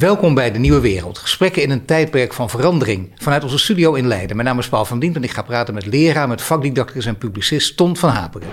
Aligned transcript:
Welkom 0.00 0.34
bij 0.34 0.52
De 0.52 0.58
Nieuwe 0.58 0.80
Wereld. 0.80 1.18
Gesprekken 1.18 1.62
in 1.62 1.70
een 1.70 1.84
tijdperk 1.84 2.32
van 2.32 2.50
verandering. 2.50 3.12
Vanuit 3.14 3.42
onze 3.42 3.58
studio 3.58 3.94
in 3.94 4.06
Leiden. 4.06 4.36
Mijn 4.36 4.48
naam 4.48 4.58
is 4.58 4.68
Paul 4.68 4.84
van 4.84 4.98
Dient 4.98 5.16
en 5.16 5.22
ik 5.22 5.30
ga 5.30 5.42
praten 5.42 5.74
met 5.74 5.86
leraar, 5.86 6.28
met 6.28 6.42
vakdidacticus 6.42 7.06
en 7.06 7.18
publicist 7.18 7.76
Ton 7.76 7.96
van 7.96 8.10
Haperen. 8.10 8.48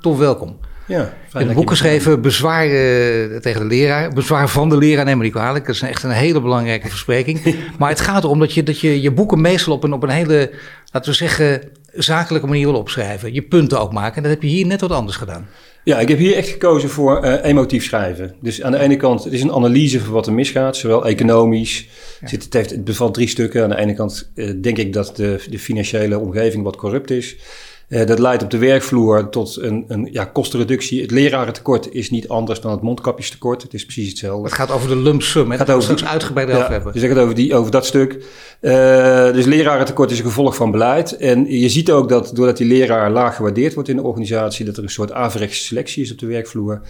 Ton, 0.00 0.18
welkom. 0.18 0.58
Ja, 0.86 1.12
een 1.32 1.54
boek 1.54 1.70
geschreven, 1.70 2.20
Bezwaar 2.20 2.66
uh, 2.66 3.36
tegen 3.36 3.60
de 3.60 3.66
leraar. 3.66 4.12
Bezwaar 4.12 4.48
van 4.48 4.68
de 4.68 4.76
leraar, 4.76 5.04
neem 5.04 5.16
me 5.16 5.22
niet 5.22 5.32
kwalijk. 5.32 5.66
Dat 5.66 5.74
is 5.74 5.82
echt 5.82 6.02
een 6.02 6.10
hele 6.10 6.40
belangrijke 6.40 6.88
verspreking. 6.88 7.56
maar 7.78 7.88
het 7.88 8.00
gaat 8.00 8.24
erom 8.24 8.38
dat 8.38 8.54
je, 8.54 8.62
dat 8.62 8.80
je 8.80 9.02
je 9.02 9.10
boeken 9.10 9.40
meestal 9.40 9.72
op 9.72 9.84
een, 9.84 9.92
op 9.92 10.02
een 10.02 10.08
hele, 10.08 10.50
laten 10.92 11.10
we 11.10 11.16
zeggen, 11.16 11.60
zakelijke 11.96 12.46
manier 12.46 12.66
wil 12.66 12.78
opschrijven. 12.78 13.34
Je 13.34 13.42
punten 13.42 13.80
ook 13.80 13.92
maken. 13.92 14.16
En 14.16 14.22
dat 14.22 14.32
heb 14.32 14.42
je 14.42 14.48
hier 14.48 14.66
net 14.66 14.80
wat 14.80 14.90
anders 14.90 15.16
gedaan. 15.16 15.48
Ja, 15.84 15.98
ik 15.98 16.08
heb 16.08 16.18
hier 16.18 16.36
echt 16.36 16.48
gekozen 16.48 16.88
voor 16.88 17.24
uh, 17.24 17.44
emotief 17.44 17.84
schrijven. 17.84 18.34
Dus 18.40 18.62
aan 18.62 18.72
de 18.72 18.78
ene 18.78 18.96
kant, 18.96 19.24
het 19.24 19.32
is 19.32 19.42
een 19.42 19.52
analyse 19.52 20.00
van 20.00 20.12
wat 20.12 20.26
er 20.26 20.32
misgaat, 20.32 20.76
zowel 20.76 21.06
economisch. 21.06 21.88
Ja. 22.20 22.28
Zit, 22.28 22.44
het, 22.44 22.52
heeft, 22.52 22.70
het 22.70 22.84
bevat 22.84 23.14
drie 23.14 23.28
stukken. 23.28 23.62
Aan 23.62 23.70
de 23.70 23.78
ene 23.78 23.94
kant 23.94 24.30
uh, 24.34 24.50
denk 24.62 24.78
ik 24.78 24.92
dat 24.92 25.16
de, 25.16 25.44
de 25.50 25.58
financiële 25.58 26.18
omgeving 26.18 26.64
wat 26.64 26.76
corrupt 26.76 27.10
is. 27.10 27.36
Uh, 27.88 28.06
dat 28.06 28.18
leidt 28.18 28.42
op 28.42 28.50
de 28.50 28.58
werkvloer 28.58 29.28
tot 29.28 29.56
een, 29.60 29.84
een 29.88 30.08
ja, 30.12 30.24
kostenreductie. 30.24 31.02
Het 31.02 31.10
lerarentekort 31.10 31.94
is 31.94 32.10
niet 32.10 32.28
anders 32.28 32.60
dan 32.60 32.70
het 32.70 32.82
mondkapjestekort. 32.82 33.62
Het 33.62 33.74
is 33.74 33.84
precies 33.84 34.08
hetzelfde. 34.08 34.44
Het 34.44 34.56
gaat 34.56 34.70
over 34.70 34.88
de 34.88 34.96
lump 34.96 35.22
sum. 35.22 35.50
Het 35.50 35.60
gaat 35.60 35.70
over 35.70 35.82
straks 35.82 36.04
uitgebreid 36.04 36.48
ja, 36.48 36.68
hebben. 36.70 36.92
Dus 36.92 37.02
ik 37.02 37.08
het 37.08 37.18
over, 37.18 37.34
die, 37.34 37.54
over 37.54 37.70
dat 37.70 37.86
stuk. 37.86 38.12
Uh, 38.60 39.32
dus 39.32 39.44
lerarentekort 39.44 40.10
is 40.10 40.18
een 40.18 40.24
gevolg 40.24 40.56
van 40.56 40.70
beleid. 40.70 41.16
En 41.16 41.58
je 41.58 41.68
ziet 41.68 41.90
ook 41.90 42.08
dat 42.08 42.30
doordat 42.34 42.56
die 42.56 42.66
leraar 42.66 43.10
laag 43.10 43.36
gewaardeerd 43.36 43.74
wordt 43.74 43.88
in 43.88 43.96
de 43.96 44.02
organisatie, 44.02 44.64
dat 44.64 44.76
er 44.76 44.82
een 44.82 44.88
soort 44.88 45.12
averechtse 45.12 45.62
selectie 45.62 46.02
is 46.02 46.12
op 46.12 46.18
de 46.18 46.26
werkvloer. 46.26 46.80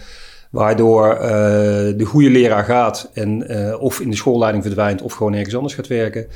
Waardoor 0.51 1.15
uh, 1.15 1.21
de 1.97 2.05
goede 2.05 2.29
leraar 2.29 2.63
gaat 2.63 3.09
en 3.13 3.49
of 3.79 3.99
in 3.99 4.09
de 4.09 4.15
schoolleiding 4.15 4.63
verdwijnt 4.63 5.01
of 5.01 5.13
gewoon 5.13 5.33
ergens 5.33 5.55
anders 5.55 5.73
gaat 5.73 5.87
werken. 5.87 6.27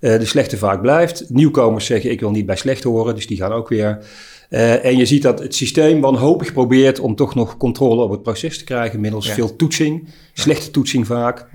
Uh, 0.00 0.18
de 0.18 0.24
slechte 0.24 0.56
vaak 0.56 0.80
blijft. 0.80 1.24
Nieuwkomers 1.28 1.86
zeggen 1.86 2.10
ik 2.10 2.20
wil 2.20 2.30
niet 2.30 2.46
bij 2.46 2.56
slecht 2.56 2.84
horen, 2.84 3.14
dus 3.14 3.26
die 3.26 3.36
gaan 3.36 3.52
ook 3.52 3.68
weer. 3.68 3.98
Uh, 4.50 4.84
en 4.84 4.96
je 4.96 5.06
ziet 5.06 5.22
dat 5.22 5.38
het 5.38 5.54
systeem 5.54 6.00
wanhopig 6.00 6.52
probeert 6.52 7.00
om 7.00 7.14
toch 7.14 7.34
nog 7.34 7.56
controle 7.56 8.02
op 8.02 8.10
het 8.10 8.22
proces 8.22 8.58
te 8.58 8.64
krijgen 8.64 9.00
middels 9.00 9.26
ja. 9.26 9.34
veel 9.34 9.56
toetsing, 9.56 10.08
slechte 10.32 10.70
toetsing 10.70 11.06
vaak. 11.06 11.46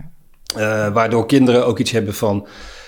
Uh, 0.57 0.93
waardoor 0.93 1.25
kinderen 1.25 1.65
ook 1.65 1.79
iets 1.79 1.91
hebben 1.91 2.13
van 2.13 2.47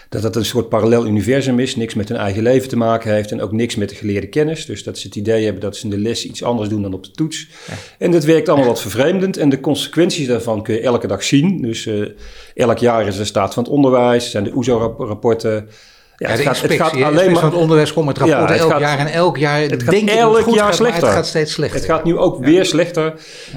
dat 0.09 0.23
het 0.23 0.35
een 0.35 0.45
soort 0.45 0.69
parallel 0.69 1.05
universum 1.05 1.59
is, 1.59 1.75
niks 1.75 1.93
met 1.93 2.09
hun 2.09 2.17
eigen 2.17 2.43
leven 2.43 2.69
te 2.69 2.77
maken 2.77 3.13
heeft 3.13 3.31
en 3.31 3.41
ook 3.41 3.51
niks 3.51 3.75
met 3.75 3.89
de 3.89 3.95
geleerde 3.95 4.27
kennis. 4.27 4.65
Dus 4.65 4.83
dat 4.83 4.97
ze 4.97 5.07
het 5.07 5.15
idee 5.15 5.43
hebben 5.43 5.61
dat 5.61 5.75
ze 5.75 5.83
in 5.83 5.89
de 5.89 5.97
les 5.97 6.25
iets 6.25 6.43
anders 6.43 6.69
doen 6.69 6.81
dan 6.81 6.93
op 6.93 7.03
de 7.03 7.11
toets. 7.11 7.47
Ja. 7.67 7.73
En 7.97 8.11
dat 8.11 8.23
werkt 8.23 8.49
allemaal 8.49 8.67
wat 8.67 8.81
vervreemdend 8.81 9.37
en 9.37 9.49
de 9.49 9.59
consequenties 9.59 10.27
daarvan 10.27 10.63
kun 10.63 10.73
je 10.73 10.81
elke 10.81 11.07
dag 11.07 11.23
zien. 11.23 11.61
Dus 11.61 11.85
uh, 11.85 12.09
elk 12.53 12.77
jaar 12.77 13.07
is 13.07 13.17
er 13.17 13.25
staat 13.25 13.53
van 13.53 13.63
het 13.63 13.71
onderwijs, 13.71 14.31
zijn 14.31 14.43
de 14.43 14.55
OESO-rapporten. 14.55 15.69
Ja, 16.17 16.29
het, 16.29 16.39
gaat, 16.39 16.61
het, 16.61 16.71
gaat, 16.71 17.01
alleen 17.01 17.31
maar 17.31 17.41
van 17.41 17.49
het 17.49 17.59
onderwijs 17.59 17.93
komt 17.93 18.05
met 18.05 18.17
rapporten 18.17 18.55
ja, 18.55 18.61
elk 18.61 18.71
gaat, 18.71 18.79
jaar 18.79 18.99
en 18.99 19.07
elk 19.07 19.37
jaar 19.37 19.61
het 19.61 19.83
gaat 19.83 19.91
denk 19.91 20.09
elk 20.09 20.37
het 20.37 20.53
jaar 20.53 20.65
gaat, 20.65 20.75
slechter. 20.75 21.03
Het 21.03 21.15
gaat 21.15 21.27
steeds 21.27 21.51
slechter. 21.53 21.79
Het 21.79 21.89
gaat 21.89 22.03
nu 22.03 22.17
ook 22.17 22.39
weer 22.39 22.65
slechter. 22.65 23.13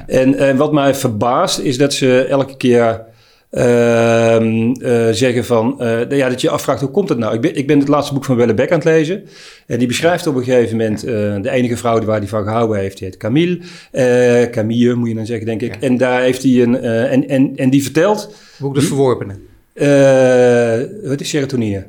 En, 0.07 0.35
en 0.35 0.57
wat 0.57 0.73
mij 0.73 0.95
verbaast 0.95 1.59
is 1.59 1.79
dat 1.79 1.93
ze 1.93 2.25
elke 2.25 2.57
keer 2.57 3.05
zeggen 5.11 5.45
van, 5.45 5.77
uh, 5.81 6.11
ja, 6.11 6.29
dat 6.29 6.41
je 6.41 6.51
afvraagt 6.51 6.81
hoe 6.81 6.91
komt 6.91 7.09
het 7.09 7.19
nou? 7.19 7.35
Ik 7.35 7.41
ben, 7.41 7.57
ik 7.57 7.67
ben 7.67 7.79
het 7.79 7.89
laatste 7.89 8.15
boek 8.15 8.25
van 8.25 8.37
Wellebeck 8.37 8.71
aan 8.71 8.79
het 8.79 8.85
lezen. 8.85 9.25
En 9.67 9.79
die 9.79 9.89
beschrijft 9.89 10.27
op 10.27 10.35
een 10.35 10.45
gegeven 10.45 10.77
moment 10.77 11.01
de 11.43 11.51
enige 11.51 11.77
vrouw 11.77 12.01
waar 12.05 12.19
hij 12.19 12.29
van 12.29 12.43
gehouden 12.43 12.79
heeft, 12.79 12.99
die 12.99 13.07
heet 13.07 13.17
Camille. 13.17 13.59
Camille 14.51 14.95
moet 14.95 15.09
je 15.09 15.15
dan 15.15 15.27
zeggen, 15.27 15.47
denk 15.47 15.63
ik. 15.63 15.75
Ja. 15.75 15.81
En 15.81 15.97
daar 15.97 16.21
heeft 16.21 16.43
hij 16.43 16.63
een, 16.63 16.81
en, 16.81 17.29
en, 17.29 17.53
en 17.57 17.71
die 17.71 17.83
vertelt... 17.83 18.35
Boek 18.59 18.75
de 18.75 18.81
Verworpene. 18.81 19.35
wat 21.09 21.21
is 21.21 21.29
serotonine? 21.29 21.87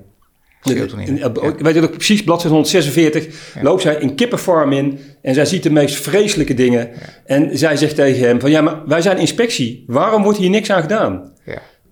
Ik 1.57 1.63
weet 1.63 1.83
ook 1.83 1.91
precies, 1.91 2.23
bladzijde 2.23 2.55
146, 2.55 3.53
ja. 3.55 3.61
loopt 3.61 3.81
zij 3.81 4.01
een 4.01 4.15
kippenfarm 4.15 4.71
in 4.71 4.99
en 5.21 5.33
zij 5.33 5.45
ziet 5.45 5.63
de 5.63 5.69
meest 5.69 5.95
vreselijke 5.95 6.53
dingen. 6.53 6.79
Ja. 6.79 6.99
En 7.25 7.57
zij 7.57 7.77
zegt 7.77 7.95
tegen 7.95 8.27
hem 8.27 8.39
van, 8.39 8.51
ja, 8.51 8.61
maar 8.61 8.81
wij 8.85 9.01
zijn 9.01 9.17
inspectie, 9.17 9.83
waarom 9.87 10.23
wordt 10.23 10.37
hier 10.37 10.49
niks 10.49 10.71
aan 10.71 10.81
gedaan? 10.81 11.31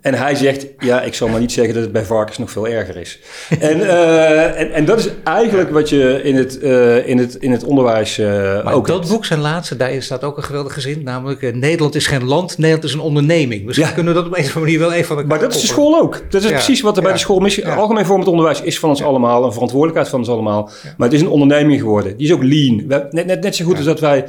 En 0.08 0.14
hij 0.14 0.36
zegt, 0.36 0.68
ja, 0.80 1.02
ik 1.02 1.14
zal 1.14 1.28
maar 1.28 1.40
niet 1.40 1.52
zeggen 1.52 1.74
dat 1.74 1.84
het 1.84 1.92
bij 1.92 2.06
varkens 2.06 2.38
nog 2.38 2.52
veel 2.52 2.68
erger 2.68 2.98
is. 2.98 3.20
en, 3.60 3.78
uh, 3.78 4.60
en, 4.60 4.72
en, 4.72 4.86
dat 4.86 5.00
is 5.00 5.10
eigenlijk 5.24 5.70
wat 5.70 5.90
je 5.90 6.22
in 6.24 6.36
het, 6.36 6.60
uh, 6.62 7.08
in 7.08 7.18
het, 7.18 7.36
in 7.36 7.52
het 7.52 7.64
onderwijs 7.64 8.18
uh, 8.18 8.28
maar 8.64 8.74
ook 8.74 8.88
dat 8.88 9.08
boek, 9.08 9.26
zijn 9.26 9.40
laatste, 9.40 9.76
daar 9.76 10.02
staat 10.02 10.24
ook 10.24 10.38
een 10.38 10.44
geweldige 10.44 10.82
zin. 10.82 11.04
Namelijk, 11.04 11.56
Nederland 11.56 11.96
is 11.96 12.08
geen 12.08 12.26
land, 12.26 12.58
Nederland 12.58 12.84
is 12.84 12.94
een 12.94 13.00
onderneming. 13.00 13.66
Dus 13.66 13.76
ja. 13.76 13.90
kunnen 13.90 14.14
we 14.14 14.20
dat 14.20 14.30
op 14.30 14.38
een 14.38 14.44
of 14.44 14.56
andere 14.56 14.66
manier 14.66 14.80
wel 14.80 14.92
even 14.92 15.06
van 15.06 15.16
elkaar 15.16 15.32
Maar 15.32 15.40
dat 15.40 15.56
is 15.56 15.62
de 15.62 15.68
school 15.68 16.00
ook. 16.02 16.22
Dat 16.30 16.44
is 16.44 16.50
ja. 16.50 16.54
precies 16.54 16.82
wat 16.82 16.98
er 16.98 17.04
bij 17.04 17.12
de 17.12 17.20
school 17.20 17.40
mis 17.40 17.64
Algemeen 17.64 18.06
vorm 18.06 18.20
het 18.20 18.30
onderwijs 18.30 18.62
is 18.62 18.80
van 18.80 18.90
ons 18.90 19.04
allemaal. 19.04 19.46
Een 19.46 19.54
verantwoordelijkheid 19.54 20.10
van 20.10 20.20
ons 20.20 20.30
allemaal. 20.30 20.70
Maar 20.98 21.08
het 21.08 21.14
is 21.18 21.22
een 21.22 21.30
onderneming 21.30 21.80
geworden. 21.80 22.18
Die 22.18 22.28
is 22.28 22.34
ook 22.34 22.44
lean. 22.44 22.84
Net, 22.88 23.26
net, 23.26 23.42
net 23.42 23.56
zo 23.56 23.66
goed 23.66 23.78
als 23.78 23.86
dat 23.86 24.00
wij 24.00 24.26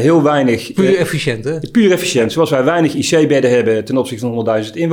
heel 0.00 0.22
weinig... 0.22 0.72
Puur 0.72 0.96
efficiënt, 0.96 1.44
hè? 1.44 1.58
Puur 1.70 1.92
efficiënt. 1.92 2.32
Zoals 2.32 2.50
wij 2.50 2.64
weinig 2.64 2.94
IC-bedden 2.94 3.50
hebben 3.50 3.84
ten 3.84 3.96
opzichte 3.96 4.26
van 4.26 4.64
100.000 4.64 4.70
inwoners. 4.72 4.85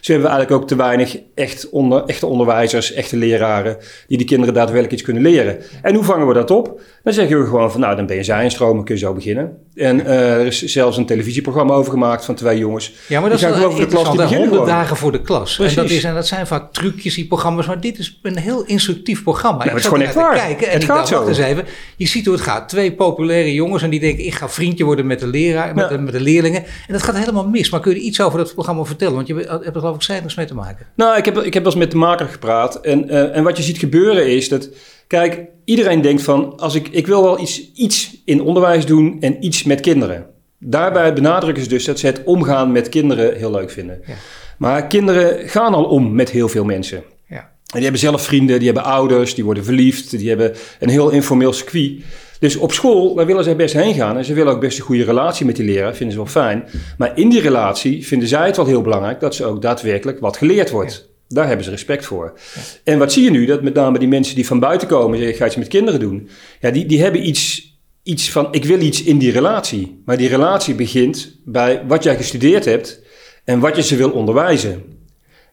Zo 0.00 0.12
hebben 0.12 0.30
eigenlijk 0.30 0.50
ook 0.50 0.68
te 0.68 0.76
weinig 0.76 1.18
echt 1.34 1.70
onder, 1.70 2.04
echte 2.04 2.26
onderwijzers, 2.26 2.92
echte 2.92 3.16
leraren, 3.16 3.76
die 4.06 4.18
die 4.18 4.26
kinderen 4.26 4.54
daadwerkelijk 4.54 4.92
iets 4.92 5.02
kunnen 5.02 5.22
leren. 5.22 5.58
En 5.82 5.94
hoe 5.94 6.04
vangen 6.04 6.26
we 6.26 6.34
dat 6.34 6.50
op? 6.50 6.80
Dan 7.02 7.12
zeggen 7.12 7.40
we 7.40 7.46
gewoon 7.46 7.70
van, 7.70 7.80
nou, 7.80 7.96
dan 7.96 8.06
ben 8.06 8.16
je 8.16 8.22
zijnstromen, 8.22 8.84
kun 8.84 8.94
je 8.94 9.00
zo 9.00 9.12
beginnen. 9.12 9.58
En 9.74 10.00
uh, 10.00 10.34
er 10.34 10.46
is 10.46 10.62
zelfs 10.62 10.96
een 10.96 11.06
televisieprogramma 11.06 11.74
over 11.74 11.92
gemaakt 11.92 12.24
van 12.24 12.34
twee 12.34 12.58
jongens. 12.58 12.94
Ja, 13.08 13.20
maar 13.20 13.30
dat 13.30 13.38
is 13.38 13.46
over 13.46 13.80
de 13.80 13.86
klas 13.86 14.28
die 14.28 14.36
100 14.36 14.66
dagen 14.66 14.96
voor 14.96 15.12
de 15.12 15.22
klas. 15.22 15.58
En 15.58 15.74
dat, 15.74 15.90
is, 15.90 16.04
en 16.04 16.14
dat 16.14 16.26
zijn 16.26 16.46
vaak 16.46 16.72
trucjes, 16.72 17.14
die 17.14 17.26
programma's, 17.26 17.66
maar 17.66 17.80
dit 17.80 17.98
is 17.98 18.18
een 18.22 18.38
heel 18.38 18.64
instructief 18.64 19.22
programma. 19.22 19.64
Ja, 19.64 19.70
het 19.70 19.78
is 19.78 19.84
gewoon 19.84 20.02
echt 20.02 20.14
waar. 20.14 20.34
Kijken 20.34 20.66
en 20.66 20.72
het 20.72 20.84
gaat 20.84 21.08
zo. 21.08 21.26
Eens 21.26 21.38
even, 21.38 21.64
je 21.96 22.06
ziet 22.06 22.24
hoe 22.24 22.34
het 22.34 22.42
gaat. 22.42 22.68
Twee 22.68 22.92
populaire 22.92 23.54
jongens 23.54 23.82
en 23.82 23.90
die 23.90 24.00
denken, 24.00 24.24
ik 24.24 24.34
ga 24.34 24.48
vriendje 24.48 24.84
worden 24.84 25.06
met 25.06 25.20
de 25.20 25.26
leraar, 25.26 25.74
met, 25.74 25.90
ja. 25.90 25.96
de, 25.96 26.02
met 26.02 26.12
de 26.12 26.20
leerlingen. 26.20 26.64
En 26.64 26.92
dat 26.92 27.02
gaat 27.02 27.16
helemaal 27.16 27.48
mis. 27.48 27.70
Maar 27.70 27.80
kun 27.80 27.94
je 27.94 28.00
iets 28.00 28.20
over 28.20 28.38
dat 28.38 28.52
programma 28.52 28.84
vertellen? 28.84 29.05
Want 29.14 29.26
je 29.26 29.34
hebt 29.34 29.74
er 29.74 29.80
geloof 29.80 29.94
ik 29.94 30.02
cijfers 30.02 30.34
mee 30.34 30.46
te 30.46 30.54
maken. 30.54 30.86
Nou, 30.94 31.16
ik 31.16 31.24
heb, 31.24 31.36
ik 31.36 31.54
heb 31.54 31.62
wel 31.62 31.72
eens 31.72 31.80
met 31.80 31.90
de 31.90 31.96
maker 31.96 32.26
gepraat. 32.26 32.80
En, 32.80 33.04
uh, 33.04 33.36
en 33.36 33.42
wat 33.44 33.56
je 33.56 33.62
ziet 33.62 33.78
gebeuren 33.78 34.26
is 34.26 34.48
dat 34.48 34.68
Kijk, 35.06 35.40
iedereen 35.64 36.00
denkt 36.00 36.22
van, 36.22 36.58
als 36.58 36.74
ik, 36.74 36.88
ik 36.88 37.06
wil 37.06 37.22
wel 37.22 37.40
iets, 37.40 37.72
iets 37.74 38.22
in 38.24 38.42
onderwijs 38.42 38.86
doen 38.86 39.16
en 39.20 39.44
iets 39.44 39.62
met 39.62 39.80
kinderen. 39.80 40.26
Daarbij 40.58 41.12
benadrukken 41.12 41.62
ze 41.62 41.68
dus 41.68 41.84
dat 41.84 41.98
ze 41.98 42.06
het 42.06 42.22
omgaan 42.24 42.72
met 42.72 42.88
kinderen 42.88 43.36
heel 43.36 43.50
leuk 43.50 43.70
vinden. 43.70 44.00
Ja. 44.06 44.14
Maar 44.58 44.86
kinderen 44.86 45.48
gaan 45.48 45.74
al 45.74 45.84
om 45.84 46.14
met 46.14 46.30
heel 46.30 46.48
veel 46.48 46.64
mensen. 46.64 47.02
Ja. 47.28 47.38
En 47.38 47.48
die 47.72 47.82
hebben 47.82 48.00
zelf 48.00 48.22
vrienden, 48.22 48.58
die 48.58 48.72
hebben 48.72 48.84
ouders, 48.84 49.34
die 49.34 49.44
worden 49.44 49.64
verliefd, 49.64 50.10
die 50.18 50.28
hebben 50.28 50.52
een 50.80 50.88
heel 50.88 51.10
informeel 51.10 51.52
circuit. 51.52 52.02
Dus 52.38 52.56
op 52.56 52.72
school, 52.72 53.14
daar 53.14 53.26
willen 53.26 53.44
zij 53.44 53.56
best 53.56 53.74
heen 53.74 53.94
gaan. 53.94 54.16
En 54.16 54.24
ze 54.24 54.34
willen 54.34 54.52
ook 54.52 54.60
best 54.60 54.78
een 54.78 54.84
goede 54.84 55.04
relatie 55.04 55.46
met 55.46 55.56
die 55.56 55.64
leraar, 55.64 55.94
vinden 55.94 56.16
ze 56.16 56.22
wel 56.22 56.30
fijn. 56.30 56.64
Maar 56.98 57.18
in 57.18 57.28
die 57.28 57.40
relatie 57.40 58.06
vinden 58.06 58.28
zij 58.28 58.46
het 58.46 58.56
wel 58.56 58.66
heel 58.66 58.82
belangrijk 58.82 59.20
dat 59.20 59.34
ze 59.34 59.44
ook 59.44 59.62
daadwerkelijk 59.62 60.20
wat 60.20 60.36
geleerd 60.36 60.70
wordt. 60.70 61.08
Daar 61.28 61.46
hebben 61.46 61.64
ze 61.64 61.70
respect 61.70 62.04
voor. 62.04 62.38
En 62.84 62.98
wat 62.98 63.12
zie 63.12 63.24
je 63.24 63.30
nu? 63.30 63.46
Dat 63.46 63.62
met 63.62 63.74
name 63.74 63.98
die 63.98 64.08
mensen 64.08 64.34
die 64.34 64.46
van 64.46 64.60
buiten 64.60 64.88
komen, 64.88 65.16
zeggen, 65.16 65.34
ik 65.34 65.40
ga 65.40 65.46
iets 65.46 65.56
met 65.56 65.68
kinderen 65.68 66.00
doen. 66.00 66.28
Ja, 66.60 66.70
die, 66.70 66.86
die 66.86 67.02
hebben 67.02 67.28
iets, 67.28 67.74
iets 68.02 68.30
van, 68.30 68.48
ik 68.50 68.64
wil 68.64 68.80
iets 68.80 69.02
in 69.02 69.18
die 69.18 69.32
relatie. 69.32 70.02
Maar 70.04 70.16
die 70.16 70.28
relatie 70.28 70.74
begint 70.74 71.36
bij 71.44 71.82
wat 71.86 72.02
jij 72.02 72.16
gestudeerd 72.16 72.64
hebt 72.64 73.00
en 73.44 73.60
wat 73.60 73.76
je 73.76 73.82
ze 73.82 73.96
wil 73.96 74.10
onderwijzen. 74.10 74.82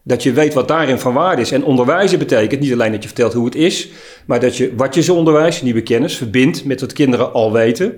Dat 0.02 0.22
je 0.22 0.32
weet 0.32 0.54
wat 0.54 0.68
daarin 0.68 0.98
van 0.98 1.14
waarde 1.14 1.42
is. 1.42 1.52
En 1.52 1.64
onderwijzen 1.64 2.18
betekent 2.18 2.60
niet 2.60 2.72
alleen 2.72 2.92
dat 2.92 3.02
je 3.02 3.08
vertelt 3.08 3.32
hoe 3.32 3.44
het 3.44 3.54
is, 3.54 3.88
maar 4.26 4.40
dat 4.40 4.56
je 4.56 4.72
wat 4.76 4.94
je 4.94 5.02
ze 5.02 5.12
onderwijst, 5.12 5.62
nieuwe 5.62 5.82
kennis, 5.82 6.16
verbindt 6.16 6.64
met 6.64 6.80
wat 6.80 6.92
kinderen 6.92 7.32
al 7.32 7.52
weten. 7.52 7.94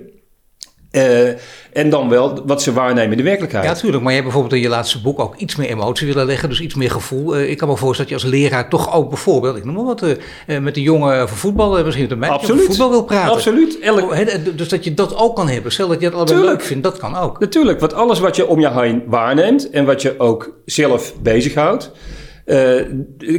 Uh, 0.91 1.27
en 1.73 1.89
dan 1.89 2.09
wel 2.09 2.41
wat 2.45 2.61
ze 2.61 2.73
waarnemen 2.73 3.11
in 3.11 3.17
de 3.17 3.23
werkelijkheid. 3.23 3.65
Ja, 3.65 3.71
natuurlijk. 3.71 4.03
Maar 4.03 4.11
je 4.11 4.19
hebt 4.19 4.31
bijvoorbeeld 4.31 4.61
in 4.61 4.69
je 4.69 4.75
laatste 4.75 5.01
boek 5.01 5.19
ook 5.19 5.35
iets 5.35 5.55
meer 5.55 5.69
emotie 5.69 6.07
willen 6.07 6.25
leggen. 6.25 6.49
Dus 6.49 6.61
iets 6.61 6.75
meer 6.75 6.91
gevoel. 6.91 7.37
Uh, 7.37 7.49
ik 7.49 7.57
kan 7.57 7.67
me 7.67 7.77
voorstellen 7.77 8.11
dat 8.11 8.21
je 8.21 8.27
als 8.27 8.35
leraar 8.39 8.69
toch 8.69 8.93
ook 8.93 9.09
bijvoorbeeld, 9.09 9.57
ik 9.57 9.65
noem 9.65 9.75
maar 9.75 9.83
wat, 9.83 10.03
uh, 10.03 10.59
met 10.59 10.75
de 10.75 10.81
jongen 10.81 11.27
van 11.27 11.37
voetbal, 11.37 11.83
misschien 11.83 12.03
met 12.03 12.11
een 12.11 12.19
meisje 12.19 12.53
over 12.53 12.65
voetbal 12.65 12.89
wil 12.89 13.03
praten. 13.03 13.33
Absoluut. 13.33 13.79
Elk... 13.79 14.15
Dus 14.57 14.69
dat 14.69 14.83
je 14.83 14.93
dat 14.93 15.15
ook 15.15 15.35
kan 15.35 15.49
hebben. 15.49 15.71
Stel 15.71 15.87
dat 15.87 15.99
je 15.99 16.05
het 16.05 16.15
allemaal 16.15 16.43
leuk 16.43 16.61
vindt, 16.61 16.83
dat 16.83 16.97
kan 16.97 17.15
ook. 17.15 17.39
Natuurlijk. 17.39 17.79
Want 17.79 17.93
alles 17.93 18.19
wat 18.19 18.35
je 18.35 18.47
om 18.47 18.59
je 18.59 18.71
heen 18.71 19.03
waarneemt 19.07 19.69
en 19.69 19.85
wat 19.85 20.01
je 20.01 20.19
ook 20.19 20.59
zelf 20.65 21.13
bezighoudt. 21.21 21.91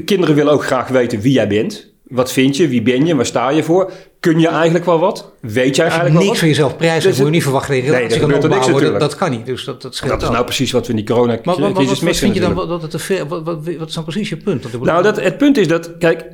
kinderen 0.05 0.34
willen 0.34 0.52
ook 0.52 0.64
graag 0.64 0.88
weten 0.88 1.20
wie 1.20 1.32
jij 1.32 1.49
bent. 1.49 1.96
Wat 2.08 2.32
vind 2.32 2.56
je? 2.56 2.69
Wie 2.69 2.82
ben 2.82 3.06
je? 3.06 3.16
Waar 3.16 3.26
sta 3.26 3.50
je 3.50 3.62
voor? 3.62 3.93
Kun 4.20 4.40
je 4.40 4.49
eigenlijk 4.49 4.84
wel 4.84 4.99
wat? 4.99 5.32
Weet 5.40 5.76
je 5.76 5.82
eigenlijk 5.82 6.12
wel 6.12 6.20
niks 6.20 6.31
wat? 6.31 6.38
van 6.38 6.49
jezelf 6.49 6.76
prijzen, 6.76 7.08
dus 7.08 7.19
moet 7.19 7.26
je 7.26 7.32
niet 7.32 7.43
verwachten 7.43 7.75
dat 7.75 7.84
je 7.84 7.90
nee, 7.90 8.08
dat, 8.38 8.50
niks, 8.50 8.66
dat, 8.66 9.00
dat 9.00 9.14
kan 9.14 9.31
niet. 9.31 9.46
Dus 9.46 9.64
dat, 9.64 9.82
dat, 9.82 10.02
dat 10.06 10.22
is 10.22 10.28
nou 10.28 10.44
precies 10.44 10.70
wat 10.72 10.87
we 10.87 10.90
in 10.90 10.96
die 10.96 11.06
corona-crisis 11.06 11.60
missen. 11.75 11.84
Wat, 11.84 12.00
wat 12.00 12.16
vind 12.16 12.34
je 12.34 12.40
dan, 12.40 12.55
wat, 12.55 12.69
wat, 12.69 12.81
wat, 13.28 13.43
wat, 13.44 13.76
wat 13.78 13.88
is 13.88 13.94
dan 13.94 14.05
precies 14.05 14.28
je 14.28 14.37
punt? 14.37 14.82
Nou, 14.82 15.02
dat, 15.02 15.20
het 15.20 15.38
punt 15.38 15.58
is 15.58 15.69
dat, 15.69 15.99
kijk, 15.99 16.25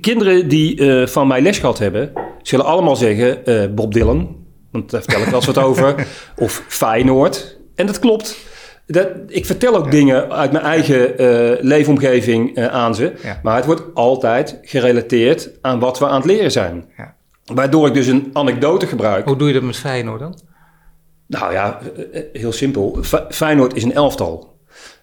kinderen 0.00 0.48
die 0.48 0.80
uh, 0.80 1.06
van 1.06 1.26
mij 1.26 1.40
les 1.40 1.58
gehad 1.58 1.78
hebben, 1.78 2.12
zullen 2.42 2.64
allemaal 2.64 2.96
zeggen 2.96 3.38
uh, 3.44 3.74
Bob 3.74 3.92
Dylan, 3.92 4.36
want 4.70 4.90
daar 4.90 5.00
vertel 5.00 5.20
ik 5.20 5.26
wel 5.26 5.34
eens 5.34 5.46
wat 5.46 5.58
over. 5.58 6.06
Of 6.36 6.62
Feyenoord. 6.68 7.58
En 7.74 7.86
dat 7.86 7.98
klopt. 7.98 8.36
Dat, 8.86 9.08
ik 9.26 9.46
vertel 9.46 9.76
ook 9.76 9.90
dingen 9.90 10.32
uit 10.32 10.52
mijn 10.52 10.64
eigen 10.64 11.20
uh, 11.20 11.52
leefomgeving 11.60 12.58
uh, 12.58 12.66
aan 12.66 12.94
ze. 12.94 13.12
Ja. 13.22 13.40
Maar 13.42 13.56
het 13.56 13.64
wordt 13.64 13.82
altijd 13.94 14.58
gerelateerd 14.62 15.50
aan 15.60 15.78
wat 15.78 15.98
we 15.98 16.06
aan 16.08 16.16
het 16.16 16.24
leren 16.24 16.52
zijn. 16.52 16.84
Ja. 16.96 17.14
Waardoor 17.54 17.86
ik 17.86 17.94
dus 17.94 18.06
een 18.06 18.30
anekdote 18.32 18.86
gebruik. 18.86 19.24
Hoe 19.24 19.36
doe 19.36 19.48
je 19.48 19.54
dat 19.54 19.62
met 19.62 19.76
Feyenoord 19.76 20.20
dan? 20.20 20.38
Nou 21.26 21.52
ja, 21.52 21.80
eh, 21.96 22.18
eh, 22.20 22.24
heel 22.32 22.52
simpel. 22.52 22.98
Fe- 23.02 23.26
Feyenoord 23.28 23.74
is 23.74 23.82
een 23.82 23.94
elftal. 23.94 24.53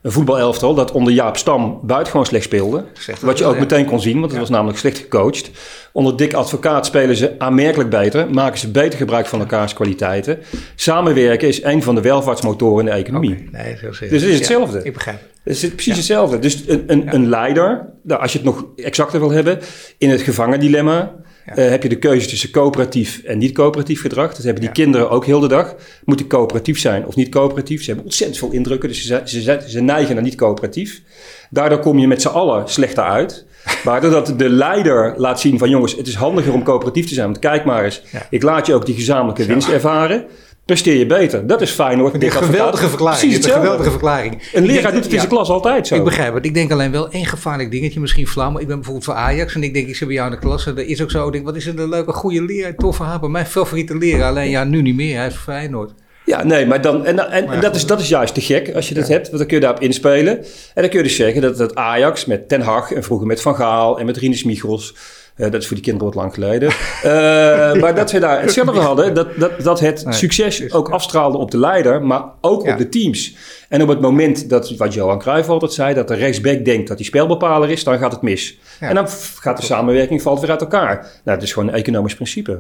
Een 0.01 0.12
voetbalelftal 0.12 0.74
dat 0.74 0.92
onder 0.92 1.13
Jaap 1.13 1.38
Stam 1.38 1.80
buitengewoon 1.83 2.25
slecht 2.25 2.44
speelde. 2.44 2.86
Wat 3.21 3.38
je 3.38 3.45
ook 3.45 3.59
meteen 3.59 3.86
kon 3.86 4.00
zien, 4.00 4.19
want 4.19 4.31
het 4.31 4.39
was 4.39 4.50
namelijk 4.50 4.77
slecht 4.77 4.98
gecoacht. 4.98 5.51
Onder 5.92 6.18
Dick 6.18 6.33
Advocaat 6.33 6.86
spelen 6.86 7.15
ze 7.15 7.36
aanmerkelijk 7.38 7.89
beter. 7.89 8.30
Maken 8.30 8.59
ze 8.59 8.71
beter 8.71 8.98
gebruik 8.98 9.25
van 9.25 9.39
elkaars 9.39 9.74
kwaliteiten. 9.74 10.39
Samenwerken 10.75 11.48
is 11.48 11.63
een 11.63 11.83
van 11.83 11.95
de 11.95 12.01
welvaartsmotoren 12.01 12.86
in 12.86 12.92
de 12.92 12.98
economie. 12.98 13.50
Nee. 13.51 13.77
Dus 13.81 14.00
het 14.00 14.12
is 14.12 14.33
hetzelfde. 14.38 14.77
Ja, 14.77 14.83
ik 14.83 14.94
begrijp 14.94 15.19
het. 15.19 15.30
Het 15.44 15.63
is 15.63 15.69
precies 15.69 15.95
hetzelfde. 15.95 16.39
Dus 16.39 16.68
een, 16.68 16.83
een, 16.88 17.13
een 17.13 17.30
leider, 17.30 17.89
nou, 18.03 18.21
als 18.21 18.31
je 18.31 18.38
het 18.38 18.48
nog 18.48 18.65
exacter 18.75 19.19
wil 19.19 19.31
hebben, 19.31 19.59
in 19.98 20.09
het 20.09 20.21
gevangendilemma 20.21 21.15
Ja. 21.45 21.55
eh, 21.55 21.69
heb 21.69 21.83
je 21.83 21.89
de 21.89 21.97
keuze 21.97 22.27
tussen 22.27 22.51
coöperatief 22.51 23.21
en 23.23 23.38
niet-coöperatief 23.38 24.01
gedrag. 24.01 24.27
Dat 24.33 24.43
hebben 24.43 24.55
die 24.61 24.69
Ja. 24.69 24.71
kinderen 24.83 25.09
ook 25.09 25.25
heel 25.25 25.39
de 25.39 25.47
dag. 25.47 25.75
Moet 26.05 26.19
ik 26.19 26.27
coöperatief 26.27 26.79
zijn 26.79 27.05
of 27.05 27.15
niet 27.15 27.29
coöperatief? 27.29 27.79
Ze 27.79 27.85
hebben 27.85 28.05
ontzettend 28.05 28.39
veel 28.39 28.51
indrukken, 28.51 28.89
dus 28.89 29.05
ze, 29.05 29.21
ze, 29.25 29.59
ze 29.67 29.81
neigen 29.81 30.13
naar 30.15 30.23
niet-coöperatief. 30.23 31.01
Daardoor 31.49 31.79
kom 31.79 31.97
je 31.99 32.07
met 32.07 32.21
z'n 32.21 32.27
allen 32.27 32.69
slechter 32.69 33.03
uit. 33.03 33.45
Maar 33.85 34.01
doordat 34.01 34.33
de 34.38 34.49
leider 34.49 35.13
laat 35.17 35.39
zien 35.39 35.57
van 35.57 35.69
jongens, 35.69 35.95
het 35.95 36.07
is 36.07 36.15
handiger 36.15 36.53
om 36.53 36.63
coöperatief 36.63 37.07
te 37.07 37.13
zijn. 37.13 37.25
Want 37.25 37.39
kijk 37.39 37.65
maar 37.65 37.83
eens, 37.83 38.01
Ja. 38.11 38.27
ik 38.29 38.43
laat 38.43 38.65
je 38.67 38.73
ook 38.73 38.85
die 38.85 38.95
gezamenlijke 38.95 39.45
winst 39.45 39.69
ervaren. 39.69 40.25
Presteer 40.66 40.96
je 40.96 41.06
beter. 41.06 41.48
Dat 41.48 41.62
is 41.62 41.72
Feyenoord. 41.72 42.13
Een 42.13 42.19
Dick 42.19 42.30
Advocaat. 42.30 42.50
geweldige 42.56 42.88
verklaring. 42.88 43.19
Precies 43.19 43.46
een 43.46 43.52
geweldige 43.52 43.90
verklaring. 43.90 44.50
Een 44.54 44.66
leraar 44.66 44.92
doet 44.92 45.04
het 45.04 45.13
in 45.13 45.18
zijn 45.18 45.31
klas 45.31 45.50
altijd 45.50 45.88
zo. 45.88 45.96
Ik 45.96 46.04
begrijp 46.04 46.34
het. 46.34 46.46
Ik 46.46 46.54
denk 46.54 46.72
alleen 46.72 46.92
wel 46.92 47.10
één 47.10 47.25
gevaarlijk 47.25 47.72
dingetje, 47.72 48.00
misschien 48.00 48.28
flauw. 48.28 48.52
Maar 48.52 48.62
ik 48.62 48.68
ben 48.68 48.75
bijvoorbeeld 48.75 49.06
voor 49.06 49.13
Ajax 49.13 49.56
en 49.56 49.63
ik 49.63 49.74
denk, 49.74 49.88
ik 49.88 49.96
zit 49.96 50.08
bij 50.08 50.16
jou 50.16 50.30
in 50.30 50.36
de 50.36 50.42
klas. 50.42 50.66
En 50.66 50.75
dat 50.75 50.86
is 50.86 51.02
ook 51.02 51.12
zo. 51.12 51.25
Ik 51.25 51.31
denk, 51.34 51.46
wat 51.46 51.56
is 51.56 51.66
een 51.66 51.90
leuke, 51.90 52.13
goede 52.13 52.44
leraar, 52.44 52.75
toffe 52.75 53.04
haper. 53.04 53.31
Mijn 53.31 53.46
favoriete 53.46 53.98
leraar. 53.98 54.30
Alleen 54.30 54.50
ja, 54.50 54.63
nu 54.63 54.81
niet 54.81 54.96
meer. 54.96 55.18
Hij 55.18 55.28
is 55.28 55.36
Feyenoord. 55.36 55.92
Ja, 56.25 56.44
nee, 56.44 56.66
maar 56.66 56.81
dan, 56.81 57.06
en, 57.06 57.31
en, 57.31 57.62
dat, 57.62 57.75
is, 57.75 57.86
dat 57.86 58.00
is 58.00 58.10
juist 58.10 58.34
te 58.34 58.42
gek 58.42 58.74
als 58.75 58.90
je 58.90 58.94
dat 58.94 59.08
hebt, 59.08 59.25
want 59.25 59.38
dan 59.38 59.48
kun 59.48 59.56
je 59.56 59.62
daarop 59.62 59.81
inspelen. 59.81 60.38
En 60.38 60.81
dan 60.81 60.90
kun 60.90 60.98
je 60.98 61.04
dus 61.04 61.16
zeggen 61.16 61.42
dat, 61.42 61.58
dat 61.58 61.75
Ajax 61.75 62.25
met 62.25 62.50
Ten 62.50 62.62
Hag 62.62 62.92
en 62.92 63.04
vroeger 63.04 63.28
met 63.28 63.42
Van 63.42 63.56
Gaal 63.56 64.00
en 64.00 64.06
met 64.06 64.18
Rinus 64.18 64.44
Michels, 64.44 64.96
eh, 65.36 65.51
dat 65.51 65.62
is 65.62 65.68
voor 65.68 65.75
die 65.75 65.86
kinderen 65.86 66.07
wat 66.07 66.22
lang 66.22 66.33
geleden, 66.33 66.69
eh, 67.04 67.81
maar 67.81 67.95
dat 67.95 68.10
ze 68.10 68.19
daar 68.19 68.42
hetzelfde 68.42 68.80
hadden, 68.80 69.13
dat, 69.13 69.28
dat, 69.38 69.51
dat 69.63 69.80
het 69.80 70.06
Nee, 70.06 70.13
succes 70.13 70.72
ook 70.74 70.88
ja. 70.88 70.94
afstraalde 70.94 71.38
op 71.38 71.51
de 71.51 71.57
leider, 71.57 72.01
maar 72.01 72.24
ook 72.42 72.66
Ja. 72.66 72.72
op 72.72 72.78
de 72.78 72.89
teams. 72.89 73.36
En 73.69 73.81
op 73.81 73.88
het 73.88 74.01
moment 74.01 74.50
dat, 74.50 74.75
wat 74.78 74.94
Johan 74.94 75.19
Cruijff 75.19 75.50
altijd 75.50 75.74
zei, 75.74 75.94
dat 75.94 76.07
de 76.07 76.13
rechtsback 76.16 76.66
denkt 76.66 76.88
dat 76.88 76.98
hij 76.98 77.06
spelbepaler 77.06 77.69
is, 77.69 77.83
dan 77.83 77.98
gaat 77.98 78.12
het 78.12 78.22
mis. 78.22 78.57
Ja. 78.80 78.88
En 78.89 78.95
dan 78.95 79.07
gaat 79.39 79.57
de 79.57 79.63
samenwerking 79.63 80.22
valt 80.22 80.39
weer 80.39 80.50
uit 80.50 80.62
elkaar. 80.62 80.95
Nou, 80.95 81.38
dat 81.38 81.42
is 81.42 81.54
gewoon 81.54 81.68
een 81.69 81.75
economisch 81.75 82.16
principe. 82.16 82.60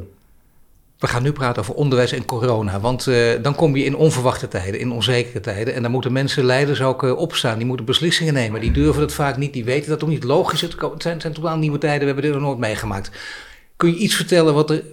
We 1.01 1.07
gaan 1.07 1.23
nu 1.23 1.31
praten 1.31 1.61
over 1.61 1.73
onderwijs 1.73 2.11
en 2.11 2.25
corona. 2.25 2.79
Want 2.79 3.07
eh, 3.07 3.31
dan 3.41 3.55
kom 3.55 3.75
je 3.75 3.83
in 3.83 3.95
onverwachte 3.95 4.47
tijden, 4.47 4.79
in 4.79 4.91
onzekere 4.91 5.39
tijden. 5.39 5.73
En 5.73 5.81
dan 5.81 5.91
moeten 5.91 6.11
mensen, 6.11 6.43
leiders 6.43 6.81
ook 6.81 7.03
eh, 7.03 7.17
opstaan. 7.17 7.57
Die 7.57 7.67
moeten 7.67 7.85
beslissingen 7.85 8.33
nemen. 8.33 8.61
Die 8.61 8.71
durven 8.71 9.01
dat 9.01 9.13
vaak 9.13 9.37
niet. 9.37 9.53
Die 9.53 9.65
weten 9.65 9.89
dat 9.89 10.03
ook 10.03 10.09
niet. 10.09 10.23
Logisch, 10.23 10.61
het 10.61 10.75
zijn, 10.97 11.21
zijn 11.21 11.33
totaal 11.33 11.57
nieuwe 11.57 11.77
tijden. 11.77 11.99
We 11.99 12.05
hebben 12.05 12.23
dit 12.23 12.33
nog 12.33 12.41
nooit 12.41 12.57
meegemaakt. 12.57 13.11
Kun 13.75 13.89
je 13.89 13.95
iets 13.95 14.15
vertellen 14.15 14.53
wat 14.53 14.69
er 14.69 14.83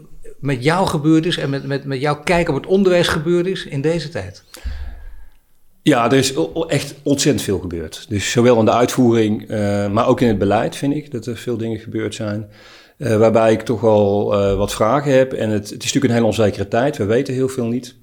met 0.40 0.64
jou 0.64 0.86
gebeurd 0.86 1.26
is... 1.26 1.36
en 1.36 1.50
met, 1.50 1.66
met, 1.66 1.84
met 1.84 2.00
jouw 2.00 2.22
kijk 2.22 2.48
op 2.48 2.54
het 2.54 2.66
onderwijs 2.66 3.08
gebeurd 3.08 3.46
is 3.46 3.64
in 3.64 3.80
deze 3.80 4.08
tijd? 4.08 4.44
Ja, 5.82 6.10
er 6.10 6.18
is 6.18 6.34
echt 6.68 6.94
ontzettend 7.02 7.44
veel 7.44 7.58
gebeurd. 7.58 8.06
Dus 8.08 8.30
zowel 8.30 8.58
in 8.58 8.64
de 8.64 8.72
uitvoering, 8.72 9.48
eh, 9.48 9.90
maar 9.90 10.06
ook 10.06 10.20
in 10.20 10.28
het 10.28 10.38
beleid 10.38 10.76
vind 10.76 10.94
ik 10.94 11.10
dat 11.10 11.26
er 11.26 11.36
veel 11.36 11.56
dingen 11.56 11.78
gebeurd 11.78 12.14
zijn. 12.14 12.48
Eh, 12.98 13.16
waarbij 13.16 13.52
ik 13.52 13.60
toch 13.60 13.80
wel 13.80 14.34
eh, 14.34 14.56
wat 14.56 14.72
vragen 14.72 15.12
heb. 15.12 15.32
En 15.32 15.50
het, 15.50 15.70
het 15.70 15.82
is 15.82 15.92
natuurlijk 15.92 16.04
een 16.04 16.10
hele 16.10 16.24
onzekere 16.24 16.68
tijd. 16.68 16.96
We 16.96 17.04
weten 17.04 17.34
heel 17.34 17.48
veel 17.48 17.66
niet. 17.66 17.94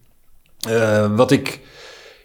Eh, 0.68 1.16
wat 1.16 1.32
ik 1.32 1.60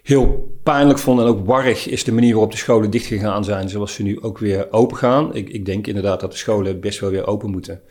heel 0.03 0.57
pijnlijk 0.63 0.99
vond 0.99 1.19
en 1.19 1.25
ook 1.25 1.45
warrig 1.45 1.87
is 1.87 2.03
de 2.03 2.11
manier 2.11 2.31
waarop 2.31 2.51
de 2.51 2.57
scholen 2.57 2.89
dichtgegaan 2.89 3.43
zijn. 3.43 3.69
Zoals 3.69 3.93
ze 3.93 4.03
nu 4.03 4.21
ook 4.21 4.37
weer 4.37 4.67
open 4.71 4.97
gaan. 4.97 5.35
Ik, 5.35 5.49
ik 5.49 5.65
denk 5.65 5.87
inderdaad 5.87 6.19
dat 6.19 6.31
de 6.31 6.37
scholen 6.37 6.79
best 6.79 6.99
wel 6.99 7.09
weer 7.09 7.27
open 7.27 7.49
moeten. 7.49 7.81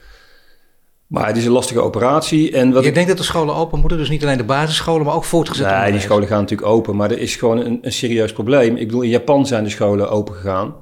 Maar 1.06 1.26
het 1.26 1.36
is 1.36 1.44
een 1.44 1.52
lastige 1.52 1.80
operatie. 1.80 2.52
En 2.52 2.72
wat 2.72 2.82
je 2.82 2.88
ik 2.88 2.94
denkt 2.94 3.08
dat 3.08 3.18
de 3.18 3.24
scholen 3.24 3.54
open 3.54 3.80
moeten? 3.80 3.98
Dus 3.98 4.08
niet 4.08 4.22
alleen 4.22 4.36
de 4.36 4.44
basisscholen, 4.44 5.06
maar 5.06 5.14
ook 5.14 5.24
voortgezet 5.24 5.66
Nee, 5.66 5.92
die 5.92 6.00
scholen 6.00 6.28
gaan 6.28 6.40
natuurlijk 6.40 6.68
open, 6.68 6.96
maar 6.96 7.10
er 7.10 7.18
is 7.18 7.36
gewoon 7.36 7.58
een, 7.58 7.78
een 7.82 7.92
serieus 7.92 8.32
probleem. 8.32 8.76
Ik 8.76 8.86
bedoel, 8.86 9.02
in 9.02 9.08
Japan 9.08 9.46
zijn 9.46 9.64
de 9.64 9.70
scholen 9.70 10.10
open 10.10 10.34
gegaan. 10.34 10.74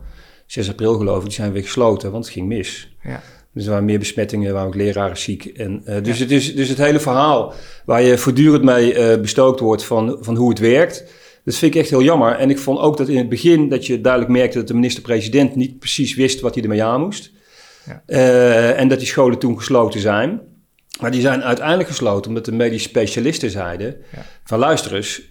6 0.46 0.68
april 0.68 0.94
geloof 0.94 1.18
ik, 1.18 1.24
die 1.24 1.32
zijn 1.32 1.52
weer 1.52 1.62
gesloten, 1.62 2.10
want 2.10 2.24
het 2.24 2.32
ging 2.32 2.46
mis. 2.46 2.96
Ja. 3.02 3.22
Dus 3.58 3.66
er 3.66 3.72
waren 3.72 3.88
meer 3.88 3.98
besmettingen, 3.98 4.46
er 4.46 4.52
waren 4.52 4.68
ook 4.68 4.74
leraren 4.74 5.16
ziek. 5.16 5.44
En, 5.44 5.82
eh, 5.84 6.02
dus, 6.02 6.18
het 6.18 6.30
is, 6.30 6.54
dus 6.54 6.68
het 6.68 6.78
hele 6.78 7.00
verhaal 7.00 7.54
waar 7.84 8.02
je 8.02 8.18
voortdurend 8.18 8.64
mee 8.64 8.94
eh, 8.94 9.20
bestookt 9.20 9.60
wordt 9.60 9.84
van, 9.84 10.16
van 10.20 10.36
hoe 10.36 10.48
het 10.48 10.58
werkt, 10.58 11.04
dat 11.44 11.54
vind 11.54 11.74
ik 11.74 11.80
echt 11.80 11.90
heel 11.90 12.02
jammer. 12.02 12.32
En 12.32 12.50
ik 12.50 12.58
vond 12.58 12.78
ook 12.78 12.96
dat 12.96 13.08
in 13.08 13.16
het 13.16 13.28
begin 13.28 13.68
dat 13.68 13.86
je 13.86 14.00
duidelijk 14.00 14.32
merkte 14.32 14.58
dat 14.58 14.66
de 14.68 14.74
minister-president 14.74 15.54
niet 15.56 15.78
precies 15.78 16.14
wist 16.14 16.40
wat 16.40 16.54
hij 16.54 16.62
ermee 16.62 16.82
aan 16.82 17.00
moest. 17.00 17.30
Ja. 17.86 18.02
Eh, 18.06 18.80
en 18.80 18.88
dat 18.88 18.98
die 18.98 19.08
scholen 19.08 19.38
toen 19.38 19.56
gesloten 19.58 20.00
zijn. 20.00 20.40
Maar 21.00 21.10
die 21.10 21.20
zijn 21.20 21.42
uiteindelijk 21.42 21.88
gesloten 21.88 22.28
omdat 22.28 22.44
de 22.44 22.52
medische 22.52 22.88
specialisten 22.88 23.50
zeiden: 23.50 23.96
Ja. 24.12 24.24
van 24.44 24.58
luister 24.58 24.94
eens, 24.94 25.22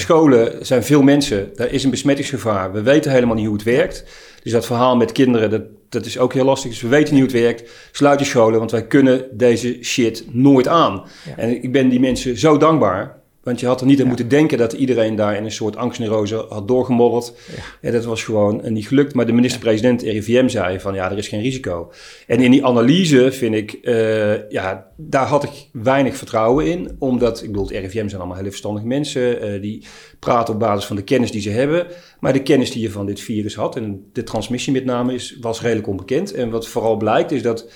scholen 0.00 0.66
zijn 0.66 0.84
veel 0.84 1.02
mensen, 1.02 1.50
daar 1.54 1.72
is 1.72 1.84
een 1.84 1.90
besmettingsgevaar. 1.90 2.72
We 2.72 2.82
weten 2.82 3.10
helemaal 3.10 3.34
niet 3.34 3.46
hoe 3.46 3.54
het 3.54 3.64
werkt. 3.64 4.04
Dus 4.42 4.52
dat 4.52 4.66
verhaal 4.66 4.96
met 4.96 5.12
kinderen, 5.12 5.50
dat, 5.50 5.62
dat 5.88 6.06
is 6.06 6.18
ook 6.18 6.32
heel 6.32 6.44
lastig. 6.44 6.70
Dus 6.70 6.80
we 6.80 6.88
weten 6.88 7.14
niet 7.14 7.22
hoe 7.22 7.32
het 7.32 7.42
werkt. 7.42 7.70
Sluit 7.92 8.20
je 8.20 8.26
scholen, 8.26 8.58
want 8.58 8.70
wij 8.70 8.86
kunnen 8.86 9.24
deze 9.32 9.78
shit 9.82 10.24
nooit 10.30 10.68
aan. 10.68 11.04
Ja. 11.24 11.36
En 11.36 11.62
ik 11.62 11.72
ben 11.72 11.88
die 11.88 12.00
mensen 12.00 12.38
zo 12.38 12.56
dankbaar. 12.56 13.15
Want 13.46 13.60
je 13.60 13.66
had 13.66 13.80
er 13.80 13.86
niet 13.86 13.96
aan 13.96 14.02
Ja. 14.02 14.08
moeten 14.08 14.28
denken 14.28 14.58
dat 14.58 14.72
iedereen 14.72 15.16
daar 15.16 15.36
in 15.36 15.44
een 15.44 15.50
soort 15.52 15.76
angstneurose 15.76 16.46
had 16.48 16.68
doorgemodderd. 16.68 17.32
Ja. 17.56 17.62
En 17.80 17.92
dat 17.92 18.04
was 18.04 18.24
gewoon 18.24 18.62
eh, 18.62 18.70
niet 18.70 18.88
gelukt. 18.88 19.14
Maar 19.14 19.26
de 19.26 19.32
minister-president 19.32 20.02
RIVM 20.02 20.48
zei 20.48 20.80
van 20.80 20.94
ja, 20.94 21.10
er 21.10 21.18
is 21.18 21.28
geen 21.28 21.40
risico. 21.40 21.92
En 22.26 22.40
in 22.40 22.50
die 22.50 22.64
analyse 22.64 23.32
vind 23.32 23.54
ik, 23.54 23.72
eh, 23.72 24.50
ja, 24.50 24.86
daar 24.96 25.26
had 25.26 25.42
ik 25.44 25.68
weinig 25.72 26.16
vertrouwen 26.16 26.66
in. 26.66 26.96
Omdat, 26.98 27.42
ik 27.42 27.46
bedoel, 27.50 27.66
het 27.68 27.76
RIVM 27.76 28.08
zijn 28.08 28.20
allemaal 28.20 28.36
hele 28.36 28.48
verstandige 28.50 28.86
mensen. 28.86 29.40
eh, 29.40 29.60
die 29.62 29.84
praten 30.18 30.54
op 30.54 30.60
basis 30.60 30.84
van 30.84 30.96
de 30.96 31.02
kennis 31.02 31.30
die 31.30 31.40
ze 31.40 31.50
hebben. 31.50 31.86
Maar 32.20 32.32
de 32.32 32.42
kennis 32.42 32.70
die 32.70 32.82
je 32.82 32.90
van 32.90 33.06
dit 33.06 33.20
virus 33.20 33.54
had, 33.54 33.76
en 33.76 34.04
de 34.12 34.22
transmissie 34.22 34.72
met 34.72 34.84
name, 34.84 35.14
is, 35.14 35.36
was 35.40 35.60
redelijk 35.60 35.86
onbekend. 35.88 36.32
En 36.32 36.50
wat 36.50 36.68
vooral 36.68 36.96
blijkt 36.96 37.32
is 37.32 37.42
dat 37.42 37.68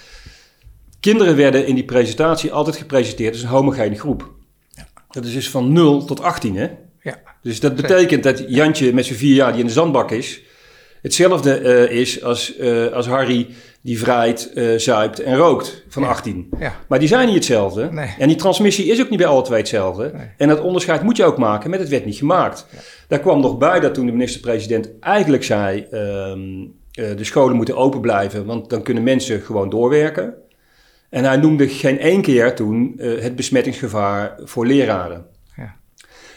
kinderen 1.01 1.37
werden 1.37 1.67
in 1.67 1.75
die 1.75 1.85
presentatie 1.85 2.53
altijd 2.53 2.77
gepresenteerd 2.77 3.33
als 3.33 3.43
een 3.43 3.49
homogene 3.49 3.99
groep. 3.99 4.39
Dat 5.11 5.25
is 5.25 5.33
dus 5.33 5.51
van 5.51 5.73
0 5.73 6.05
tot 6.05 6.23
18, 6.23 6.57
hè? 6.57 6.69
Ja. 7.03 7.19
Dus 7.43 7.61
dat 7.61 7.75
betekent 7.77 8.23
dat 8.23 8.45
Jantje 8.49 8.93
met 8.93 9.07
zijn 9.07 9.19
vier 9.19 9.35
jaar 9.35 9.51
die 9.53 9.61
in 9.61 9.67
de 9.67 9.73
zandbak 9.73 10.11
is, 10.11 10.41
hetzelfde 11.03 11.55
eh, 11.55 11.99
is 12.01 12.23
als, 12.23 12.57
eh, 12.57 12.87
als 12.87 13.07
Harry 13.07 13.49
die 13.83 13.99
vrijt, 13.99 14.53
eh 14.55 14.77
zuipt 14.77 15.21
en 15.21 15.37
rookt 15.37 15.85
van 15.89 16.03
Ja. 16.03 16.09
18. 16.09 16.49
Ja. 16.59 16.77
Maar 16.89 16.99
die 16.99 17.09
zijn 17.09 17.27
niet 17.27 17.35
hetzelfde. 17.35 17.89
Nee. 17.93 18.15
En 18.19 18.29
die 18.29 18.37
transmissie 18.37 18.87
is 18.87 19.01
ook 19.01 19.11
niet 19.11 19.19
bij 19.19 19.29
alle 19.29 19.43
twee 19.43 19.59
hetzelfde. 19.59 20.11
Nee. 20.15 20.27
En 20.37 20.49
dat 20.49 20.61
onderscheid 20.61 21.03
moet 21.03 21.17
je 21.17 21.25
ook 21.25 21.39
maken 21.39 21.71
met 21.71 21.81
het 21.81 21.89
werd 21.89 22.05
niet 22.05 22.17
gemaakt. 22.17 22.67
Daar 23.09 23.19
kwam 23.21 23.41
nog 23.41 23.59
bij 23.59 23.81
dat 23.81 23.95
toen 23.95 24.07
de 24.07 24.13
minister-president 24.13 24.91
eigenlijk 25.01 25.45
zei... 25.45 25.87
ehm, 25.91 26.41
eh, 26.93 27.17
de 27.17 27.25
scholen 27.25 27.57
moeten 27.57 27.77
open 27.77 28.01
blijven, 28.01 28.45
want 28.45 28.71
dan 28.71 28.83
kunnen 28.83 29.03
mensen 29.03 29.41
gewoon 29.41 29.71
doorwerken. 29.71 30.35
En 31.11 31.25
hij 31.25 31.37
noemde 31.37 31.69
geen 31.69 31.99
één 31.99 32.23
keer 32.23 32.55
toen 32.55 32.95
eh, 32.99 33.23
het 33.23 33.37
besmettingsgevaar 33.37 34.39
voor 34.45 34.67
leraren. 34.67 35.27
Ja. 35.57 35.77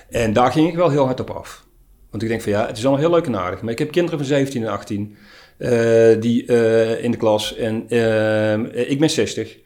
En 0.09 0.33
daar 0.33 0.51
ging 0.51 0.67
ik 0.67 0.75
wel 0.75 0.89
heel 0.89 1.05
hard 1.05 1.19
op 1.19 1.29
af. 1.29 1.65
Want 2.09 2.23
ik 2.23 2.29
denk 2.29 2.41
van 2.41 2.51
ja, 2.51 2.67
het 2.67 2.77
is 2.77 2.85
allemaal 2.85 3.01
heel 3.01 3.13
leuk 3.13 3.25
en 3.25 3.37
aardig. 3.37 3.61
Maar 3.61 3.71
ik 3.71 3.79
heb 3.79 3.91
kinderen 3.91 4.19
van 4.19 4.27
17 4.27 4.63
en 4.63 4.69
18 4.69 5.15
eh, 5.57 5.71
die, 6.19 6.45
eh, 6.45 7.03
in 7.03 7.11
de 7.11 7.17
klas. 7.17 7.55
En 7.55 7.83
ik 8.89 8.99
ben 8.99 9.09
60. 9.09 9.57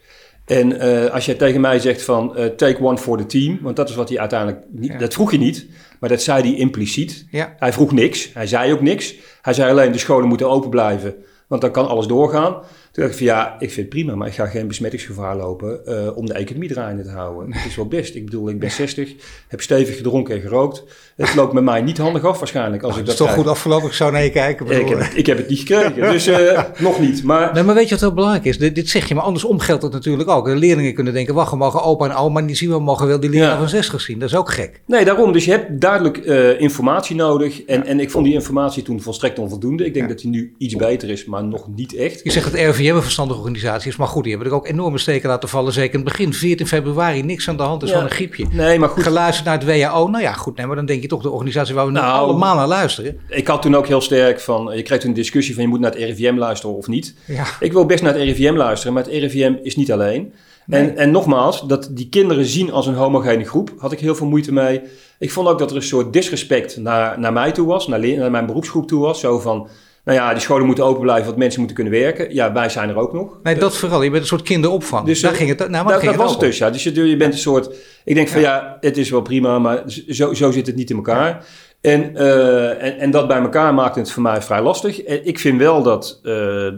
En 0.45 0.79
als 1.11 1.25
jij 1.25 1.35
tegen 1.35 1.61
mij 1.61 1.79
zegt 1.79 2.01
van 2.01 2.35
take 2.55 2.81
one 2.81 2.97
for 2.97 3.17
the 3.17 3.25
team. 3.25 3.59
Want 3.61 3.75
dat 3.75 3.89
is 3.89 3.95
wat 3.95 4.09
hij 4.09 4.19
uiteindelijk... 4.19 4.65
Niet, 4.69 4.91
Ja. 4.91 4.97
Dat 4.97 5.13
vroeg 5.13 5.31
je 5.31 5.37
niet. 5.37 5.67
Maar 5.99 6.09
dat 6.09 6.21
zei 6.21 6.41
hij 6.41 6.59
impliciet. 6.59 7.27
Ja. 7.31 7.55
Hij 7.57 7.73
vroeg 7.73 7.91
niks. 7.91 8.33
Hij 8.33 8.47
zei 8.47 8.73
ook 8.73 8.81
niks. 8.81 9.15
Hij 9.41 9.53
zei 9.53 9.71
alleen 9.71 9.91
de 9.91 9.97
scholen 9.97 10.27
moeten 10.27 10.49
open 10.49 10.69
blijven. 10.69 11.15
Want 11.47 11.61
dan 11.61 11.71
kan 11.71 11.87
alles 11.87 12.07
doorgaan. 12.07 12.63
Toen 12.97 13.05
dacht 13.05 13.19
ik 13.19 13.27
van 13.27 13.35
ja, 13.35 13.55
ik 13.59 13.71
vind 13.71 13.75
het 13.75 13.89
prima, 13.89 14.15
maar 14.15 14.27
ik 14.27 14.33
ga 14.33 14.45
geen 14.45 14.67
besmettingsgevaar 14.67 15.35
lopen 15.35 15.79
uh, 15.85 16.17
om 16.17 16.25
de 16.25 16.33
economie 16.33 16.69
draaiende 16.69 17.03
te 17.03 17.09
houden. 17.09 17.53
Het 17.53 17.65
is 17.65 17.75
wel 17.75 17.87
best. 17.87 18.15
Ik 18.15 18.25
bedoel, 18.25 18.49
ik 18.49 18.59
ben 18.59 18.71
60, 18.71 19.13
heb 19.47 19.61
stevig 19.61 19.97
gedronken 19.97 20.35
en 20.35 20.41
gerookt. 20.41 20.83
Het 21.15 21.35
loopt 21.35 21.53
met 21.53 21.63
mij 21.63 21.81
niet 21.81 21.97
handig 21.97 22.23
af 22.23 22.39
waarschijnlijk. 22.39 22.83
Als 22.83 22.91
nou, 22.91 23.01
ik 23.01 23.09
dat 23.09 23.19
is 23.19 23.25
toch 23.25 23.35
goed 23.35 23.47
afgelopen, 23.47 23.87
ik 23.87 23.93
zou 23.93 24.11
naar 24.11 24.23
je 24.23 24.29
kijken. 24.29 24.65
Ik 24.65 24.89
heb, 24.89 24.99
het, 24.99 25.17
ik 25.17 25.25
heb 25.25 25.37
het 25.37 25.49
niet 25.49 25.59
gekregen, 25.59 26.01
dus 26.11 26.27
uh, 26.27 26.63
nog 26.77 26.99
niet. 26.99 27.23
Maar... 27.23 27.53
Nee, 27.53 27.63
maar 27.63 27.75
weet 27.75 27.83
je 27.83 27.89
wat 27.89 27.99
heel 27.99 28.13
belangrijk 28.13 28.45
is? 28.45 28.57
Dit, 28.57 28.75
dit, 28.75 28.89
zeg 28.89 29.07
je, 29.07 29.15
maar 29.15 29.23
andersom 29.23 29.59
geldt 29.59 29.83
het 29.83 29.93
natuurlijk 29.93 30.29
ook. 30.29 30.45
De 30.45 30.55
leerlingen 30.55 30.93
kunnen 30.93 31.13
denken, 31.13 31.33
wacht, 31.33 31.51
we 31.51 31.57
mogen 31.57 31.83
opa 31.83 32.05
en 32.05 32.15
oma, 32.15 32.33
maar 32.33 32.47
die 32.47 32.55
zien 32.55 32.69
we 32.69 32.79
mogen 32.79 33.07
wel 33.07 33.19
die 33.19 33.31
ja. 33.31 33.57
van 33.57 33.69
60 33.69 34.01
zien. 34.01 34.19
Dat 34.19 34.29
is 34.29 34.35
ook 34.35 34.51
gek. 34.51 34.81
Nee, 34.85 35.05
daarom. 35.05 35.31
Dus 35.31 35.45
je 35.45 35.51
hebt 35.51 35.81
duidelijk 35.81 36.17
uh, 36.17 36.61
informatie 36.61 37.15
nodig. 37.15 37.63
En, 37.63 37.85
en 37.85 37.99
ik 37.99 38.11
vond 38.11 38.25
die 38.25 38.33
informatie 38.33 38.83
toen 38.83 39.01
volstrekt 39.01 39.39
onvoldoende. 39.39 39.85
Ik 39.85 39.93
denk 39.93 40.05
ja. 40.05 40.13
dat 40.13 40.21
die 40.21 40.31
nu 40.31 40.53
iets 40.57 40.75
beter 40.75 41.09
is, 41.09 41.25
maar 41.25 41.43
nog 41.43 41.67
niet 41.75 41.95
echt. 41.95 42.23
Je 42.23 42.31
zegt 42.31 42.51
dat 42.51 42.61
RVM 42.61 42.86
een 42.95 43.01
verstandige 43.01 43.39
organisatie 43.39 43.91
is, 43.91 43.97
maar 43.97 44.07
goed, 44.07 44.23
die 44.23 44.31
hebben 44.33 44.51
er 44.51 44.57
ook 44.57 44.67
enorme 44.67 44.97
steken 44.97 45.29
laten 45.29 45.49
vallen. 45.49 45.73
Zeker 45.73 45.99
in 45.99 46.05
het 46.05 46.09
begin, 46.09 46.33
14 46.33 46.67
februari, 46.67 47.23
niks 47.23 47.49
aan 47.49 47.57
de 47.57 47.63
hand 47.63 47.83
is 47.83 47.89
ja. 47.89 47.95
van 47.95 48.03
een 48.03 48.11
griepje. 48.11 48.45
Nee, 48.51 48.79
maar 48.79 48.89
goed. 48.89 49.03
Geluisterd 49.03 49.45
naar 49.45 49.57
het 49.57 49.65
WHO, 49.65 50.07
nou 50.07 50.23
ja, 50.23 50.33
goed, 50.33 50.57
nee, 50.57 50.65
maar 50.65 50.75
dan 50.75 50.85
denk 50.85 51.01
je 51.01 51.07
toch 51.07 51.21
de 51.21 51.29
organisatie 51.29 51.75
waar 51.75 51.85
we 51.85 51.91
nou, 51.91 52.19
allemaal 52.19 52.55
naar 52.55 52.67
luisteren. 52.67 53.19
Ik 53.29 53.47
had 53.47 53.61
toen 53.61 53.75
ook 53.75 53.87
heel 53.87 54.01
sterk 54.01 54.39
van, 54.39 54.71
je 54.75 54.81
krijgt 54.81 55.03
een 55.03 55.13
discussie 55.13 55.53
van 55.53 55.63
je 55.63 55.69
moet 55.69 55.79
naar 55.79 55.91
het 55.91 55.99
RIVM 55.99 56.37
luisteren 56.37 56.75
of 56.75 56.87
niet. 56.87 57.15
Ja. 57.25 57.45
Ik 57.59 57.73
wil 57.73 57.85
best 57.85 58.03
naar 58.03 58.13
het 58.13 58.23
RIVM 58.23 58.55
luisteren, 58.55 58.93
maar 58.93 59.03
het 59.03 59.11
RIVM 59.11 59.53
is 59.61 59.75
niet 59.75 59.91
alleen. 59.91 60.33
Nee. 60.65 60.81
En, 60.81 60.97
en 60.97 61.11
nogmaals, 61.11 61.67
dat 61.67 61.89
die 61.91 62.09
kinderen 62.09 62.45
zien 62.45 62.71
als 62.71 62.87
een 62.87 62.93
homogene 62.93 63.43
groep, 63.43 63.73
had 63.77 63.91
ik 63.91 63.99
heel 63.99 64.15
veel 64.15 64.27
moeite 64.27 64.53
mee. 64.53 64.81
Ik 65.19 65.31
vond 65.31 65.47
ook 65.47 65.59
dat 65.59 65.69
er 65.69 65.75
een 65.75 65.83
soort 65.83 66.13
disrespect 66.13 66.77
naar, 66.77 67.19
naar 67.19 67.33
mij 67.33 67.51
toe 67.51 67.67
was, 67.67 67.87
naar, 67.87 67.99
naar 67.99 68.31
mijn 68.31 68.45
beroepsgroep 68.45 68.87
toe 68.87 69.01
was. 69.01 69.19
Zo 69.19 69.39
van, 69.39 69.67
nou 70.07 70.19
ja, 70.19 70.31
die 70.31 70.41
scholen 70.41 70.65
moeten 70.65 70.85
open 70.85 71.01
blijven, 71.01 71.25
want 71.25 71.37
mensen 71.37 71.59
moeten 71.59 71.75
kunnen 71.77 72.01
werken. 72.01 72.33
Ja, 72.33 72.53
wij 72.53 72.69
zijn 72.69 72.89
er 72.89 72.97
ook 72.97 73.13
nog. 73.13 73.39
Nee, 73.43 73.55
dat 73.55 73.77
vooral. 73.77 74.01
Je 74.01 74.09
bent 74.09 74.21
een 74.21 74.27
soort 74.27 74.41
kinderopvang. 74.41 75.05
Dus 75.05 75.21
daar 75.21 75.33
ging 75.33 75.49
het, 75.49 75.57
nou, 75.57 75.71
maar 75.71 75.93
dat, 75.93 76.01
ging 76.01 76.11
dat 76.11 76.21
was 76.21 76.31
het 76.31 76.39
dus, 76.39 76.57
ja. 76.57 76.69
Dus 76.69 76.83
je, 76.83 77.07
je 77.09 77.17
bent 77.17 77.33
een 77.33 77.39
soort... 77.39 77.69
Ik 78.03 78.15
denk 78.15 78.27
van 78.27 78.41
ja, 78.41 78.77
het 78.79 78.97
is 78.97 79.09
wel 79.09 79.21
prima, 79.21 79.59
maar 79.59 79.83
zo, 80.07 80.33
zo 80.33 80.51
zit 80.51 80.67
het 80.67 80.75
niet 80.75 80.89
in 80.89 80.95
elkaar. 80.95 81.27
Ja. 81.27 81.39
En, 81.81 82.11
uh, 82.13 82.83
en, 82.83 82.97
en 82.99 83.11
dat 83.11 83.27
bij 83.27 83.39
elkaar 83.39 83.73
maakt 83.73 83.95
het 83.95 84.11
voor 84.11 84.23
mij 84.23 84.41
vrij 84.41 84.61
lastig. 84.61 85.03
Ik 85.05 85.39
vind 85.39 85.59
wel 85.59 85.83
dat 85.83 86.19
uh, 86.23 86.33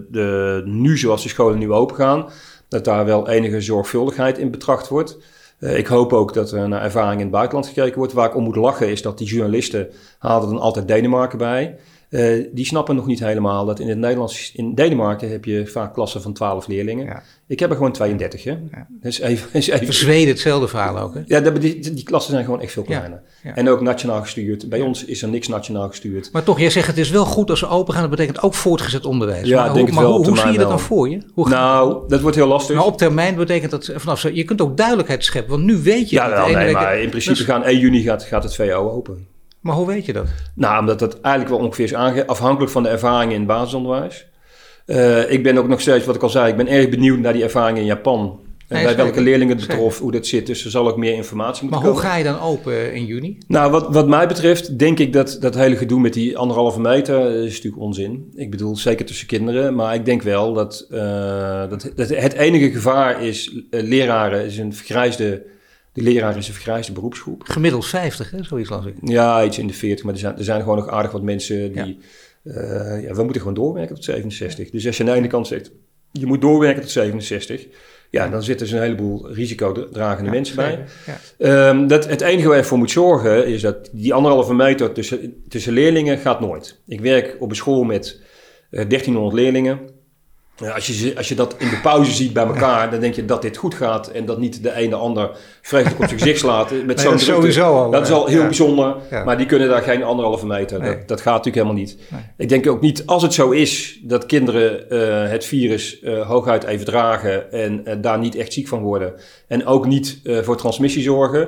de, 0.10 0.62
nu, 0.66 0.98
zoals 0.98 1.24
de 1.24 1.30
scholen 1.30 1.60
nu 1.60 1.72
open 1.72 1.96
gaan, 1.96 2.30
dat 2.68 2.86
daar 2.86 3.06
wel 3.06 3.30
enige 3.30 3.62
zorgvuldigheid 3.62 4.38
in 4.38 4.52
betracht 4.52 4.88
wordt. 4.88 5.18
Uh, 5.60 5.78
ik 5.78 5.88
hoop 5.88 6.14
ook 6.14 6.34
dat 6.34 6.52
er 6.52 6.70
naar 6.70 6.82
ervaring 6.82 7.16
in 7.16 7.26
het 7.26 7.32
buitenland 7.32 7.68
gekeken 7.68 7.98
wordt. 7.98 8.14
Waar 8.14 8.28
ik 8.28 8.36
om 8.36 8.44
moet 8.44 8.56
lachen 8.56 8.90
is 8.90 9.02
dat 9.02 9.18
die 9.18 9.28
journalisten 9.28 9.88
halen 10.20 10.50
dan 10.50 10.60
altijd 10.60 10.88
Denemarken 10.88 11.38
bij. 11.38 11.76
Uh, 12.10 12.46
die 12.52 12.66
snappen 12.66 12.96
nog 12.96 13.06
niet 13.06 13.20
helemaal 13.20 13.66
dat 13.66 13.80
in 13.80 13.90
het 13.90 13.98
Nederlands, 13.98 14.52
in 14.56 14.76
Denemarken 14.76 15.32
heb 15.32 15.46
je 15.46 15.68
vaak 15.68 15.94
klassen 15.94 16.22
van 16.22 16.34
12 16.34 16.68
leerlingen. 16.68 17.06
Ja. 17.06 17.24
Ik 17.48 17.60
heb 17.60 17.70
er 17.70 17.76
gewoon 17.76 17.92
32. 17.92 18.44
Hè? 18.44 18.52
Ja. 18.52 18.88
Dus 18.90 19.20
even, 19.20 19.50
is 19.54 19.68
even... 19.80 19.94
Zweden 19.94 20.28
hetzelfde 20.28 20.68
verhaal 20.68 21.00
ook. 21.00 21.14
Hè? 21.14 21.22
Ja, 21.26 21.40
die, 21.40 21.60
die, 21.60 21.94
die, 21.94 22.04
klassen 22.04 22.32
zijn 22.32 22.46
gewoon 22.46 22.62
echt 22.62 22.72
veel 22.72 22.84
kleiner. 22.84 23.22
Ja. 23.44 23.56
En 23.56 23.70
ook 23.70 23.82
nationaal 23.82 24.22
gestuurd. 24.22 24.70
Bij 24.70 24.82
ons 24.82 25.06
is 25.06 25.22
er 25.22 25.30
niks 25.30 25.48
nationaal 25.48 25.88
gestuurd. 25.88 26.30
Maar 26.32 26.44
toch, 26.44 26.60
jij 26.60 26.70
zegt 26.70 26.88
het 26.88 26.98
is 26.98 27.10
wel 27.10 27.26
goed 27.26 27.50
als 27.50 27.60
ze 27.60 27.68
open 27.68 27.94
gaan. 27.94 28.02
Dat 28.02 28.12
betekent 28.12 28.42
ook 28.42 28.54
voortgezet 28.54 29.06
onderwijs. 29.06 29.48
Ja, 29.48 29.56
maar 29.56 29.74
denk 29.74 29.90
hoe, 29.90 29.98
het 29.98 30.08
wel 30.08 30.18
hoe, 30.18 30.28
hoe 30.28 30.38
zie 30.38 30.52
je 30.52 30.58
dat 30.58 30.70
dan 30.70 30.80
voor 30.80 31.10
je? 31.10 31.22
Hoe 31.34 31.50
nou, 31.50 32.08
dat 32.08 32.22
wordt 32.22 32.36
heel 32.36 32.48
lastig. 32.48 32.76
Maar 32.76 32.86
op 32.86 32.98
termijn 32.98 33.36
betekent 33.36 33.72
dat 33.72 33.92
vanaf 33.96 34.20
zo. 34.20 34.30
Je 34.34 34.44
kunt 34.44 34.62
ook 34.62 34.78
duidelijkheid 34.78 35.26
scheppen. 35.26 35.52
Want 35.52 35.64
nu 35.64 35.78
weet 35.78 36.10
je. 36.10 36.16
Ja, 36.16 36.28
dat 36.28 36.38
wel, 36.38 36.56
nee, 36.56 36.74
maar 36.74 37.00
in 37.00 37.10
principe 37.10 37.38
Dus- 37.38 37.46
gaan 37.46 37.64
1 37.64 37.80
juni 37.80 38.02
gaat, 38.02 38.24
gaat 38.24 38.44
het 38.44 38.56
VO 38.56 38.90
open. 38.90 39.28
Maar 39.62 39.76
hoe 39.76 39.88
weet 39.88 40.06
je 40.06 40.14
dat? 40.14 40.28
Nou, 40.56 40.80
omdat 40.80 41.00
dat 41.00 41.22
eigenlijk 41.22 41.56
wel 41.56 41.66
ongeveer 41.66 41.86
is 41.86 41.94
aange... 41.94 42.28
afhankelijk 42.28 42.72
van 42.72 42.84
de 42.84 42.90
ervaringen 42.90 43.34
in 43.34 43.40
het 43.40 43.48
basisonderwijs. 43.50 44.26
Eh, 44.86 45.32
ik 45.32 45.44
ben 45.44 45.58
ook 45.58 45.68
nog 45.68 45.82
steeds, 45.82 46.06
wat 46.06 46.16
ik 46.16 46.24
al 46.24 46.30
zei, 46.30 46.50
ik 46.52 46.58
ben 46.58 46.68
erg 46.68 46.90
benieuwd 46.90 47.20
naar 47.20 47.34
die 47.34 47.44
ervaringen 47.44 47.82
in 47.82 47.88
Japan. 47.88 48.40
En 48.68 48.76
Nee, 48.76 48.84
bij 48.84 48.92
zeker. 48.94 49.06
welke 49.06 49.22
leerlingen 49.30 49.58
het 49.58 49.68
betrof, 49.68 50.00
hoe 50.00 50.12
dat 50.12 50.28
zit. 50.28 50.46
Dus 50.48 50.66
er 50.66 50.72
zal 50.72 50.88
ook 50.88 50.98
meer 50.98 51.14
informatie 51.14 51.64
Maar 51.70 51.72
moeten 51.72 51.90
hoe 51.90 51.98
komen. 52.00 52.12
ga 52.12 52.18
je 52.18 52.24
dan 52.24 52.40
open 52.40 52.94
in 52.94 53.06
juni? 53.06 53.38
Nou, 53.48 53.72
wat, 53.72 53.94
wat 53.94 54.08
mij 54.08 54.28
betreft 54.28 54.80
denk 54.80 55.00
ik 55.00 55.14
dat 55.14 55.38
dat 55.42 55.56
hele 55.56 55.76
gedoe 55.76 56.00
met 56.00 56.14
die 56.14 56.38
anderhalve 56.38 56.80
meter 56.80 57.28
eh, 57.28 57.44
is 57.44 57.56
natuurlijk 57.56 57.82
onzin. 57.82 58.32
Ik 58.36 58.52
bedoel, 58.52 58.76
zeker 58.76 59.06
tussen 59.06 59.28
kinderen. 59.28 59.76
Maar 59.76 59.94
ik 59.96 60.06
denk 60.06 60.22
wel 60.22 60.54
dat, 60.54 60.88
eh, 60.90 61.70
dat, 61.70 61.92
dat 61.96 62.10
het 62.10 62.34
enige 62.34 62.72
gevaar 62.72 63.24
is, 63.24 63.64
eh, 63.70 63.84
leraren 63.84 64.46
is 64.46 64.58
een 64.58 64.74
vergrijsde, 64.74 65.44
de 65.94 66.02
leraar 66.02 66.38
is 66.38 66.48
een 66.48 66.54
vergrijsde 66.54 66.92
beroepsgroep. 66.94 67.44
Gemiddeld 67.46 67.86
50, 67.86 68.32
hè? 68.32 68.44
zoiets 68.44 68.70
las 68.70 68.86
ik. 68.86 68.96
Ja, 69.04 69.44
iets 69.44 69.58
in 69.58 69.68
de 69.68 69.74
40, 69.74 70.06
maar 70.06 70.14
er 70.14 70.20
zijn, 70.20 70.38
er 70.38 70.44
zijn 70.44 70.62
gewoon 70.62 70.78
nog 70.78 70.88
aardig 70.90 71.12
wat 71.12 71.22
mensen 71.22 71.74
die... 71.74 71.98
eh, 72.44 73.04
ja, 73.04 73.14
we 73.14 73.24
moeten 73.24 73.42
gewoon 73.42 73.56
doorwerken 73.56 73.96
tot 73.96 74.04
67. 74.04 74.70
Dus 74.70 74.88
als 74.88 74.98
je 74.98 75.04
aan 75.04 75.10
de 75.10 75.16
ene 75.16 75.28
kant 75.28 75.48
zegt, 75.48 75.72
je 76.12 76.26
moet 76.26 76.42
doorwerken 76.42 76.82
tot 76.82 76.92
67... 76.92 77.68
Ja, 78.12 78.28
dan 78.28 78.44
zitten 78.44 78.68
er 78.68 78.74
een 78.74 78.82
heleboel 78.82 79.32
risicodragende 79.34 80.30
Ja, 80.30 80.36
mensen 80.36 80.56
bij. 80.56 80.84
Ja. 81.06 81.20
Ehm, 81.70 81.88
dat, 81.88 82.08
het 82.08 82.22
enige 82.22 82.48
waar 82.48 82.58
je 82.58 82.64
voor 82.64 82.78
moet 82.78 82.92
zorgen 82.92 83.48
is 83.48 83.62
dat 83.62 83.90
die 83.92 84.14
anderhalve 84.14 84.54
meter 84.54 84.92
tussen, 84.92 85.44
tussen 85.50 85.74
leerlingen 85.74 86.18
gaat 86.18 86.40
nooit. 86.40 86.80
Ik 86.88 87.02
werk 87.02 87.36
op 87.40 87.50
een 87.50 87.56
school 87.56 87.84
met 87.84 88.22
eh, 88.70 88.90
1300 88.90 89.36
leerlingen. 89.36 89.80
Ja, 90.60 90.72
als, 90.72 90.88
je, 90.88 91.14
als 91.18 91.28
je 91.28 91.36
dat 91.36 91.56
in 91.58 91.70
de 91.70 91.80
pauze 91.82 92.12
ziet 92.12 92.34
bij 92.34 92.46
elkaar, 92.46 92.92
dan 92.92 93.00
denk 93.00 93.14
je 93.14 93.26
dat 93.26 93.42
dit 93.42 93.58
goed 93.58 93.76
gaat 93.76 94.08
en 94.08 94.26
dat 94.26 94.40
niet 94.40 94.64
de 94.64 94.82
een 94.82 94.90
de 94.90 94.96
ander 94.96 95.30
vreselijk 95.62 96.00
op 96.00 96.08
zijn 96.08 96.20
gezicht 96.20 96.40
slaat. 96.40 96.72
Met 96.72 96.86
Nee, 96.86 96.98
zo'n 96.98 97.12
dat 97.12 97.22
sowieso 97.22 97.64
al, 97.78 97.92
Dat 97.92 98.02
is 98.06 98.12
al 98.12 98.26
heel 98.28 98.40
ja. 98.40 98.46
bijzonder, 98.46 98.96
Ja. 99.10 99.24
maar 99.24 99.38
die 99.38 99.46
kunnen 99.46 99.70
daar 99.70 99.82
geen 99.82 100.04
anderhalve 100.04 100.46
meter. 100.46 100.80
Nee. 100.80 100.90
Dat, 100.98 101.08
dat 101.08 101.22
gaat 101.22 101.34
natuurlijk 101.46 101.56
helemaal 101.56 101.84
niet. 101.84 101.98
Nee. 102.10 102.22
Ik 102.38 102.50
denk 102.50 102.68
ook 102.68 102.82
niet, 102.82 103.04
als 103.06 103.22
het 103.22 103.34
zo 103.34 103.50
is 103.50 104.00
dat 104.04 104.26
kinderen 104.26 104.90
eh, 104.90 105.32
het 105.32 105.46
virus 105.46 106.00
eh, 106.02 106.28
hooguit 106.28 106.64
even 106.64 106.86
dragen 106.86 107.52
en 107.52 107.86
eh, 107.86 107.96
daar 108.02 108.20
niet 108.20 108.36
echt 108.36 108.54
ziek 108.54 108.68
van 108.68 108.82
worden 108.82 109.14
en 109.48 109.66
ook 109.66 109.86
niet 109.86 110.20
eh, 110.24 110.38
voor 110.38 110.58
transmissie 110.58 111.04
zorgen. 111.04 111.48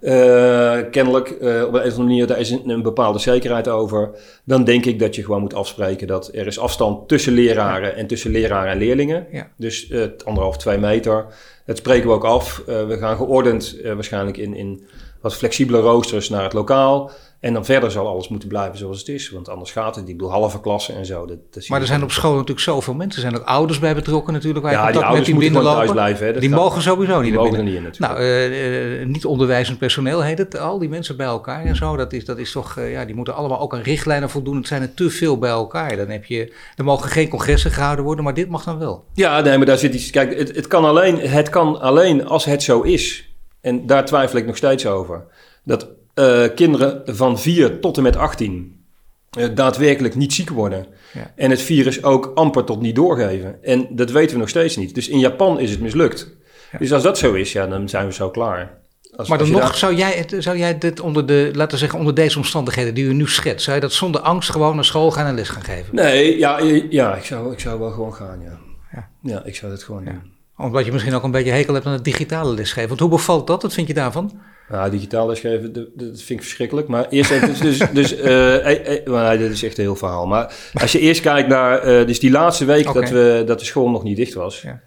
Eh, 0.00 0.90
kennelijk, 0.90 1.30
eh, 1.30 1.64
op 1.66 1.74
een 1.74 1.80
of 1.80 1.84
andere 1.84 2.02
manier, 2.02 2.26
daar 2.26 2.38
is 2.38 2.50
een, 2.50 2.68
een 2.68 2.82
bepaalde 2.82 3.18
zekerheid 3.18 3.68
over. 3.68 4.10
Dan 4.44 4.64
denk 4.64 4.84
ik 4.84 4.98
dat 4.98 5.14
je 5.14 5.24
gewoon 5.24 5.40
moet 5.40 5.54
afspreken 5.54 6.06
dat 6.06 6.30
er 6.34 6.46
is 6.46 6.58
afstand 6.58 7.08
tussen 7.08 7.32
leraren 7.32 7.96
en 7.96 8.06
tussen 8.06 8.30
leraren 8.30 8.72
en 8.72 8.78
leerlingen. 8.78 9.26
Ja. 9.30 9.50
Dus 9.56 9.88
eh, 9.88 10.02
anderhalf, 10.24 10.56
twee 10.56 10.78
meter. 10.78 11.26
Dat 11.66 11.76
spreken 11.76 12.08
we 12.08 12.14
ook 12.14 12.24
af. 12.24 12.62
We 12.66 12.96
gaan 12.98 13.16
geordend 13.16 13.76
waarschijnlijk 13.94 14.36
in, 14.36 14.54
in 14.54 14.86
wat 15.20 15.34
flexibele 15.34 15.78
roosters 15.78 16.28
naar 16.28 16.42
het 16.42 16.52
lokaal. 16.52 17.10
En 17.40 17.52
dan 17.52 17.64
verder 17.64 17.90
zal 17.90 18.08
alles 18.08 18.28
moeten 18.28 18.48
blijven 18.48 18.78
zoals 18.78 18.98
het 18.98 19.08
is. 19.08 19.30
Want 19.30 19.48
anders 19.48 19.70
gaat 19.72 19.96
het. 19.96 20.08
Ik 20.08 20.16
bedoel, 20.16 20.30
halve 20.32 20.60
klassen 20.60 20.94
en 20.94 21.06
zo. 21.06 21.26
Dat, 21.26 21.68
Maar 21.68 21.80
er 21.80 21.86
zijn 21.86 22.02
op 22.02 22.10
school 22.10 22.32
natuurlijk 22.32 22.60
zoveel 22.60 22.94
mensen. 22.94 23.22
Er 23.22 23.28
zijn 23.30 23.40
ook 23.42 23.48
ouders 23.48 23.78
bij 23.78 23.94
betrokken 23.94 24.32
natuurlijk. 24.32 24.64
Waar 24.64 24.72
Ja, 24.72 24.78
die 24.78 24.92
contact 24.92 25.14
met 25.14 25.16
ouders 25.16 25.26
die 25.38 25.50
moeten 25.50 25.60
gewoon 25.62 25.76
thuis 25.76 25.90
blijven. 25.90 26.26
Hè. 26.26 26.40
Die 26.40 26.48
gaat- 26.48 26.58
mogen 26.58 26.82
sowieso 26.82 27.14
niet 27.14 27.22
die 27.22 27.32
naar 27.32 27.42
mogen 27.42 27.58
er 27.58 27.64
niet 27.64 27.74
in 27.74 27.82
natuurlijk. 27.82 28.12
Nou, 28.12 28.24
eh, 28.24 29.00
eh, 29.00 29.06
niet 29.06 29.24
onderwijzend 29.24 29.78
personeel 29.78 30.22
heet 30.22 30.38
het. 30.38 30.58
Al 30.58 30.78
die 30.78 30.88
mensen 30.88 31.16
bij 31.16 31.26
elkaar 31.26 31.64
en 31.64 31.76
zo. 31.76 31.96
Dat 31.96 32.12
is, 32.12 32.24
dat 32.24 32.38
is 32.38 32.52
toch, 32.52 32.76
eh, 32.76 32.92
ja, 32.92 33.04
die 33.04 33.14
moeten 33.14 33.34
allemaal 33.34 33.60
ook 33.60 33.74
aan 33.74 33.80
richtlijnen 33.82 34.30
voldoen. 34.30 34.56
Het 34.56 34.66
zijn 34.66 34.82
er 34.82 34.94
te 34.94 35.10
veel 35.10 35.38
bij 35.38 35.50
elkaar. 35.50 35.96
Dan 35.96 36.08
heb 36.08 36.24
je, 36.24 36.52
er 36.76 36.84
mogen 36.84 37.10
geen 37.10 37.28
congressen 37.28 37.70
gehouden 37.70 38.04
worden, 38.04 38.24
maar 38.24 38.34
dit 38.34 38.48
mag 38.48 38.64
dan 38.64 38.78
wel. 38.78 39.04
Ja, 39.14 39.40
nee, 39.40 39.56
maar 39.56 39.66
daar 39.66 39.78
zit 39.78 39.94
iets. 39.94 40.10
Kijk, 40.10 40.38
het, 40.38 40.56
het, 40.56 40.66
kan 40.66 40.84
alleen, 40.84 41.18
het 41.20 41.48
kan 41.48 41.80
alleen 41.80 42.26
als 42.26 42.44
het 42.44 42.62
zo 42.62 42.80
is. 42.80 43.34
En 43.60 43.86
daar 43.86 44.04
twijfel 44.04 44.38
ik 44.38 44.46
nog 44.46 44.56
steeds 44.56 44.86
over. 44.86 45.24
Dat 45.64 45.88
eh, 46.20 46.54
kinderen 46.54 47.02
van 47.04 47.38
4 47.38 47.80
tot 47.80 47.96
en 47.96 48.02
met 48.02 48.16
18 48.16 48.84
eh, 49.30 49.48
daadwerkelijk 49.54 50.14
niet 50.14 50.32
ziek 50.32 50.50
worden. 50.50 50.86
Ja. 51.12 51.32
En 51.36 51.50
het 51.50 51.62
virus 51.62 52.02
ook 52.02 52.32
amper 52.34 52.64
tot 52.64 52.80
niet 52.80 52.94
doorgeven. 52.94 53.62
En 53.62 53.86
dat 53.90 54.10
weten 54.10 54.32
we 54.34 54.38
nog 54.40 54.48
steeds 54.48 54.76
niet. 54.76 54.94
Dus 54.94 55.08
in 55.08 55.18
Japan 55.18 55.60
is 55.60 55.70
het 55.70 55.80
mislukt. 55.80 56.36
Ja. 56.72 56.78
Dus 56.78 56.92
als 56.92 57.02
dat 57.02 57.18
zo 57.18 57.32
is, 57.32 57.52
ja, 57.52 57.66
dan 57.66 57.88
zijn 57.88 58.06
we 58.06 58.12
zo 58.12 58.30
klaar. 58.30 58.78
Als, 59.16 59.28
Maar 59.28 59.38
dan 59.38 59.50
nog, 59.50 59.60
daar- 59.60 59.76
zou 59.76 59.94
jij, 59.94 60.12
het, 60.12 60.34
zou 60.38 60.58
jij 60.58 60.78
dit 60.78 61.00
onder 61.00 61.26
de, 61.26 61.50
laten 61.52 61.72
we 61.72 61.78
zeggen, 61.78 61.98
onder 61.98 62.14
deze 62.14 62.36
omstandigheden 62.38 62.94
die 62.94 63.04
u 63.04 63.12
nu 63.12 63.28
schetst, 63.28 63.64
zou 63.64 63.76
je 63.76 63.82
dat 63.82 63.92
zonder 63.92 64.20
angst 64.20 64.50
gewoon 64.50 64.74
naar 64.74 64.84
school 64.84 65.10
gaan 65.10 65.26
en 65.26 65.34
les 65.34 65.48
gaan 65.48 65.64
geven? 65.64 65.94
Nee, 65.94 66.38
ja, 66.38 66.58
ja 66.90 67.14
ik, 67.16 67.24
zou, 67.24 67.52
ik 67.52 67.60
zou 67.60 67.78
wel 67.80 67.90
gewoon 67.90 68.14
gaan, 68.14 68.40
ja. 68.40 68.58
Ja. 68.92 69.08
Ja, 69.22 69.44
ik 69.44 69.56
zou 69.56 69.72
dat 69.72 69.82
gewoon 69.82 70.04
Ja. 70.04 70.10
doen. 70.10 70.32
Omdat 70.56 70.84
je 70.84 70.92
misschien 70.92 71.14
ook 71.14 71.22
een 71.22 71.30
beetje 71.30 71.50
hekel 71.50 71.74
hebt 71.74 71.86
aan 71.86 71.92
het 71.92 72.04
digitale 72.04 72.54
lesgeven. 72.54 72.88
Want 72.88 73.00
hoe 73.00 73.08
bevalt 73.08 73.46
dat? 73.46 73.62
Wat 73.62 73.72
vind 73.74 73.86
je 73.86 73.94
daarvan? 73.94 74.40
Nou, 74.70 74.90
digitaal 74.90 75.26
lesgeven, 75.26 75.72
dat, 75.72 75.86
dat 75.94 76.22
vind 76.22 76.30
ik 76.38 76.42
verschrikkelijk. 76.42 76.88
Maar 76.88 77.08
eerst 77.08 77.30
even, 77.30 77.48
dus, 77.48 77.58
dus, 77.60 77.90
dus 77.92 78.14
eh, 78.16 78.54
eh, 78.56 78.96
eh, 78.96 79.06
maar 79.06 79.28
nee, 79.28 79.38
dit 79.38 79.50
is 79.56 79.62
echt 79.62 79.78
een 79.78 79.84
heel 79.84 79.96
verhaal. 79.96 80.26
Maar 80.26 80.54
als 80.74 80.92
je 80.92 80.98
eerst 80.98 81.20
kijkt 81.20 81.48
naar, 81.48 82.06
dus 82.06 82.20
die 82.20 82.30
laatste 82.30 82.64
week 82.64 82.92
dat, 82.92 83.08
we, 83.10 83.42
dat 83.46 83.58
de 83.58 83.64
school 83.64 83.90
nog 83.90 84.02
niet 84.02 84.16
dicht 84.16 84.34
was, 84.34 84.62
Ja. 84.62 84.80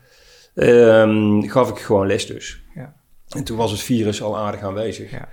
ehm, 0.56 1.42
gaf 1.42 1.70
ik 1.70 1.78
gewoon 1.80 2.08
les 2.08 2.26
dus. 2.28 2.62
Ja. 2.76 2.94
En 3.30 3.44
toen 3.44 3.58
was 3.58 3.72
het 3.72 3.82
virus 3.82 4.22
al 4.22 4.38
aardig 4.38 4.62
aanwezig. 4.62 5.12
Ja. 5.12 5.28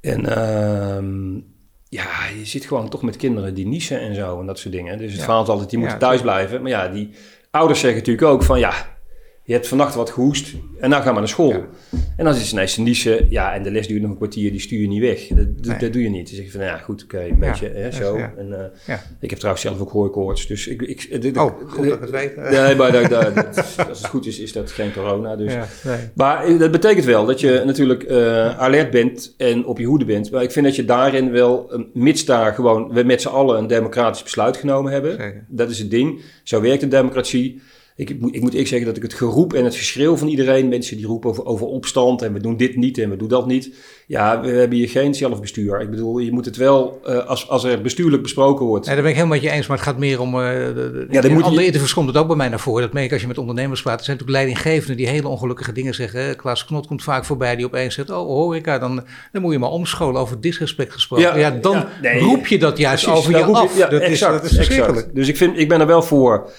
En 0.00 0.26
ehm, 0.36 1.34
ja, 1.88 2.06
je 2.38 2.44
zit 2.46 2.64
gewoon 2.64 2.88
toch 2.88 3.02
met 3.02 3.16
kinderen 3.16 3.54
die 3.54 3.66
niezen 3.66 4.00
en 4.00 4.14
zo 4.14 4.40
en 4.40 4.46
dat 4.46 4.58
soort 4.58 4.74
dingen. 4.74 4.98
Dus 4.98 5.06
het 5.10 5.16
Ja. 5.18 5.24
verhaal 5.24 5.42
is 5.42 5.48
altijd, 5.48 5.70
die 5.70 5.78
Ja, 5.78 5.84
moeten 5.84 6.02
thuis 6.08 6.20
blijven. 6.20 6.62
Maar 6.62 6.70
ja, 6.70 6.88
die 6.88 7.10
ouders 7.50 7.80
zeggen 7.80 7.98
natuurlijk 7.98 8.26
ook 8.28 8.42
van 8.42 8.58
ja, 8.58 8.93
Je 9.46 9.52
hebt 9.52 9.68
vannacht 9.68 9.94
wat 9.94 10.10
gehoest 10.10 10.54
en 10.80 10.90
dan 10.90 11.02
gaan 11.02 11.12
we 11.12 11.18
naar 11.18 11.28
school. 11.28 11.52
En 12.16 12.24
dan 12.24 12.34
is 12.34 12.40
het 12.40 12.52
ineens 12.52 12.76
niezen. 12.76 13.30
Ja, 13.30 13.54
en 13.54 13.62
de 13.62 13.70
les 13.70 13.86
duurt 13.86 14.02
nog 14.02 14.10
een 14.10 14.16
kwartier, 14.16 14.50
die 14.50 14.60
stuur 14.60 14.80
je 14.80 14.88
niet 14.88 15.00
weg. 15.00 15.26
Dat, 15.26 15.80
dat, 15.80 15.92
doe 15.92 16.02
je 16.02 16.08
niet. 16.08 16.26
Dan 16.26 16.36
zeg 16.36 16.44
je 16.44 16.50
van, 16.50 16.60
nou 16.60 16.72
ja, 16.72 16.78
goed, 16.78 17.02
oké, 17.02 17.20
een 17.20 17.38
beetje 17.38 17.68
hè, 17.68 17.90
zo. 17.90 18.16
En, 18.16 18.72
uh, 18.88 18.94
Ik 19.20 19.30
heb 19.30 19.38
trouwens 19.38 19.64
zelf 19.64 19.80
ook 19.80 19.90
hooikoorts, 19.90 20.46
dus 20.46 20.66
ik... 20.66 20.82
ik 20.82 21.22
dit, 21.22 21.36
oh, 21.36 21.70
goed 21.70 21.88
dat 21.88 22.00
het 22.00 22.10
weet. 22.10 22.36
Nee, 22.50 22.76
maar 22.76 22.92
dat, 22.92 23.08
dat, 23.10 23.56
als 23.88 23.98
het 23.98 24.06
goed 24.06 24.26
is, 24.26 24.38
is 24.38 24.52
dat 24.52 24.70
geen 24.70 24.92
corona. 24.92 25.36
Dus. 25.36 25.54
Nee. 25.84 25.98
Maar 26.14 26.58
dat 26.58 26.70
betekent 26.70 27.04
wel 27.04 27.26
dat 27.26 27.40
je 27.40 27.62
natuurlijk 27.64 28.10
uh, 28.10 28.58
alert 28.58 28.90
bent 28.90 29.34
en 29.36 29.66
op 29.66 29.78
je 29.78 29.86
hoede 29.86 30.04
bent. 30.04 30.30
Maar 30.30 30.42
ik 30.42 30.50
vind 30.50 30.66
dat 30.66 30.76
je 30.76 30.84
daarin 30.84 31.30
wel, 31.30 31.84
mits 31.92 32.24
daar 32.24 32.54
gewoon, 32.54 32.92
we 32.92 33.02
met 33.02 33.22
z'n 33.22 33.28
allen 33.28 33.58
een 33.58 33.66
democratisch 33.66 34.22
besluit 34.22 34.56
genomen 34.56 34.92
hebben. 34.92 35.10
Zeker. 35.10 35.44
Dat 35.48 35.70
is 35.70 35.78
het 35.78 35.90
ding. 35.90 36.20
Zo 36.42 36.60
werkt 36.60 36.80
de 36.80 36.88
democratie. 36.88 37.62
Ik, 37.96 38.10
ik, 38.10 38.20
moet, 38.20 38.34
ik 38.34 38.40
moet 38.40 38.52
zeggen 38.52 38.84
dat 38.84 38.96
ik 38.96 39.02
het 39.02 39.14
geroep 39.14 39.52
en 39.52 39.64
het 39.64 39.74
geschreeuw 39.74 40.16
van 40.16 40.28
iedereen, 40.28 40.68
mensen 40.68 40.96
die 40.96 41.06
roepen 41.06 41.30
over, 41.30 41.44
over 41.44 41.66
opstand 41.66 42.22
en 42.22 42.32
we 42.32 42.40
doen 42.40 42.56
dit 42.56 42.76
niet 42.76 42.98
en 42.98 43.10
we 43.10 43.16
doen 43.16 43.28
dat 43.28 43.46
niet. 43.46 43.74
Ja, 44.06 44.40
we 44.40 44.48
hebben 44.48 44.78
hier 44.78 44.88
geen 44.88 45.14
zelfbestuur. 45.14 45.80
Ik 45.80 45.90
bedoel, 45.90 46.18
je 46.18 46.32
moet 46.32 46.44
het 46.44 46.56
wel, 46.56 47.00
uh, 47.06 47.26
als, 47.26 47.48
als 47.48 47.64
er 47.64 47.80
bestuurlijk 47.80 48.22
besproken 48.22 48.66
wordt. 48.66 48.86
Nee, 48.86 48.94
daar 48.94 49.04
ben 49.04 49.12
ik 49.12 49.18
helemaal 49.18 49.38
met 49.38 49.46
je 49.46 49.56
eens, 49.56 49.66
maar 49.66 49.76
het 49.76 49.86
gaat 49.86 49.98
meer 49.98 50.20
om. 50.20 50.34
Uh, 50.34 50.40
de, 50.40 51.06
ja, 51.10 51.20
dan 51.20 51.32
moet 51.32 51.42
andere 51.42 51.60
je... 51.60 51.66
interviews 51.66 51.94
komt 51.94 52.06
het 52.06 52.16
ook 52.16 52.26
bij 52.26 52.36
mij 52.36 52.48
naar 52.48 52.60
voren. 52.60 52.82
Dat 52.82 52.92
merk 52.92 53.06
ik 53.06 53.12
als 53.12 53.20
je 53.20 53.26
met 53.26 53.38
ondernemers 53.38 53.82
praat. 53.82 53.98
Er 53.98 54.04
zijn 54.04 54.16
natuurlijk 54.16 54.44
leidinggevenden 54.44 54.96
die 54.96 55.08
hele 55.08 55.28
ongelukkige 55.28 55.72
dingen 55.72 55.94
zeggen. 55.94 56.36
Klaas 56.36 56.64
Knot 56.64 56.86
komt 56.86 57.02
vaak 57.02 57.24
voorbij 57.24 57.56
die 57.56 57.66
opeens 57.66 57.94
zegt: 57.94 58.10
Oh, 58.10 58.26
horeca, 58.26 58.78
dan, 58.78 59.04
dan 59.32 59.42
moet 59.42 59.52
je 59.52 59.58
maar 59.58 59.70
omscholen 59.70 60.20
over 60.20 60.40
disrespect 60.40 60.92
gesproken. 60.92 61.26
Ja, 61.26 61.36
ja 61.36 61.50
dan 61.50 61.84
nee, 62.02 62.20
roep 62.20 62.46
je 62.46 62.58
dat 62.58 62.78
juist 62.78 63.06
over 63.06 63.30
je 63.30 63.44
af. 63.44 63.74
Je, 63.76 63.86
dat, 63.90 64.00
exact, 64.00 64.34
is, 64.34 64.40
dat 64.40 64.50
is 64.50 64.56
verschrikkelijk. 64.56 65.14
Dus 65.14 65.28
ik, 65.28 65.36
vind, 65.36 65.58
ik 65.58 65.68
ben 65.68 65.80
er 65.80 65.86
wel 65.86 66.02
voor. 66.02 66.50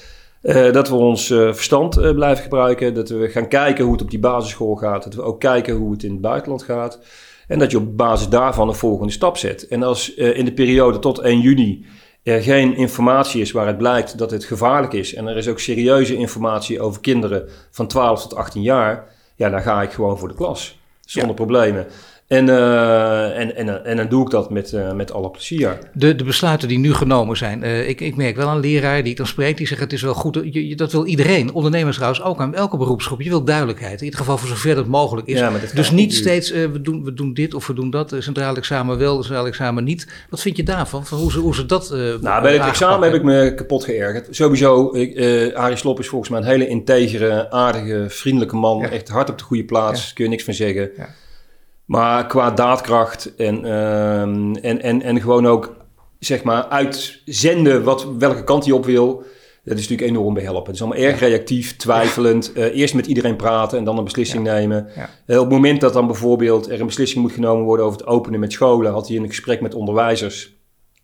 Uh, 0.45 0.71
dat 0.71 0.89
we 0.89 0.95
ons 0.95 1.29
uh, 1.29 1.53
verstand 1.53 1.97
uh, 1.97 2.11
blijven 2.11 2.43
gebruiken. 2.43 2.93
Dat 2.93 3.09
we 3.09 3.29
gaan 3.29 3.47
kijken 3.47 3.83
hoe 3.83 3.93
het 3.93 4.01
op 4.01 4.09
die 4.09 4.19
basisschool 4.19 4.75
gaat. 4.75 5.03
Dat 5.03 5.13
we 5.13 5.21
ook 5.21 5.39
kijken 5.39 5.75
hoe 5.75 5.91
het 5.91 6.03
in 6.03 6.11
het 6.11 6.21
buitenland 6.21 6.63
gaat. 6.63 6.99
En 7.47 7.59
dat 7.59 7.71
je 7.71 7.77
op 7.77 7.97
basis 7.97 8.29
daarvan 8.29 8.67
een 8.67 8.75
volgende 8.75 9.11
stap 9.11 9.37
zet. 9.37 9.67
En 9.67 9.83
als 9.83 10.13
in 10.13 10.45
de 10.45 10.53
periode 10.53 10.99
tot 10.99 11.19
1 11.19 11.39
juni 11.39 11.85
er 12.23 12.41
geen 12.41 12.75
informatie 12.75 13.41
is 13.41 13.51
waaruit 13.51 13.77
blijkt 13.77 14.17
dat 14.17 14.31
het 14.31 14.43
gevaarlijk 14.43 14.93
is. 14.93 15.13
En 15.13 15.27
er 15.27 15.37
is 15.37 15.47
ook 15.47 15.59
serieuze 15.59 16.15
informatie 16.15 16.81
over 16.81 17.01
kinderen 17.01 17.49
van 17.71 17.87
12 17.87 18.21
tot 18.21 18.35
18 18.35 18.61
jaar. 18.61 19.07
Ja, 19.35 19.49
dan 19.49 19.61
ga 19.61 19.81
ik 19.81 19.91
gewoon 19.91 20.17
voor 20.17 20.27
de 20.27 20.35
klas. 20.35 20.79
Zonder 21.05 21.29
ja. 21.29 21.35
problemen. 21.35 21.87
En, 22.27 22.47
uh, 22.47 23.39
en, 23.39 23.55
en, 23.55 23.85
en 23.85 23.97
dan 23.97 24.07
doe 24.07 24.23
ik 24.23 24.29
dat 24.29 24.49
met, 24.49 24.71
uh, 24.71 24.91
met 24.91 25.11
alle 25.11 25.29
plezier. 25.29 25.77
De, 25.93 26.15
de 26.15 26.23
besluiten 26.23 26.67
die 26.67 26.77
nu 26.77 26.93
genomen 26.93 27.37
zijn. 27.37 27.63
Uh, 27.63 27.89
ik, 27.89 28.01
ik 28.01 28.15
merk 28.15 28.35
wel 28.35 28.47
een 28.47 28.59
leraar 28.59 29.01
die 29.01 29.11
ik 29.11 29.17
dan 29.17 29.27
spreek, 29.27 29.57
die 29.57 29.67
zegt 29.67 29.79
het 29.79 29.93
is 29.93 30.01
wel 30.01 30.13
goed. 30.13 30.39
Je, 30.43 30.75
dat 30.75 30.91
wil 30.91 31.05
iedereen, 31.05 31.53
ondernemers 31.53 31.95
trouwens 31.95 32.23
ook 32.23 32.39
aan 32.39 32.55
elke 32.55 32.77
beroepsgroep. 32.77 33.21
Je 33.21 33.29
wil 33.29 33.43
duidelijkheid, 33.43 33.99
in 33.99 34.03
ieder 34.03 34.19
geval 34.19 34.37
voor 34.37 34.47
zover 34.47 34.75
dat 34.75 34.85
mogelijk 34.85 35.27
is. 35.27 35.39
Ja, 35.39 35.51
dus 35.73 35.91
niet 35.91 36.13
steeds 36.13 36.51
we, 36.51 36.81
doen, 36.81 37.03
we 37.03 37.13
doen 37.13 37.33
dit 37.33 37.53
of 37.53 37.67
we 37.67 37.73
doen 37.73 37.89
dat. 37.89 38.15
Centraal 38.19 38.55
examen 38.55 38.97
wel, 38.97 39.23
centraal 39.23 39.47
examen 39.47 39.83
niet. 39.83 40.07
Wat 40.29 40.41
vind 40.41 40.57
je 40.57 40.63
daarvan? 40.63 41.05
Van 41.05 41.17
hoe, 41.17 41.31
ze, 41.31 41.39
hoe 41.39 41.55
ze 41.55 41.65
dat 41.65 41.89
Nou, 42.21 42.41
bij 42.41 42.53
het 42.53 42.67
examen 42.67 43.07
heb 43.07 43.17
ik 43.17 43.23
me 43.23 43.53
kapot 43.55 43.83
geërgerd. 43.83 44.27
Sowieso, 44.35 44.95
ik, 44.95 45.53
Arie 45.55 45.77
Slop 45.77 45.99
is 45.99 46.07
volgens 46.07 46.29
mij 46.29 46.39
een 46.39 46.45
hele 46.45 46.67
integere, 46.67 47.51
aardige, 47.51 48.05
vriendelijke 48.07 48.55
man. 48.55 48.79
Ja. 48.79 48.89
Echt 48.89 49.09
hard 49.09 49.29
op 49.29 49.37
de 49.37 49.43
goede 49.43 49.65
plaats, 49.65 50.07
ja. 50.07 50.13
kun 50.13 50.23
je 50.23 50.29
niks 50.29 50.43
van 50.43 50.53
zeggen. 50.53 50.91
Ja. 50.97 51.09
Maar 51.85 52.27
qua 52.27 52.51
daadkracht 52.51 53.35
en, 53.35 53.65
uh, 53.65 54.21
en, 54.21 54.81
en, 54.81 55.01
en 55.01 55.21
gewoon 55.21 55.47
ook 55.47 55.75
zeg 56.19 56.43
maar 56.43 56.65
uitzenden 56.65 57.83
wat, 57.83 58.07
welke 58.19 58.43
kant 58.43 58.65
hij 58.65 58.73
op 58.73 58.85
wil. 58.85 59.23
Dat 59.63 59.77
is 59.77 59.89
natuurlijk 59.89 60.17
enorm 60.17 60.33
behelpen. 60.33 60.65
Het 60.65 60.75
is 60.75 60.81
allemaal 60.81 61.03
erg 61.03 61.19
reactief, 61.19 61.75
twijfelend. 61.75 62.51
Ja. 62.55 62.61
Uh, 62.61 62.77
eerst 62.77 62.93
met 62.93 63.05
iedereen 63.05 63.35
praten 63.35 63.77
en 63.77 63.83
dan 63.83 63.97
een 63.97 64.03
beslissing 64.03 64.45
ja. 64.45 64.53
nemen. 64.53 64.87
Ja. 64.95 65.09
Uh, 65.27 65.37
op 65.37 65.43
het 65.43 65.53
moment 65.53 65.81
dat 65.81 65.93
dan 65.93 66.05
bijvoorbeeld 66.05 66.69
er 66.69 66.79
een 66.79 66.85
beslissing 66.85 67.21
moet 67.21 67.31
genomen 67.31 67.65
worden 67.65 67.85
over 67.85 67.99
het 67.99 68.07
openen 68.07 68.39
met 68.39 68.51
scholen, 68.51 68.91
had 68.91 69.07
hij 69.07 69.17
een 69.17 69.27
gesprek 69.27 69.61
met 69.61 69.73
onderwijzers. 69.73 70.53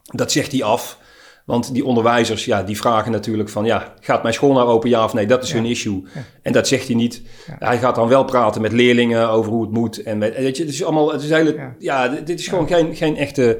Dat 0.03 0.31
zegt 0.31 0.51
hij 0.51 0.63
af. 0.63 0.97
Want 1.45 1.73
die 1.73 1.85
onderwijzers, 1.85 2.45
ja, 2.45 2.63
die 2.63 2.77
vragen 2.77 3.11
natuurlijk 3.11 3.49
van, 3.49 3.65
ja, 3.65 3.93
gaat 3.99 4.21
mijn 4.21 4.33
school 4.33 4.53
nou 4.53 4.69
open, 4.69 4.89
ja 4.89 5.03
of 5.03 5.13
nee? 5.13 5.25
Dat 5.25 5.43
is 5.43 5.49
ja. 5.49 5.55
hun 5.55 5.65
issue. 5.65 6.03
Ja. 6.13 6.23
En 6.41 6.51
dat 6.53 6.67
zegt 6.67 6.87
hij 6.87 6.95
niet. 6.95 7.21
Ja. 7.47 7.67
Hij 7.67 7.77
gaat 7.77 7.95
dan 7.95 8.07
wel 8.07 8.23
praten 8.23 8.61
met 8.61 8.71
leerlingen 8.71 9.29
over 9.29 9.51
hoe 9.51 9.61
het 9.61 9.71
moet. 9.71 10.03
En 10.03 10.17
met, 10.17 10.37
weet 10.37 10.57
je, 10.57 10.63
het 10.63 10.73
is 10.73 10.83
allemaal, 10.83 11.11
het 11.11 11.23
is 11.23 11.29
eigenlijk, 11.29 11.63
ja, 11.79 12.07
dit 12.07 12.39
is 12.39 12.47
gewoon 12.47 12.67
geen, 12.67 12.95
geen 12.95 13.17
echte 13.17 13.59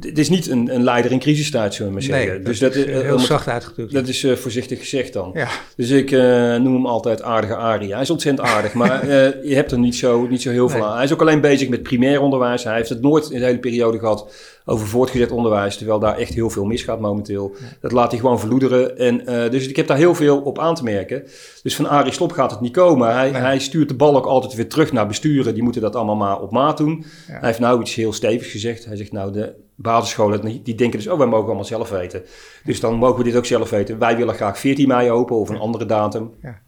het 0.00 0.18
is 0.18 0.28
niet 0.28 0.48
een, 0.48 0.74
een 0.74 0.82
leider 0.82 1.12
in 1.12 1.18
crisistijd, 1.18 1.74
zullen 1.74 1.88
we 1.88 1.98
maar 1.98 2.06
zeggen. 2.06 2.28
Nee, 2.28 2.42
dus 2.42 2.58
dat 2.58 2.74
is 2.74 2.84
heel 2.84 3.18
zacht 3.18 3.48
uitgedrukt. 3.48 3.92
Dat 3.92 4.08
is 4.08 4.24
uh, 4.24 4.36
voorzichtig 4.36 4.78
gezegd 4.78 5.12
dan. 5.12 5.30
Ja. 5.34 5.48
Dus 5.76 5.90
ik 5.90 6.10
uh, 6.10 6.20
noem 6.56 6.74
hem 6.74 6.86
altijd 6.86 7.22
aardige 7.22 7.56
Arie. 7.56 7.92
Hij 7.92 8.02
is 8.02 8.10
ontzettend 8.10 8.48
aardig, 8.48 8.72
maar 8.72 9.08
je 9.48 9.54
hebt 9.54 9.72
er 9.72 9.78
niet 9.78 9.96
zo, 9.96 10.26
niet 10.26 10.42
zo 10.42 10.50
heel 10.50 10.66
nee. 10.66 10.76
veel 10.76 10.86
aan. 10.86 10.94
Hij 10.94 11.04
is 11.04 11.12
ook 11.12 11.20
alleen 11.20 11.40
bezig 11.40 11.68
met 11.68 11.82
primair 11.82 12.20
onderwijs. 12.20 12.64
Hij 12.64 12.76
heeft 12.76 12.88
het 12.88 13.00
nooit 13.00 13.30
in 13.30 13.38
de 13.38 13.44
hele 13.44 13.58
periode 13.58 13.98
gehad 13.98 14.32
over 14.64 14.86
voortgezet 14.86 15.30
onderwijs, 15.30 15.76
terwijl 15.76 15.98
daar 15.98 16.16
echt 16.16 16.34
heel 16.34 16.50
veel 16.50 16.64
misgaat 16.64 17.00
momenteel. 17.00 17.54
Ja. 17.60 17.66
Dat 17.80 17.92
laat 17.92 18.10
hij 18.10 18.20
gewoon 18.20 18.40
verloederen. 18.40 18.98
En, 18.98 19.50
dus 19.50 19.68
ik 19.68 19.76
heb 19.76 19.86
daar 19.86 19.96
heel 19.96 20.14
veel 20.14 20.40
op 20.40 20.58
aan 20.58 20.74
te 20.74 20.82
merken. 20.82 21.22
Dus 21.62 21.76
van 21.76 21.88
Arie 21.88 22.12
Slop 22.12 22.32
gaat 22.32 22.50
het 22.50 22.60
niet 22.60 22.72
komen. 22.72 23.14
Hij, 23.14 23.30
nee. 23.30 23.40
hij 23.40 23.58
stuurt 23.58 23.88
de 23.88 23.94
bal 23.94 24.16
ook 24.16 24.26
altijd 24.26 24.54
weer 24.54 24.68
terug 24.68 24.92
naar 24.92 25.06
besturen. 25.06 25.54
Die 25.54 25.62
moeten 25.62 25.82
dat 25.82 25.96
allemaal 25.96 26.16
maar 26.16 26.40
op 26.40 26.50
maat 26.50 26.76
doen. 26.76 27.04
Ja. 27.26 27.32
Hij 27.32 27.46
heeft 27.48 27.58
nou 27.58 27.80
iets 27.80 27.94
heel 27.94 28.12
stevigs 28.12 28.50
gezegd. 28.50 28.84
Hij 28.84 28.96
zegt 28.96 29.12
nou, 29.12 29.32
de 29.32 29.54
basisscholen, 29.74 30.62
die 30.62 30.74
denken 30.74 30.98
dus, 30.98 31.08
oh, 31.08 31.18
wij 31.18 31.26
mogen 31.26 31.46
allemaal 31.46 31.64
zelf 31.64 31.90
weten. 31.90 32.22
Dus 32.64 32.80
dan 32.80 32.94
mogen 32.94 33.18
we 33.18 33.24
dit 33.24 33.36
ook 33.36 33.46
zelf 33.46 33.70
weten. 33.70 33.98
Wij 33.98 34.16
willen 34.16 34.34
graag 34.34 34.58
14 34.58 34.88
mei 34.88 35.10
open 35.10 35.36
of 35.36 35.48
een 35.48 35.58
andere 35.58 35.86
datum. 35.86 36.30
Ja. 36.42 36.60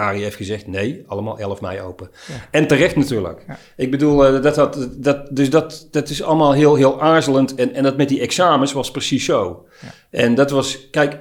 Arie 0.00 0.22
heeft 0.22 0.36
gezegd, 0.36 0.66
nee, 0.66 1.04
allemaal 1.06 1.38
11 1.38 1.60
mei 1.60 1.80
open. 1.80 2.10
Ja. 2.28 2.48
En 2.50 2.66
terecht 2.66 2.96
natuurlijk. 2.96 3.44
Ja. 3.46 3.58
Ik 3.76 3.90
bedoel, 3.90 4.34
uh, 4.34 4.42
dat, 4.42 4.54
dat, 4.54 4.88
dat, 4.96 5.36
dus 5.36 5.50
dat, 5.50 5.88
dat 5.90 6.08
is 6.08 6.22
allemaal 6.22 6.52
heel, 6.52 6.74
heel 6.74 7.02
aarzelend. 7.02 7.54
En, 7.54 7.74
en 7.74 7.82
dat 7.82 7.96
met 7.96 8.08
die 8.08 8.20
examens 8.20 8.72
was 8.72 8.90
precies 8.90 9.24
zo. 9.24 9.66
Ja. 9.80 9.88
En 10.10 10.34
dat 10.34 10.50
was, 10.50 10.90
kijk, 10.90 11.18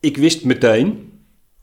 ik 0.00 0.16
wist 0.16 0.44
meteen 0.44 1.12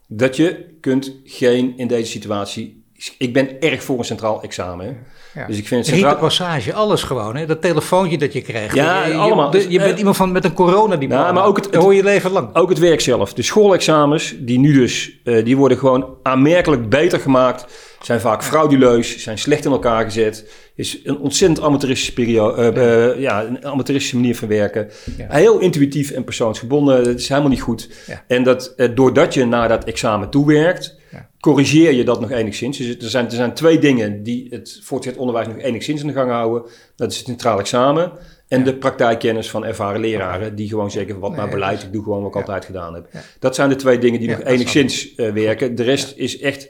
dat 0.08 0.36
je 0.36 0.78
kunt 0.82 1.16
geen 1.24 1.78
in 1.78 1.88
deze 1.88 2.12
situatie... 2.12 2.77
Ik 3.18 3.34
ben 3.34 3.62
erg 3.62 3.84
voor 3.84 3.98
een 3.98 4.06
centraal 4.06 4.42
examen. 4.42 4.98
Ja. 5.34 5.46
Dus 5.48 5.58
ik 5.58 5.68
vind 5.68 5.86
het 5.86 5.96
centraal... 5.96 6.18
passage, 6.18 6.74
alles 6.74 7.04
gewoon. 7.04 7.36
Hè? 7.36 7.46
Dat 7.46 7.62
telefoontje 7.62 8.18
dat 8.18 8.34
je 8.34 8.42
krijgt. 8.42 8.76
Ja, 8.76 9.06
je, 9.06 9.14
allemaal. 9.14 9.52
De, 9.52 9.70
je 9.70 9.78
bent 9.78 9.92
uh, 9.92 9.98
iemand 9.98 10.16
van, 10.16 10.32
met 10.32 10.46
een 10.46 10.54
corona 10.54 10.96
die 10.96 11.08
nou, 11.08 11.34
maar 11.34 11.46
ook 11.46 11.56
het, 11.56 11.66
het, 11.66 11.76
hoor 11.76 11.94
je 11.94 12.04
leven 12.04 12.32
lang. 12.32 12.56
Ook 12.56 12.70
het 12.70 12.80
werk 12.80 13.02
zelf. 13.02 13.34
De 13.34 13.42
schoolexamens, 13.42 14.36
die 14.40 14.60
nu 14.60 14.74
dus, 14.74 15.20
uh, 15.24 15.46
die 15.46 15.58
worden 15.58 15.78
gewoon 15.78 16.16
aanmerkelijk 16.24 16.90
beter 16.90 17.20
gemaakt. 17.20 17.66
Zijn 18.02 18.20
vaak 18.20 18.44
frauduleus, 18.44 19.18
zijn 19.18 19.38
slecht 19.38 19.66
in 19.66 19.72
elkaar 19.72 20.04
gezet. 20.04 20.50
Is 20.76 21.00
een 21.04 21.18
ontzettend 21.18 21.62
amateuristische, 21.62 22.14
periode, 22.14 22.74
uh, 22.76 23.22
ja. 23.22 23.40
ja. 23.42 23.46
een 23.48 23.66
amateuristische 23.66 24.16
manier 24.16 24.36
van 24.36 24.48
werken. 24.48 24.90
Ja. 25.18 25.26
Heel 25.30 25.60
intuïtief 25.60 26.12
en 26.12 26.24
persoonsgebonden. 26.24 27.04
Dat 27.04 27.20
is 27.20 27.30
helemaal 27.30 27.50
niet 27.50 27.62
goed. 27.62 27.90
Ja. 28.08 28.24
En 28.28 28.44
dat 28.44 28.76
doordat 28.96 29.34
je 29.34 29.46
naar 29.46 29.68
dat 29.68 29.84
examen 29.84 30.30
toewerkt 30.30 30.97
corrigeer 31.40 31.94
je 31.94 32.04
dat 32.04 32.20
nog 32.20 32.32
enigszins. 32.32 32.78
Dus 32.78 32.98
er 32.98 33.10
zijn, 33.10 33.26
er 33.26 33.32
zijn 33.32 33.54
twee 33.54 33.80
dingen 33.80 34.24
die 34.24 34.48
het 34.50 34.80
voortgezet 34.84 35.20
onderwijs 35.20 35.48
nog 35.48 35.58
enigszins 35.58 36.02
in 36.02 36.08
de 36.08 36.14
gang 36.14 36.32
houden. 36.32 36.72
Dat 36.96 37.12
is 37.12 37.18
het 37.18 37.26
centraal 37.26 37.60
examen 37.60 38.12
en 38.48 38.60
ja. 38.60 38.66
de 38.66 38.76
praktijkkennis 38.76 39.50
van 39.50 39.66
ervaren 39.66 40.02
leraren. 40.02 40.56
Die 40.56 40.70
gewoon 40.70 40.92
zeggen, 40.92 41.20
wat 41.20 41.30
nee, 41.30 41.40
nou 41.40 41.52
beleid, 41.52 41.84
ik 41.84 41.94
doe 41.94 42.04
gewoon 42.04 42.22
wat 42.22 42.30
ik 42.30 42.36
altijd 42.36 42.66
gedaan 42.66 42.94
heb. 42.94 43.08
Dat 43.40 43.56
zijn 43.56 43.70
de 43.70 43.76
twee 43.76 43.98
dingen 43.98 44.20
die 44.20 44.30
nog 44.30 44.44
enigszins 44.44 45.14
uh, 45.16 45.32
werken. 45.32 45.76
De 45.76 45.84
rest 45.84 46.14
is 46.18 46.40
echt 46.40 46.70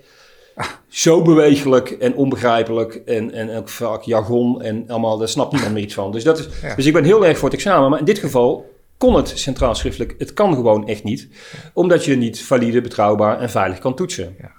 zo 0.88 1.22
bewegelijk 1.22 1.90
en 1.90 2.16
onbegrijpelijk. 2.16 2.96
En, 3.06 3.32
en 3.32 3.58
ook 3.58 3.70
vaak 3.70 4.02
jargon 4.02 4.62
en 4.62 4.84
allemaal, 4.88 5.18
daar 5.18 5.28
snapt 5.28 5.52
niemand 5.52 5.74
meer 5.74 5.84
iets 5.84 5.94
van. 5.94 6.12
Dus, 6.12 6.24
dat 6.24 6.40
is, 6.40 6.48
dus 6.76 6.86
ik 6.86 6.94
ben 6.94 7.04
heel 7.04 7.26
erg 7.26 7.38
voor 7.38 7.50
het 7.50 7.58
examen. 7.58 7.90
Maar 7.90 8.00
in 8.00 8.06
dit 8.06 8.20
geval 8.20 8.76
kon 8.98 9.16
het 9.16 9.32
centraal 9.36 9.76
schriftelijk. 9.76 10.16
Het 10.18 10.34
kan 10.34 10.54
gewoon 10.54 10.88
echt 10.88 11.04
niet. 11.04 11.28
Omdat 11.74 12.06
je 12.06 12.16
niet 12.16 12.44
valide, 12.44 12.82
betrouwbaar 12.82 13.40
en 13.40 13.50
veilig 13.50 13.80
kan 13.80 13.96
toetsen. 13.96 14.36
Ja. 14.42 14.52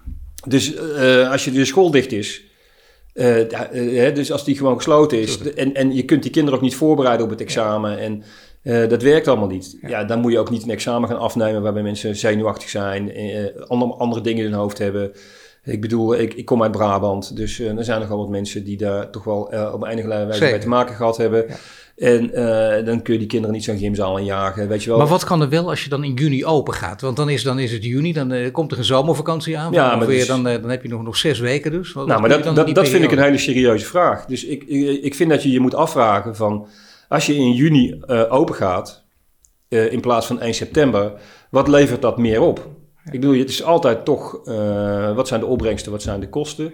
Dus 0.47 0.75
uh, 0.75 1.31
als 1.31 1.45
je 1.45 1.51
de 1.51 1.65
school 1.65 1.91
dicht 1.91 2.13
is, 2.13 2.45
uh, 3.15 3.39
uh, 3.73 4.15
dus 4.15 4.33
als 4.33 4.45
die 4.45 4.57
gewoon 4.57 4.77
gesloten 4.77 5.21
is, 5.21 5.53
en, 5.53 5.75
en 5.75 5.95
je 5.95 6.05
kunt 6.05 6.23
die 6.23 6.31
kinderen 6.31 6.59
ook 6.59 6.65
niet 6.65 6.75
voorbereiden 6.75 7.25
op 7.25 7.31
het 7.31 7.41
examen, 7.41 7.91
ja. 7.91 7.97
en 7.97 8.23
dat 8.89 9.03
werkt 9.03 9.29
allemaal 9.29 9.49
niet. 9.49 9.79
Ja. 9.81 9.89
ja. 9.89 10.05
dan 10.05 10.21
moet 10.21 10.33
je 10.33 10.39
ook 10.39 10.51
niet 10.51 10.63
een 10.63 10.71
examen 10.71 11.09
gaan 11.09 11.19
afnemen 11.19 11.63
waarbij 11.63 11.83
mensen 11.83 12.17
zenuwachtig 12.17 12.69
zijn, 12.69 13.13
andere, 13.67 13.93
andere 13.93 14.21
dingen 14.21 14.45
in 14.45 14.51
hun 14.51 14.61
hoofd 14.61 14.79
hebben. 14.79 15.13
Ik 15.65 15.81
bedoel, 15.81 16.15
ik, 16.15 16.35
ik 16.35 16.45
kom 16.45 16.63
uit 16.63 16.73
Brabant, 16.73 17.37
dus 17.37 17.59
er 17.59 17.85
zijn 17.85 18.01
nogal 18.01 18.19
wat 18.19 18.29
mensen 18.29 18.65
die 18.65 18.77
daar 18.77 19.11
toch 19.11 19.25
wel 19.25 19.41
op 19.73 19.85
enige 19.85 20.09
wijze 20.09 20.45
mee 20.45 20.59
te 20.59 20.69
maken 20.69 20.95
gehad 20.95 21.17
hebben. 21.17 21.45
Ja. 21.49 21.55
En 21.99 22.31
uh, 22.35 22.85
dan 22.85 23.03
kun 23.03 23.13
je 23.13 23.19
die 23.19 23.29
kinderen 23.29 23.55
niet 23.55 23.65
zo'n 23.65 23.79
gymzaal 23.79 24.19
injagen, 24.19 24.69
weet 24.69 24.83
je 24.83 24.89
wel. 24.89 24.99
Maar 24.99 25.07
wat 25.07 25.25
kan 25.25 25.43
er 25.43 25.49
wel 25.49 25.69
als 25.69 25.85
je 25.85 25.89
dan 25.89 26.05
in 26.05 26.15
juni 26.15 26.45
open 26.45 26.75
gaat? 26.75 27.01
Want 27.01 27.17
dan 27.17 27.31
is, 27.31 27.43
dan 27.43 27.59
is 27.59 27.73
het 27.73 27.85
juni, 27.85 28.13
dan 28.13 28.33
uh, 28.33 28.53
komt 28.53 28.73
er 28.73 28.79
een 28.79 28.85
zomervakantie 28.85 29.59
aan. 29.59 29.73
Ja, 29.73 29.97
maar 29.97 30.07
dus... 30.07 30.27
dan, 30.27 30.49
uh, 30.49 30.53
dan 30.61 30.71
heb 30.71 30.83
je 30.83 30.89
nog, 30.89 31.03
nog 31.03 31.17
zes 31.17 31.39
weken 31.39 31.71
dus. 31.71 31.93
Wat, 31.93 32.07
nou, 32.07 32.21
maar 32.21 32.29
dat, 32.29 32.45
dat, 32.55 32.75
dat 32.75 32.89
vind 32.89 33.05
ik 33.05 33.13
een 33.13 33.23
hele 33.23 33.39
serieuze 33.39 33.85
vraag. 33.85 34.25
Dus 34.25 34.45
ik, 34.45 34.63
ik, 34.67 35.03
ik, 35.03 35.15
vind 35.15 35.31
dat 35.31 35.43
je 35.43 35.51
je 35.51 35.61
moet 35.61 35.75
afvragen 35.75 36.37
van... 36.37 36.67
als 37.09 37.27
je 37.27 37.35
in 37.35 37.53
juni 37.53 38.03
open 38.29 38.55
gaat, 38.55 39.05
in 39.69 40.01
plaats 40.01 40.27
van 40.27 40.41
1 40.41 40.55
september... 40.55 41.13
wat 41.51 41.69
levert 41.69 42.03
dat 42.03 42.19
meer 42.19 42.41
op? 42.41 42.69
Ik 43.13 43.21
bedoel, 43.21 43.39
het 43.39 43.49
is 43.49 43.63
altijd 43.63 44.05
toch, 44.05 44.41
uh, 44.45 45.15
wat 45.15 45.29
zijn 45.29 45.41
de 45.41 45.47
opbrengsten, 45.47 45.93
wat 45.93 46.03
zijn 46.03 46.21
de 46.21 46.29
kosten? 46.29 46.73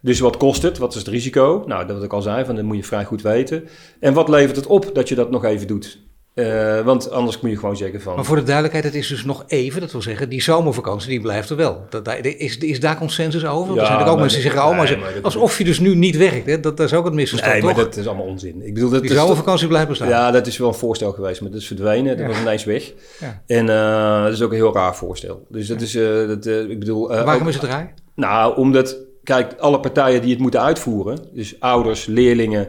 Dus 0.00 0.20
wat 0.20 0.36
kost 0.36 0.62
het? 0.62 0.78
Wat 0.78 0.92
is 0.92 0.98
het 0.98 1.08
risico? 1.08 1.64
Nou, 1.66 1.86
dat 1.86 1.96
wat 1.96 2.04
ik 2.04 2.12
al 2.12 2.22
zei, 2.22 2.44
van, 2.44 2.54
dat 2.54 2.64
moet 2.64 2.76
je 2.76 2.84
vrij 2.84 3.04
goed 3.04 3.22
weten. 3.22 3.68
En 4.00 4.14
wat 4.14 4.28
levert 4.28 4.56
het 4.56 4.66
op 4.66 4.94
dat 4.94 5.08
je 5.08 5.14
dat 5.14 5.30
nog 5.30 5.44
even 5.44 5.66
doet? 5.66 6.04
Uh, 6.34 6.80
want 6.80 7.10
anders 7.10 7.40
moet 7.40 7.50
je 7.50 7.58
gewoon 7.58 7.76
zeggen 7.76 8.00
van... 8.00 8.14
Maar 8.14 8.24
voor 8.24 8.36
de 8.36 8.42
duidelijkheid, 8.42 8.84
het 8.84 8.94
is 8.94 9.08
dus 9.08 9.24
nog 9.24 9.44
even, 9.46 9.80
dat 9.80 9.92
wil 9.92 10.02
zeggen, 10.02 10.28
die 10.28 10.42
zomervakantie 10.42 11.08
die 11.08 11.20
blijft 11.20 11.50
er 11.50 11.56
wel. 11.56 11.86
Dat, 11.90 12.08
is, 12.22 12.58
is 12.58 12.80
daar 12.80 12.98
consensus 12.98 13.46
over? 13.46 13.74
Ja, 13.74 13.80
er 13.80 13.86
zijn 13.86 13.98
ook 14.00 14.18
mensen 14.18 14.40
die 14.40 14.50
zeggen, 14.50 14.70
oh, 14.70 14.76
maar, 14.76 14.98
alsof 15.22 15.58
je 15.58 15.64
dus 15.64 15.78
nu 15.78 15.94
niet 15.94 16.16
werkt. 16.16 16.46
Hè? 16.46 16.60
Dat, 16.60 16.76
dat 16.76 16.86
is 16.86 16.94
ook 16.94 17.04
het 17.04 17.14
misverstand, 17.14 17.52
Nee, 17.52 17.62
maar 17.62 17.74
dat 17.74 17.96
is 17.96 18.06
allemaal 18.06 18.26
onzin. 18.26 18.62
Ik 18.62 18.74
bedoel, 18.74 18.90
dat 18.90 19.02
die 19.02 19.12
zomervakantie 19.12 19.68
blijft 19.68 19.88
bestaan. 19.88 20.08
Ja, 20.08 20.30
dat 20.30 20.46
is 20.46 20.58
wel 20.58 20.68
een 20.68 20.74
voorstel 20.74 21.12
geweest, 21.12 21.40
maar 21.40 21.50
dat 21.50 21.60
is 21.60 21.66
verdwenen. 21.66 22.16
Dat 22.16 22.26
was 22.26 22.40
ineens 22.40 22.64
weg. 22.64 22.92
Ja. 23.20 23.42
En 23.46 23.66
uh, 23.66 24.24
dat 24.24 24.32
is 24.32 24.42
ook 24.42 24.50
een 24.50 24.56
heel 24.56 24.74
raar 24.74 24.96
voorstel. 24.96 25.46
Dus 25.48 25.66
dat 25.66 25.80
is, 25.80 25.94
uh, 25.94 26.28
dat, 26.28 26.46
ik 26.46 26.78
bedoel... 26.78 27.08
Waarom 27.08 27.42
ook, 27.42 27.48
is 27.48 27.54
het 27.54 27.64
raar? 27.64 27.94
Nou, 28.14 28.56
omdat, 28.56 28.96
kijk, 29.26 29.52
alle 29.58 29.80
partijen 29.80 30.20
die 30.20 30.30
het 30.30 30.40
moeten 30.40 30.60
uitvoeren, 30.60 31.18
dus 31.32 31.60
ouders, 31.60 32.06
leerlingen 32.06 32.68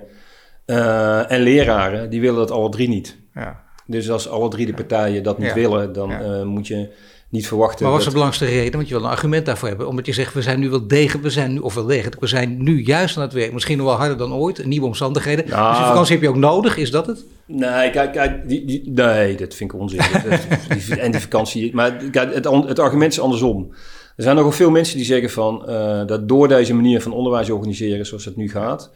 en 1.27 1.41
leraren, 1.41 2.09
die 2.09 2.21
willen 2.21 2.37
dat 2.37 2.51
alle 2.51 2.69
drie 2.69 2.87
niet. 2.87 3.17
Ja. 3.33 3.63
Dus 3.85 4.11
als 4.11 4.29
alle 4.29 4.49
drie 4.49 4.65
de 4.65 4.73
partijen 4.73 5.23
dat 5.23 5.37
niet 5.37 5.53
willen, 5.53 5.93
dan 5.93 6.11
uh, 6.11 6.43
moet 6.43 6.67
je 6.67 6.89
niet 7.29 7.47
verwachten. 7.47 7.83
Maar 7.83 7.91
wat 7.91 7.99
is 7.99 8.07
de 8.07 8.13
belangrijkste 8.13 8.57
reden? 8.57 8.73
Want 8.73 8.87
je 8.87 8.93
wil 8.93 9.03
een 9.03 9.09
argument 9.09 9.45
daarvoor 9.45 9.67
hebben. 9.67 9.87
Omdat 9.87 10.05
je 10.05 10.13
zegt, 10.13 10.33
we 10.33 10.41
zijn 10.41 10.59
nu 10.59 10.69
wel 10.69 10.87
degelijk, 10.87 11.23
we 11.23 11.29
zijn 11.29 11.53
nu, 11.53 11.59
of 11.59 11.73
wel 11.73 11.85
degelijk, 11.85 12.19
we 12.19 12.27
zijn 12.27 12.63
nu 12.63 12.83
juist 12.83 13.17
aan 13.17 13.23
het 13.23 13.33
werk. 13.33 13.53
Misschien 13.53 13.77
nog 13.77 13.85
wel 13.85 13.95
harder 13.95 14.17
dan 14.17 14.33
ooit, 14.33 14.65
nieuwe 14.65 14.85
omstandigheden. 14.85 15.49
Nou, 15.49 15.69
dus 15.69 15.77
die 15.77 15.87
vakantie 15.87 16.13
heb 16.13 16.21
je 16.23 16.29
ook 16.29 16.35
nodig, 16.35 16.77
is 16.77 16.91
dat 16.91 17.07
het? 17.07 17.25
Nee, 17.45 17.89
kijk, 17.89 18.11
kijk 18.11 18.47
die, 18.49 18.65
die, 18.65 18.91
nee, 18.91 19.35
dat 19.35 19.53
vind 19.53 19.73
ik 19.73 19.79
onzin. 19.79 19.99
en 20.99 21.11
die 21.11 21.21
vakantie, 21.21 21.75
maar 21.75 21.91
kijk, 21.91 22.33
het, 22.33 22.45
het 22.45 22.79
argument 22.79 23.11
is 23.11 23.19
andersom. 23.19 23.73
Er 24.17 24.23
zijn 24.23 24.35
nogal 24.35 24.51
veel 24.51 24.69
mensen 24.69 24.97
die 24.97 25.05
zeggen 25.05 25.29
van, 25.29 25.63
uh, 25.69 26.05
dat 26.05 26.27
door 26.27 26.47
deze 26.47 26.73
manier 26.73 27.01
van 27.01 27.11
onderwijs 27.11 27.49
organiseren 27.49 28.05
zoals 28.05 28.25
het 28.25 28.35
nu 28.35 28.49
gaat, 28.49 28.91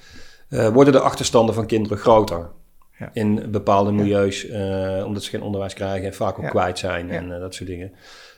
uh, 0.50 0.68
worden 0.68 0.94
de 0.94 1.00
achterstanden 1.00 1.56
van 1.56 1.66
kinderen 1.66 1.98
groter 1.98 2.50
in 3.14 3.52
bepaalde 3.52 3.92
milieus, 3.92 4.50
uh, 4.50 5.04
omdat 5.06 5.24
ze 5.24 5.30
geen 5.30 5.42
onderwijs 5.42 5.74
krijgen 5.74 6.08
en 6.08 6.14
vaak 6.14 6.40
ook 6.40 6.50
kwijt 6.50 6.80
zijn 6.80 7.10
en 7.10 7.30
dat 7.40 7.54
soort 7.54 7.70
dingen. 7.70 7.92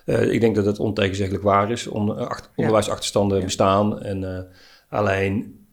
Ik 0.06 0.41
denk 0.41 0.56
dat 0.56 0.65
het 0.65 0.80
ontegenzeggelijk 0.80 1.43
waar 1.43 1.72
is. 1.72 1.88
On, 1.88 2.17
achter, 2.17 2.52
onderwijsachterstanden 2.56 3.43
bestaan. 3.43 4.02
En, 4.02 4.48
alleen, 4.89 5.65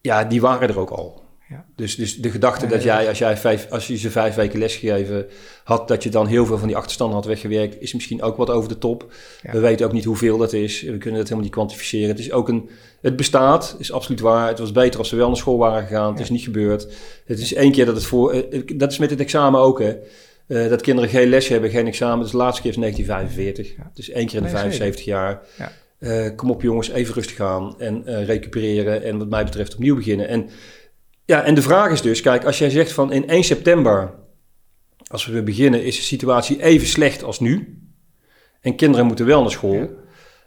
ja, 0.00 0.24
die 0.24 0.40
waren 0.40 0.68
er 0.68 0.78
ook 0.78 0.90
al. 0.90 1.21
Ja. 1.52 1.64
Dus, 1.76 1.96
dus 1.96 2.16
de 2.16 2.30
gedachte 2.30 2.66
dat 2.66 2.82
jij, 2.82 3.08
als, 3.08 3.18
jij 3.18 3.36
vijf, 3.36 3.66
als 3.70 3.86
je 3.86 3.96
ze 3.96 4.10
vijf 4.10 4.34
weken 4.34 4.58
lesgegeven 4.58 5.26
had, 5.64 5.88
dat 5.88 6.02
je 6.02 6.10
dan 6.10 6.26
heel 6.26 6.46
veel 6.46 6.58
van 6.58 6.66
die 6.66 6.76
achterstanden 6.76 7.16
had 7.16 7.26
weggewerkt, 7.26 7.80
is 7.80 7.94
misschien 7.94 8.22
ook 8.22 8.36
wat 8.36 8.50
over 8.50 8.68
de 8.68 8.78
top. 8.78 9.12
We 9.42 9.58
weten 9.58 9.86
ook 9.86 9.92
niet 9.92 10.04
hoeveel 10.04 10.38
dat 10.38 10.52
is. 10.52 10.82
We 10.82 10.98
kunnen 10.98 11.18
het 11.18 11.28
helemaal 11.28 11.44
niet 11.44 11.50
kwantificeren. 11.50 12.08
Het 12.08 12.18
is 12.18 12.32
ook 12.32 12.48
een, 12.48 12.70
het 13.00 13.16
bestaat, 13.16 13.76
is 13.78 13.92
absoluut 13.92 14.20
waar. 14.20 14.48
Het 14.48 14.58
was 14.58 14.72
beter 14.72 14.98
als 14.98 15.08
ze 15.08 15.16
wel 15.16 15.28
naar 15.28 15.36
school 15.36 15.58
waren 15.58 15.86
gegaan. 15.86 16.12
Het 16.12 16.20
is 16.20 16.30
niet 16.30 16.42
gebeurd. 16.42 16.88
Het 17.24 17.38
is 17.38 17.54
één 17.54 17.72
keer 17.72 17.86
dat 17.86 17.94
het 17.94 18.04
voor, 18.04 18.32
eh, 18.32 18.62
dat 18.76 18.92
is 18.92 18.98
met 18.98 19.10
het 19.10 19.20
examen 19.20 19.60
ook 19.60 19.80
hè. 19.80 19.96
Uh, 20.48 20.68
dat 20.68 20.82
kinderen 20.82 21.10
geen 21.10 21.28
les 21.28 21.48
hebben, 21.48 21.70
geen 21.70 21.86
examen. 21.86 22.22
Dus 22.22 22.30
de 22.30 22.36
laatste 22.36 22.62
keer 22.62 22.70
is 22.70 22.76
1945. 22.76 23.76
Ja. 23.76 23.90
Dus 23.94 24.10
één 24.10 24.26
keer 24.26 24.36
in 24.36 24.42
de 24.42 24.48
75 24.48 25.04
jaar. 25.04 25.40
Ja. 25.58 25.72
Uh, 25.98 26.36
kom 26.36 26.50
op 26.50 26.62
jongens, 26.62 26.88
even 26.88 27.14
rustig 27.14 27.40
aan 27.40 27.80
en 27.80 28.02
uh, 28.06 28.24
recupereren 28.24 29.02
en 29.02 29.18
wat 29.18 29.28
mij 29.28 29.44
betreft 29.44 29.74
opnieuw 29.74 29.94
beginnen. 29.94 30.28
En 30.28 30.48
ja, 31.24 31.42
en 31.42 31.54
de 31.54 31.62
vraag 31.62 31.90
is 31.90 32.02
dus, 32.02 32.20
kijk, 32.20 32.44
als 32.44 32.58
jij 32.58 32.70
zegt 32.70 32.92
van 32.92 33.12
in 33.12 33.28
1 33.28 33.44
september, 33.44 34.14
als 35.10 35.26
we 35.26 35.32
weer 35.32 35.44
beginnen, 35.44 35.84
is 35.84 35.96
de 35.96 36.02
situatie 36.02 36.62
even 36.62 36.86
slecht 36.86 37.22
als 37.22 37.40
nu. 37.40 37.78
En 38.60 38.76
kinderen 38.76 39.06
moeten 39.06 39.26
wel 39.26 39.40
naar 39.40 39.50
school. 39.50 39.90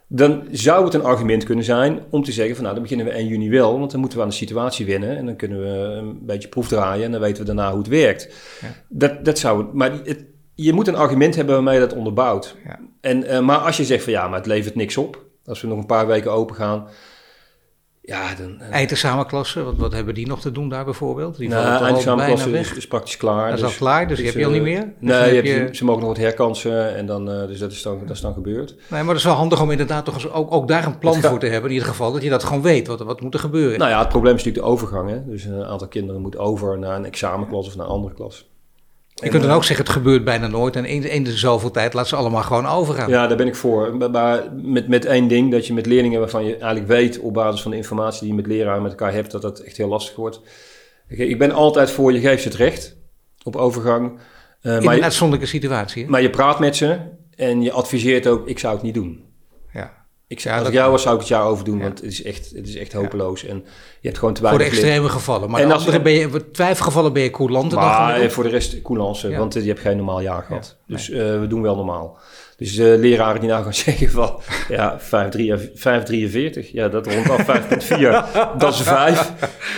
Dan 0.08 0.44
zou 0.50 0.84
het 0.84 0.94
een 0.94 1.04
argument 1.04 1.44
kunnen 1.44 1.64
zijn 1.64 2.00
om 2.10 2.24
te 2.24 2.32
zeggen 2.32 2.54
van 2.54 2.64
nou, 2.64 2.74
dan 2.74 2.84
beginnen 2.84 3.06
we 3.06 3.12
1 3.12 3.26
juni 3.26 3.50
wel, 3.50 3.78
want 3.78 3.90
dan 3.90 4.00
moeten 4.00 4.18
we 4.18 4.24
aan 4.24 4.30
de 4.30 4.36
situatie 4.36 4.86
winnen. 4.86 5.16
En 5.16 5.26
dan 5.26 5.36
kunnen 5.36 5.60
we 5.60 5.68
een 5.68 6.26
beetje 6.26 6.48
proefdraaien 6.48 7.04
en 7.04 7.10
dan 7.10 7.20
weten 7.20 7.38
we 7.38 7.54
daarna 7.54 7.70
hoe 7.70 7.78
het 7.78 7.88
werkt. 7.88 8.34
Ja. 8.60 8.74
Dat, 8.88 9.24
dat 9.24 9.38
zou, 9.38 9.66
maar 9.72 9.92
het, 10.04 10.24
je 10.54 10.72
moet 10.72 10.88
een 10.88 10.96
argument 10.96 11.34
hebben 11.34 11.54
waarmee 11.54 11.74
je 11.74 11.80
dat 11.80 11.94
onderbouwt. 11.94 12.56
Ja. 12.64 12.78
En, 13.00 13.24
uh, 13.24 13.40
maar 13.40 13.58
als 13.58 13.76
je 13.76 13.84
zegt 13.84 14.04
van 14.04 14.12
ja, 14.12 14.28
maar 14.28 14.38
het 14.38 14.46
levert 14.46 14.74
niks 14.74 14.96
op. 14.96 15.24
Als 15.44 15.60
we 15.60 15.68
nog 15.68 15.78
een 15.78 15.86
paar 15.86 16.06
weken 16.06 16.32
open 16.32 16.56
gaan, 16.56 16.88
ja, 18.06 18.34
dan... 18.34 18.58
Uh, 18.60 18.70
eindexamenklasse, 18.70 19.62
wat, 19.62 19.76
wat 19.76 19.92
hebben 19.92 20.14
die 20.14 20.26
nog 20.26 20.40
te 20.40 20.52
doen 20.52 20.68
daar 20.68 20.84
bijvoorbeeld? 20.84 21.36
Die 21.36 21.48
nou, 21.48 21.84
eindexamenklasse 21.84 22.50
is, 22.50 22.74
is 22.74 22.86
praktisch 22.86 23.16
klaar. 23.16 23.50
Dat 23.50 23.54
is 23.54 23.60
dus, 23.60 23.70
al 23.70 23.76
klaar, 23.76 24.08
dus, 24.08 24.16
die 24.16 24.26
heb 24.26 24.36
je 24.36 24.44
al 24.44 24.50
niet 24.50 24.62
meer? 24.62 24.80
Dus 24.80 24.94
nee, 25.00 25.34
heb 25.34 25.44
je, 25.44 25.68
ze 25.72 25.84
mogen 25.84 26.00
nog 26.00 26.10
wat 26.10 26.18
herkansen 26.18 26.96
en 26.96 27.06
dan, 27.06 27.30
uh, 27.30 27.46
dus 27.46 27.58
dat 27.58 27.72
is, 27.72 27.82
dan, 27.82 28.00
dat 28.06 28.16
is 28.16 28.20
dan 28.20 28.32
gebeurd. 28.32 28.74
Nee, 28.88 29.00
maar 29.00 29.08
het 29.08 29.18
is 29.18 29.24
wel 29.24 29.34
handig 29.34 29.62
om 29.62 29.70
inderdaad 29.70 30.04
toch 30.04 30.32
ook, 30.32 30.52
ook 30.52 30.68
daar 30.68 30.86
een 30.86 30.98
plan 30.98 31.22
voor 31.22 31.38
te 31.38 31.46
hebben. 31.46 31.70
In 31.70 31.76
ieder 31.76 31.88
geval 31.88 32.12
dat 32.12 32.22
je 32.22 32.30
dat 32.30 32.44
gewoon 32.44 32.62
weet, 32.62 32.86
wat, 32.86 33.00
wat 33.00 33.20
moet 33.20 33.34
er 33.34 33.40
gebeuren. 33.40 33.78
Nou 33.78 33.90
ja, 33.90 33.98
het 33.98 34.08
probleem 34.08 34.34
is 34.34 34.44
natuurlijk 34.44 34.66
de 34.66 34.72
overgang. 34.72 35.10
Hè? 35.10 35.26
Dus 35.26 35.44
een 35.44 35.64
aantal 35.64 35.88
kinderen 35.88 36.20
moet 36.20 36.38
over 36.38 36.78
naar 36.78 36.96
een 36.96 37.04
examenklas 37.04 37.66
of 37.66 37.76
naar 37.76 37.86
een 37.86 37.92
andere 37.92 38.14
klas. 38.14 38.48
Je 39.22 39.28
kunt 39.30 39.42
dan 39.42 39.52
ook 39.52 39.64
zeggen, 39.64 39.84
het 39.84 39.94
gebeurt 39.94 40.24
bijna 40.24 40.46
nooit. 40.46 40.76
En 40.76 40.84
in, 40.84 41.24
de 41.24 41.36
zoveel 41.36 41.70
tijd 41.70 41.94
laat 41.94 42.08
ze 42.08 42.16
allemaal 42.16 42.42
gewoon 42.42 42.66
overgaan. 42.66 43.08
Ja, 43.08 43.26
daar 43.26 43.36
ben 43.36 43.46
ik 43.46 43.54
voor. 43.54 43.96
Maar 43.96 44.42
met, 44.62 44.88
met 44.88 45.04
één 45.04 45.28
ding, 45.28 45.50
dat 45.50 45.66
je 45.66 45.72
met 45.72 45.86
leerlingen 45.86 46.20
waarvan 46.20 46.44
je 46.44 46.56
eigenlijk 46.56 46.86
weet... 46.86 47.18
op 47.18 47.34
basis 47.34 47.62
van 47.62 47.70
de 47.70 47.76
informatie 47.76 48.20
die 48.20 48.28
je 48.28 48.34
met 48.34 48.46
leraren 48.46 48.82
met 48.82 48.90
elkaar 48.90 49.12
hebt... 49.12 49.30
dat 49.30 49.42
dat 49.42 49.58
echt 49.58 49.76
heel 49.76 49.88
lastig 49.88 50.16
wordt. 50.16 50.40
Ik 51.08 51.38
ben 51.38 51.52
altijd 51.52 51.90
voor, 51.90 52.12
je 52.12 52.20
geeft 52.20 52.42
ze 52.42 52.48
het 52.48 52.56
recht 52.56 52.96
op 53.42 53.56
overgang. 53.56 54.18
Uh, 54.62 54.80
in 54.80 54.90
een 54.90 55.02
uitzonderlijke 55.02 55.50
situatie. 55.50 56.08
Maar 56.08 56.22
je 56.22 56.30
praat 56.30 56.58
met 56.58 56.76
ze 56.76 56.98
en 57.36 57.62
je 57.62 57.72
adviseert 57.72 58.26
ook, 58.26 58.48
ik 58.48 58.58
zou 58.58 58.74
het 58.74 58.82
niet 58.82 58.94
doen. 58.94 59.24
Ik 60.28 60.40
zou, 60.40 60.58
als 60.58 60.68
ik 60.68 60.74
jou 60.74 60.90
was, 60.90 61.02
zou 61.02 61.14
ik 61.14 61.20
het 61.20 61.28
jaar 61.28 61.44
over 61.44 61.64
doen, 61.64 61.80
want 61.80 62.00
het 62.00 62.10
is 62.10 62.22
echt, 62.22 62.50
het 62.54 62.68
is 62.68 62.76
echt 62.76 62.92
hopeloos. 62.92 63.44
En 63.44 63.56
je 64.00 64.08
hebt 64.08 64.18
gewoon 64.18 64.34
te 64.34 64.42
weinig 64.42 64.62
Voor 64.62 64.72
de 64.72 64.78
extreme 64.80 65.08
gevallen. 65.08 65.50
Maar 65.50 65.60
en 65.60 65.72
als 65.72 65.84
andere 65.84 66.02
ben 66.02 66.12
je, 66.12 66.50
twijfelgevallen 66.50 67.12
ben 67.12 67.22
je 67.22 67.30
coulanter 67.30 67.78
maar 67.78 68.18
dan 68.20 68.30
voor 68.30 68.42
de 68.42 68.48
rest 68.48 68.82
coulance, 68.82 69.36
want 69.36 69.54
je 69.54 69.60
hebt 69.60 69.80
geen 69.80 69.96
normaal 69.96 70.20
jaar 70.20 70.42
gehad. 70.42 70.76
Dus 70.86 71.08
uh, 71.08 71.16
we 71.40 71.46
doen 71.48 71.62
wel 71.62 71.76
normaal. 71.76 72.18
Dus 72.56 72.78
uh, 72.78 72.98
leraren 72.98 73.40
die 73.40 73.48
nou 73.48 73.62
gaan 73.62 73.74
zeggen 73.86 74.10
van, 74.10 74.40
ja, 74.68 74.96
543, 75.00 76.72
ja, 76.72 76.88
dat 76.88 77.06
rond 77.06 77.30
af 77.30 77.40
5,4, 77.40 77.98
dat 78.58 78.74
is 78.74 78.80
5. 78.80 79.32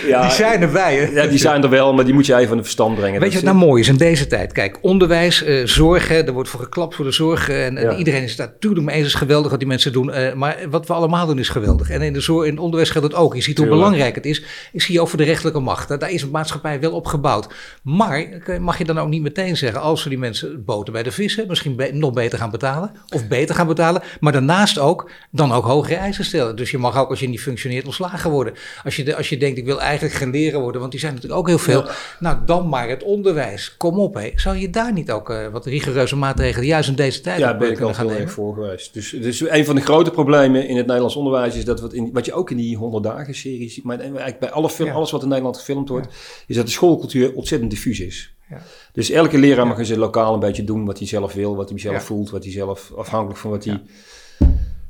Ja, 0.07 0.21
die 0.21 0.31
zijn 0.31 0.61
erbij, 0.61 0.95
hè? 0.95 1.21
Ja, 1.21 1.27
die 1.27 1.37
zijn 1.37 1.63
er 1.63 1.69
wel, 1.69 1.93
maar 1.93 2.05
die 2.05 2.13
moet 2.13 2.25
je 2.25 2.35
even 2.35 2.47
van 2.47 2.57
de 2.57 2.63
verstand 2.63 2.95
brengen. 2.95 3.19
Weet 3.19 3.29
je 3.29 3.35
wat 3.35 3.45
nou 3.45 3.57
mooi 3.57 3.81
is 3.81 3.87
in 3.87 3.97
deze 3.97 4.27
tijd? 4.27 4.51
Kijk, 4.51 4.77
onderwijs, 4.81 5.43
uh, 5.43 5.65
zorg, 5.65 6.11
er 6.11 6.33
wordt 6.33 6.49
voor 6.49 6.59
geklapt 6.59 6.95
voor 6.95 7.05
de 7.05 7.11
zorg. 7.11 7.49
En, 7.49 7.77
en 7.77 7.97
iedereen 7.97 8.23
is 8.23 8.35
daar 8.35 8.47
natuurlijk 8.47 8.85
mee 8.85 8.95
eens, 8.95 9.07
is 9.07 9.13
geweldig 9.13 9.49
wat 9.49 9.59
die 9.59 9.67
mensen 9.67 9.91
doen. 9.91 10.09
Uh, 10.09 10.33
maar 10.33 10.57
wat 10.69 10.87
we 10.87 10.93
allemaal 10.93 11.25
doen 11.25 11.39
is 11.39 11.49
geweldig. 11.49 11.89
En 11.89 12.01
in, 12.01 12.13
de 12.13 12.21
zorg, 12.21 12.45
in 12.45 12.51
het 12.51 12.61
onderwijs 12.61 12.89
geldt 12.89 13.07
het 13.07 13.15
ook. 13.17 13.35
Je 13.35 13.41
ziet 13.41 13.57
hoe 13.57 13.67
belangrijk 13.67 14.15
het 14.15 14.25
is. 14.25 14.43
Ik 14.71 14.81
zie 14.81 14.99
voor 14.99 15.17
de 15.17 15.23
rechterlijke 15.23 15.59
macht. 15.59 15.99
Daar 15.99 16.11
is 16.11 16.21
een 16.21 16.29
maatschappij 16.29 16.79
wel 16.79 16.91
op 16.91 17.05
gebouwd. 17.05 17.47
Maar 17.83 18.27
mag 18.59 18.77
je 18.77 18.85
dan 18.85 18.99
ook 18.99 19.09
niet 19.09 19.21
meteen 19.21 19.57
zeggen, 19.57 19.81
als 19.81 20.03
we 20.03 20.09
die 20.09 20.17
mensen 20.17 20.63
boten 20.65 20.93
bij 20.93 21.03
de 21.03 21.11
vissen, 21.11 21.47
misschien 21.47 21.75
be 21.75 21.89
nog 21.93 22.13
beter 22.13 22.37
gaan 22.37 22.51
betalen 22.51 22.67
of 23.13 23.27
beter 23.27 23.55
gaan 23.55 23.67
betalen. 23.67 24.01
Maar 24.19 24.31
daarnaast 24.31 24.79
ook 24.79 25.11
dan 25.31 25.51
ook 25.51 25.65
hogere 25.65 25.95
eisen 25.95 26.25
stellen. 26.25 26.55
Dus 26.55 26.71
je 26.71 26.77
mag 26.77 26.97
ook 26.97 27.09
als 27.09 27.19
je 27.19 27.29
niet 27.29 27.41
functioneert 27.41 27.85
ontslagen 27.85 28.31
worden. 28.31 28.53
Als 28.83 28.95
je, 28.95 29.03
de, 29.03 29.15
als 29.15 29.29
je 29.29 29.37
denkt 29.37 29.57
ik 29.57 29.65
wil 29.65 29.81
eigenlijk 29.81 30.15
geen 30.15 30.31
leren 30.31 30.59
worden, 30.59 30.79
want 30.79 30.91
die 30.91 30.99
zijn 30.99 31.13
natuurlijk 31.13 31.39
ook 31.39 31.47
heel 31.47 31.57
veel. 31.57 31.85
Nou 32.19 32.37
dan 32.45 32.69
maar 32.69 32.89
het 32.89 33.03
onderwijs. 33.03 33.77
Kom 33.77 33.99
op 33.99 34.13
hé. 34.13 34.31
Zou 34.35 34.57
je 34.57 34.69
daar 34.69 34.93
niet 34.93 35.11
ook 35.11 35.29
uh, 35.29 35.47
wat 35.47 35.65
rigoureuze 35.65 36.15
maatregelen 36.15 36.67
juist 36.67 36.89
in 36.89 36.95
deze 36.95 37.21
tijd 37.21 37.39
Ja, 37.39 37.57
ben 37.57 37.71
ik 37.71 37.81
al 37.81 37.95
heel 37.95 38.11
erg 38.11 38.31
voor 38.31 38.53
geweest. 38.53 38.93
Dus, 38.93 39.09
dus 39.09 39.49
een 39.49 39.65
van 39.65 39.75
de 39.75 39.81
grote 39.81 40.11
problemen 40.11 40.67
in 40.67 40.77
het 40.77 40.85
Nederlands 40.85 41.15
onderwijs 41.15 41.55
is 41.55 41.65
dat 41.65 41.81
wat, 41.81 41.93
in, 41.93 42.09
wat 42.13 42.25
je 42.25 42.33
ook 42.33 42.51
in 42.51 42.57
die 42.57 42.77
100 42.77 43.03
dagen 43.03 43.35
serie 43.35 43.69
ziet. 43.69 43.83
Maar 43.83 43.99
eigenlijk 43.99 44.39
bij 44.39 44.51
alle 44.51 44.69
film, 44.69 44.89
alles 44.89 45.11
wat 45.11 45.21
in 45.21 45.27
Nederland 45.27 45.57
gefilmd 45.57 45.89
wordt, 45.89 46.07
is 46.47 46.55
dat 46.55 46.65
de 46.65 46.71
schoolcultuur 46.71 47.33
ontzettend 47.33 47.71
diffuus 47.71 47.99
is. 47.99 48.33
Ja. 48.49 48.61
Dus 48.93 49.09
elke 49.09 49.37
leraar 49.37 49.67
mag 49.67 49.77
eens 49.77 49.89
lokaal 49.89 50.33
een 50.33 50.39
beetje 50.39 50.63
doen 50.63 50.85
wat 50.85 50.97
hij 50.97 51.07
zelf 51.07 51.33
wil, 51.33 51.55
wat 51.55 51.69
hij 51.69 51.79
zelf 51.79 52.03
voelt, 52.03 52.29
wat 52.29 52.43
hij 52.43 52.51
zelf 52.51 52.91
afhankelijk 52.95 53.39
van 53.39 53.51
wat 53.51 53.63
hij. 53.63 53.81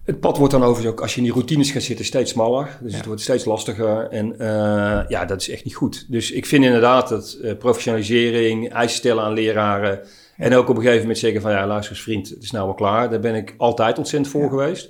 Het 0.03 0.19
pad 0.19 0.37
wordt 0.37 0.53
dan 0.53 0.63
overigens 0.63 0.93
ook, 0.93 1.01
als 1.01 1.11
je 1.11 1.17
in 1.17 1.23
die 1.23 1.33
routines 1.33 1.71
gaat 1.71 1.81
zitten, 1.81 2.05
steeds 2.05 2.31
smaller. 2.31 2.77
Dus 2.81 2.95
het 2.95 3.05
wordt 3.05 3.21
steeds 3.21 3.45
lastiger. 3.45 4.07
En 4.09 4.31
uh, 4.31 4.39
ja, 5.07 5.25
dat 5.25 5.41
is 5.41 5.49
echt 5.49 5.63
niet 5.63 5.75
goed. 5.75 6.05
Dus 6.07 6.31
ik 6.31 6.45
vind 6.45 6.63
inderdaad 6.63 7.09
dat 7.09 7.37
uh, 7.41 7.57
professionalisering, 7.57 8.73
eisen 8.73 8.97
stellen 8.97 9.23
aan 9.23 9.33
leraren. 9.33 9.99
En 10.37 10.55
ook 10.55 10.69
op 10.69 10.75
een 10.75 10.81
gegeven 10.81 11.01
moment 11.01 11.17
zeggen 11.17 11.41
van 11.41 11.51
ja, 11.51 11.67
luister 11.67 11.91
eens 11.91 12.03
vriend, 12.03 12.29
het 12.29 12.43
is 12.43 12.51
nou 12.51 12.65
wel 12.65 12.73
klaar. 12.73 13.09
Daar 13.09 13.19
ben 13.19 13.35
ik 13.35 13.53
altijd 13.57 13.97
ontzettend 13.97 14.31
voor 14.31 14.49
geweest. 14.49 14.89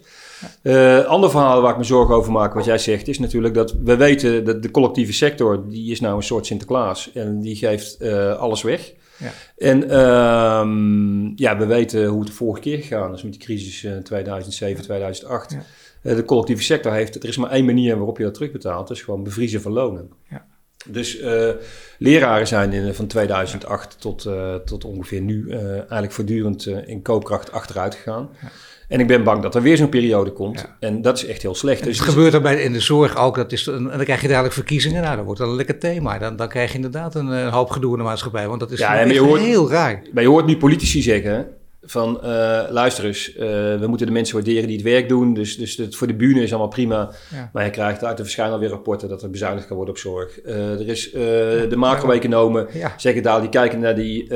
Uh, 0.64 1.06
ander 1.06 1.30
verhaal 1.30 1.62
waar 1.62 1.72
ik 1.72 1.78
me 1.78 1.84
zorgen 1.84 2.16
over 2.16 2.32
maak, 2.32 2.54
wat 2.54 2.66
jij 2.66 2.78
zegt, 2.78 3.08
is 3.08 3.20
natuurlijk 3.20 3.54
dat 3.54 3.76
we 3.84 3.96
weten 3.96 4.46
dat 4.46 4.64
de 4.64 4.72
collectieve 4.72 5.14
sector, 5.14 5.70
die 5.70 5.92
is 5.92 6.00
nou 6.00 6.16
een 6.16 6.24
soort 6.24 6.46
Sinterklaas 6.46 7.12
en 7.14 7.42
die 7.42 7.56
geeft 7.56 8.02
uh, 8.02 8.36
alles 8.36 8.62
weg. 8.62 8.94
Ja. 9.18 9.32
En 9.58 9.84
uh, 9.84 11.32
ja, 11.36 11.58
we 11.58 11.66
weten 11.66 12.06
hoe 12.06 12.20
het 12.20 12.28
de 12.28 12.34
vorige 12.34 12.62
keer 12.62 12.78
gegaan 12.78 13.14
is 13.14 13.24
met 13.24 13.32
die 13.32 13.42
crisis 13.42 13.84
in 13.84 14.04
2007, 14.04 14.84
2008. 14.84 15.52
Ja. 15.52 15.58
Uh, 16.04 16.16
de 16.16 16.26
collectieve 16.26 16.64
sector 16.64 16.92
heeft, 16.92 17.16
er 17.16 17.30
is 17.30 17.38
maar 17.38 17.50
één 17.50 17.66
manier 17.66 17.96
waarop 17.96 18.18
je 18.18 18.24
dat 18.24 18.34
terugbetaalt, 18.34 18.88
dat 18.88 18.98
is 18.98 19.04
gewoon 19.04 19.24
bevriezen 19.24 19.62
van 19.62 19.72
lonen. 19.72 20.10
Ja. 20.30 20.46
Dus 20.88 21.20
uh, 21.20 21.50
leraren 21.98 22.48
zijn 22.48 22.74
in, 22.74 22.94
van 22.94 23.08
2008 23.08 24.02
tot, 24.02 24.26
uh, 24.26 24.56
tot 24.56 24.86
ongeveer 24.86 25.22
nu 25.22 25.46
uh, 25.48 25.72
eigenlijk 25.72 26.12
voortdurend 26.12 26.66
in 26.66 27.02
koopkracht 27.02 27.52
achteruit 27.52 27.96
gegaan. 27.96 28.30
Ja. 28.42 28.48
En 28.90 29.00
ik 29.00 29.08
ben 29.08 29.24
bang 29.24 29.42
dat 29.42 29.56
er 29.56 29.62
weer 29.62 29.78
zo'n 29.78 29.90
periode 29.90 30.32
komt. 30.32 30.66
En 30.80 31.02
dat 31.02 31.18
is 31.18 31.26
echt 31.26 31.42
heel 31.42 31.56
slecht. 31.56 31.84
Dus 31.84 32.00
het 32.00 32.08
gebeurt 32.08 32.34
er 32.34 32.42
bij 32.42 32.62
in 32.62 32.74
de 32.74 32.80
zorg 32.80 33.18
ook. 33.18 33.36
Dat 33.36 33.52
is, 33.52 33.68
en 33.68 33.84
dan 33.84 34.04
krijg 34.04 34.22
je 34.22 34.28
dadelijk 34.28 34.54
verkiezingen. 34.54 35.02
Nou, 35.02 35.16
dat 35.16 35.26
wordt 35.26 35.40
wel 35.40 35.50
een 35.50 35.56
lekker 35.56 35.80
thema. 35.80 36.18
Dan, 36.18 36.36
dan 36.36 36.48
krijg 36.48 36.70
je 36.70 36.76
inderdaad 36.76 37.16
een, 37.16 37.28
een 37.28 37.52
hoop 37.52 37.70
gedoe 37.70 37.92
in 37.92 37.98
de 37.98 38.04
maatschappij. 38.04 38.48
Want 38.48 38.60
dat 38.60 38.72
is 38.72 38.80
ja, 38.80 38.94
heel 38.94 39.70
raar. 39.70 40.02
Maar 40.14 40.24
je 40.24 40.30
hoort 40.30 40.46
nu 40.46 40.58
politici 40.58 41.02
zeggen 41.02 41.48
van 41.82 42.20
uh, 42.24 42.62
luister 42.70 43.06
eens, 43.06 43.34
uh, 43.36 43.40
we 43.80 43.86
moeten 43.88 44.08
de 44.08 44.14
mensen 44.14 44.36
waarderen 44.36 44.68
die 44.68 44.76
het 44.76 44.86
werk 44.86 45.10
doen. 45.10 45.34
Dus, 45.34 45.58
dus 45.58 45.78
het, 45.78 45.96
voor 45.96 46.08
de 46.08 46.16
bühne 46.16 46.42
is 46.42 46.50
allemaal 46.50 46.68
prima. 46.68 47.12
Maar 47.54 47.66
je 47.66 47.70
krijgt 47.70 48.04
uit 48.04 48.18
de 48.18 48.24
verschijnen 48.24 48.54
alweer 48.54 48.70
rapporten 48.70 49.10
dat 49.10 49.24
er 49.24 49.30
bezuinigd 49.30 49.68
kan 49.68 49.76
worden 49.76 49.94
op 49.94 50.00
zorg. 50.00 50.46
Uh, 50.46 50.80
er 50.80 50.88
is 50.88 51.12
de 51.12 51.76
macro-economen, 51.76 52.68
ja. 52.74 52.94
zeggen 52.98 53.24
daar, 53.24 53.42
die 53.42 53.50
kijken, 53.50 53.80
naar 53.80 53.96
die, 53.96 54.34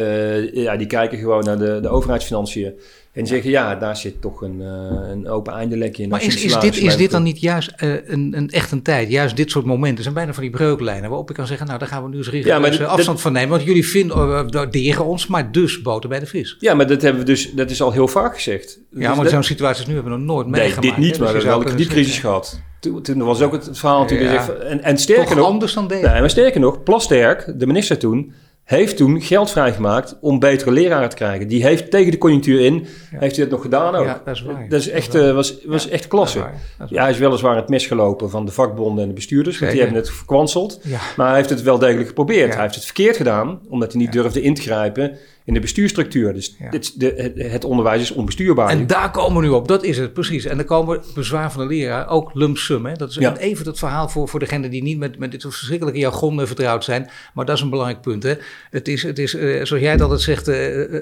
ja, 0.54 0.78
die 0.78 0.88
kijken 0.88 1.18
gewoon 1.18 1.44
naar 1.44 1.58
de, 1.58 1.80
de 1.82 1.90
overheidsfinanciën. 1.90 2.74
En 3.14 3.28
zeggen, 3.28 3.50
ja, 3.50 3.76
daar 3.76 3.98
zit 3.98 4.22
toch 4.22 4.42
een, 4.42 4.60
uh, 4.60 5.10
een 5.12 5.28
open 5.28 5.54
eindelekje 5.54 6.04
in. 6.04 6.10
Maar 6.10 6.24
is, 6.24 6.44
is, 6.44 6.60
dit, 6.60 6.78
is 6.78 6.98
dit 6.98 7.12
dan 7.12 7.24
niet 7.24 7.40
juist 7.40 7.74
uh, 7.84 7.96
een, 8.06 8.34
een 8.36 8.50
echt 8.50 8.72
een 8.72 8.82
tijd, 8.82 9.10
juist 9.10 9.36
dit 9.36 9.52
soort 9.52 9.66
momenten, 9.66 10.04
zijn 10.04 10.16
bijna 10.16 10.34
van 10.34 10.44
die 10.44 10.52
breuklijnen, 10.52 11.10
waarop 11.10 11.30
ik 11.30 11.36
kan 11.36 11.48
zeggen, 11.48 11.68
nou, 11.68 11.80
daar 11.80 11.88
gaan 11.88 12.04
we 12.04 12.10
nu 12.10 12.18
eens 12.18 12.30
rigoureus 12.30 12.78
ja, 12.78 12.86
afstand 12.86 13.22
van 13.22 13.32
nemen. 13.34 13.50
Want 13.50 13.64
jullie 13.64 13.88
vinden, 13.88 14.18
uh, 14.18 14.44
waarderen 14.50 15.06
ons, 15.06 15.28
maar 15.28 15.52
dus 15.52 15.82
boter 15.82 16.10
bij 16.10 16.20
de 16.20 16.26
vis. 16.26 16.56
Ja, 16.60 16.74
maar 16.74 16.88
dat 16.88 17.02
hebben 17.02 17.22
we 17.22 17.28
dus, 17.28 17.52
dat 17.52 17.70
is 17.70 17.82
al 17.82 17.92
heel 17.92 18.08
vaak 18.08 18.34
gezegd. 18.34 18.80
Ja, 18.90 19.08
dus 19.10 19.18
maar 19.18 19.30
zo'n 19.30 19.44
situaties 19.44 19.86
nu 19.86 19.94
hebben 19.94 20.12
we 20.12 20.18
nog 20.20 20.28
nooit 20.28 20.48
nee, 20.48 20.62
meegemaakt. 20.62 20.96
dit 20.96 21.06
niet, 21.06 21.20
maar 21.20 21.28
we 21.28 21.34
hebben 21.34 21.50
wel 21.50 21.60
een 21.60 21.66
kredietcrisis 21.66 22.20
gehad. 22.20 22.62
Toen, 22.80 23.02
toen, 23.02 23.24
was 23.24 23.42
ook 23.42 23.52
het 23.52 23.70
verhaal 23.72 24.00
natuurlijk. 24.00 24.32
Ja. 24.32 24.54
En, 24.54 24.84
en 24.84 24.98
sterker 24.98 25.26
Toch 25.26 25.36
nog. 25.36 25.46
anders 25.46 25.74
dan 25.74 25.88
deze. 25.88 26.08
Nee, 26.08 26.20
maar 26.20 26.30
sterker 26.30 26.60
nog, 26.60 26.84
Plasterk, 26.84 27.54
de 27.58 27.68
minister 27.68 27.98
toen, 27.98 28.34
heeft 28.64 28.98
toen 28.98 29.22
geld 29.22 29.52
vrijgemaakt 29.52 30.18
om 30.22 30.40
betere 30.40 30.72
leraren 30.72 31.10
te 31.10 31.16
krijgen. 31.16 31.48
Die 31.48 31.64
heeft 31.64 31.92
tegen 31.92 32.12
de 32.12 32.18
conjunctuur 32.18 32.60
in, 32.60 32.88
heeft 33.10 33.36
hij 33.36 33.46
dat 33.46 33.54
nog 33.54 33.62
gedaan 33.62 33.96
ook. 33.96 34.06
Ja, 34.06 34.22
dat 34.26 34.36
is 34.36 34.42
waar. 34.42 34.66
Dat 34.70 34.80
is 34.80 34.90
echt, 34.90 35.16
uh, 35.16 35.34
was, 35.34 35.66
was 35.66 35.90
echt 35.90 36.08
klasse. 36.08 36.40
Is 36.40 36.90
ja, 36.90 37.02
hij 37.02 37.12
is 37.12 37.18
weliswaar 37.18 37.56
het 37.56 37.70
mes 37.70 37.88
gelopen 37.88 38.30
van 38.30 38.46
de 38.46 38.52
vakbonden 38.52 39.04
en 39.04 39.10
de 39.10 39.16
bestuurders, 39.16 39.60
want 39.60 39.72
die 39.72 39.82
hebben 39.82 40.00
het 40.00 40.12
verkwanseld. 40.12 40.82
Maar 41.16 41.28
hij 41.28 41.38
heeft 41.38 41.50
het 41.50 41.62
wel 41.62 41.80
degelijk 41.80 42.08
geprobeerd. 42.08 42.54
Hij 42.54 42.62
heeft 42.62 42.76
het 42.76 42.86
verkeerd 42.86 43.18
gedaan, 43.18 43.60
omdat 43.70 43.92
hij 43.92 44.02
niet 44.02 44.12
durfde 44.12 44.42
in 44.42 44.54
te 44.54 44.62
grijpen 44.62 45.18
in 45.46 45.54
de 45.54 45.60
bestuurstructuur. 45.60 46.34
Dus 46.34 46.56
dit, 46.70 47.00
de, 47.00 47.34
het, 47.38 47.66
onderwijs 47.66 48.02
is 48.02 48.12
onbestuurbaar. 48.12 48.70
En 48.70 48.88
daar 48.88 49.12
komen 49.12 49.42
we 49.42 49.48
nu 49.48 49.54
op, 49.54 49.68
dat 49.68 49.84
is 49.84 49.98
het 49.98 50.14
precies. 50.14 50.46
En 50.46 50.58
dan 50.58 50.66
komen 50.66 51.02
bezwaar 51.14 51.52
van 51.52 51.68
de 51.68 51.74
leraar, 51.74 52.10
ook 52.10 52.34
lump 52.34 52.58
sum. 52.58 52.86
Hè? 52.86 52.94
Dat 52.94 53.10
is 53.10 53.18
even 53.18 53.66
het 53.66 53.80
verhaal 53.80 54.10
voor, 54.10 54.28
voor 54.28 54.40
degenen 54.40 54.72
die 54.72 54.84
niet 54.84 54.98
met, 54.98 55.20
met 55.20 55.32
dit 55.32 55.42
verschrikkelijke 55.42 56.00
jargon 56.00 56.48
vertrouwd 56.48 56.84
zijn. 56.84 57.10
Maar 57.34 57.46
dat 57.46 57.56
is 57.56 57.62
een 57.62 57.70
belangrijk 57.70 58.02
punt. 58.02 58.24
Hè? 58.24 58.34
Het 58.70 58.88
is, 58.88 59.04
het 59.04 59.20
is 59.20 59.34
uh, 59.34 59.66
zoals 59.66 59.84
jij 59.84 59.92
het 59.92 60.02
altijd 60.02 60.22
zegt, 60.22 60.48
uh, 60.48 60.56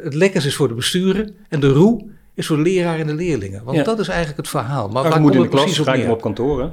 het 0.04 0.14
lekkers 0.14 0.46
is 0.46 0.56
voor 0.56 0.68
de 0.68 0.74
besturen 0.74 1.36
en 1.50 1.60
de 1.60 1.70
roe 1.70 2.10
is 2.34 2.48
voor 2.48 2.58
de 2.58 2.64
leraar 2.64 3.00
en 3.00 3.08
de 3.08 3.14
leerlingen. 3.14 3.64
Want 3.64 3.86
dat 3.86 4.00
is 4.00 4.08
eigenlijk 4.08 4.38
het 4.38 4.50
verhaal. 4.50 4.90
Maar 4.90 5.04
waar 5.04 5.22
moet 5.22 5.36
in 5.36 5.42
de 5.42 5.48
klas, 5.48 5.80
op, 5.80 6.10
op 6.10 6.22
kantoor, 6.22 6.72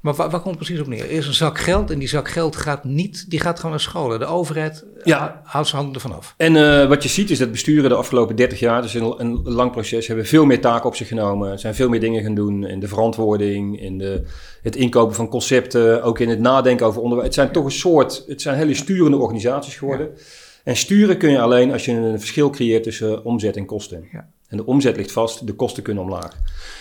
maar 0.00 0.14
waar, 0.14 0.30
waar, 0.30 0.40
komt 0.40 0.54
het 0.54 0.64
precies 0.64 0.80
op 0.80 0.86
neer? 0.86 1.04
Er 1.04 1.10
is 1.10 1.26
een 1.26 1.34
zak 1.34 1.58
geld 1.58 1.90
en 1.90 1.98
die 1.98 2.08
zak 2.08 2.28
geld 2.28 2.56
gaat 2.56 2.84
niet, 2.84 3.30
die 3.30 3.40
gaat 3.40 3.56
gewoon 3.56 3.70
naar 3.70 3.80
scholen. 3.80 4.18
De 4.18 4.24
overheid 4.24 4.84
ja. 5.04 5.40
houdt 5.44 5.68
zijn 5.68 5.82
handen 5.82 6.02
ervan 6.02 6.16
af. 6.16 6.34
En 6.36 6.54
uh, 6.54 6.88
wat 6.88 7.02
je 7.02 7.08
ziet 7.08 7.30
is 7.30 7.38
dat 7.38 7.50
besturen 7.50 7.90
de 7.90 7.96
afgelopen 7.96 8.36
30 8.36 8.58
jaar, 8.58 8.82
dus 8.82 8.94
een, 8.94 9.14
een 9.20 9.42
lang 9.42 9.70
proces, 9.70 10.06
hebben 10.06 10.26
veel 10.26 10.44
meer 10.44 10.60
taken 10.60 10.86
op 10.86 10.96
zich 10.96 11.08
genomen. 11.08 11.58
Zijn 11.58 11.74
veel 11.74 11.88
meer 11.88 12.00
dingen 12.00 12.22
gaan 12.22 12.34
doen 12.34 12.66
in 12.66 12.80
de 12.80 12.88
verantwoording, 12.88 13.80
in 13.80 13.98
de, 13.98 14.24
het 14.62 14.76
inkopen 14.76 15.14
van 15.14 15.28
concepten, 15.28 16.02
ook 16.02 16.18
in 16.18 16.28
het 16.28 16.40
nadenken 16.40 16.86
over 16.86 17.00
onderwijs. 17.02 17.26
Het 17.26 17.36
zijn 17.36 17.52
toch 17.52 17.64
een 17.64 17.70
soort, 17.70 18.24
het 18.26 18.42
zijn 18.42 18.56
hele 18.56 18.74
sturende 18.74 19.16
organisaties 19.16 19.76
geworden. 19.76 20.06
Ja. 20.14 20.22
En 20.64 20.76
sturen 20.76 21.18
kun 21.18 21.30
je 21.30 21.40
alleen 21.40 21.72
als 21.72 21.84
je 21.84 21.92
een 21.92 22.18
verschil 22.18 22.50
creëert 22.50 22.82
tussen 22.82 23.24
omzet 23.24 23.56
en 23.56 23.66
kosten. 23.66 24.08
Ja. 24.12 24.28
En 24.48 24.56
de 24.56 24.66
omzet 24.66 24.96
ligt 24.96 25.12
vast, 25.12 25.46
de 25.46 25.52
kosten 25.52 25.82
kunnen 25.82 26.02
omlaag. 26.02 26.32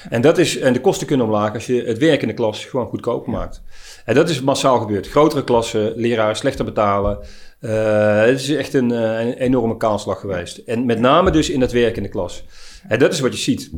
En, 0.09 0.21
dat 0.21 0.37
is, 0.37 0.59
en 0.59 0.73
de 0.73 0.81
kosten 0.81 1.07
kunnen 1.07 1.25
omlaag 1.25 1.53
als 1.53 1.65
je 1.65 1.83
het 1.83 1.97
werk 1.97 2.21
in 2.21 2.27
de 2.27 2.33
klas 2.33 2.65
gewoon 2.65 2.87
goedkoper 2.87 3.31
maakt. 3.31 3.61
En 4.05 4.15
dat 4.15 4.29
is 4.29 4.41
massaal 4.41 4.79
gebeurd. 4.79 5.07
Grotere 5.07 5.43
klassen, 5.43 5.93
leraren 5.95 6.35
slechter 6.35 6.65
betalen. 6.65 7.19
Uh, 7.61 8.21
het 8.21 8.39
is 8.39 8.49
echt 8.49 8.73
een, 8.73 8.91
eh, 8.91 9.19
een, 9.19 9.33
enorme 9.33 9.77
kaalslag 9.77 10.19
geweest. 10.19 10.57
En 10.57 10.85
met 10.85 10.99
name 10.99 11.31
dus 11.31 11.49
in 11.49 11.61
het 11.61 11.71
werk 11.71 11.97
in 11.97 12.03
de 12.03 12.09
klas. 12.09 12.45
En 12.87 12.99
dat 12.99 13.13
is 13.13 13.19
wat 13.19 13.33
je 13.33 13.39
ziet. 13.39 13.71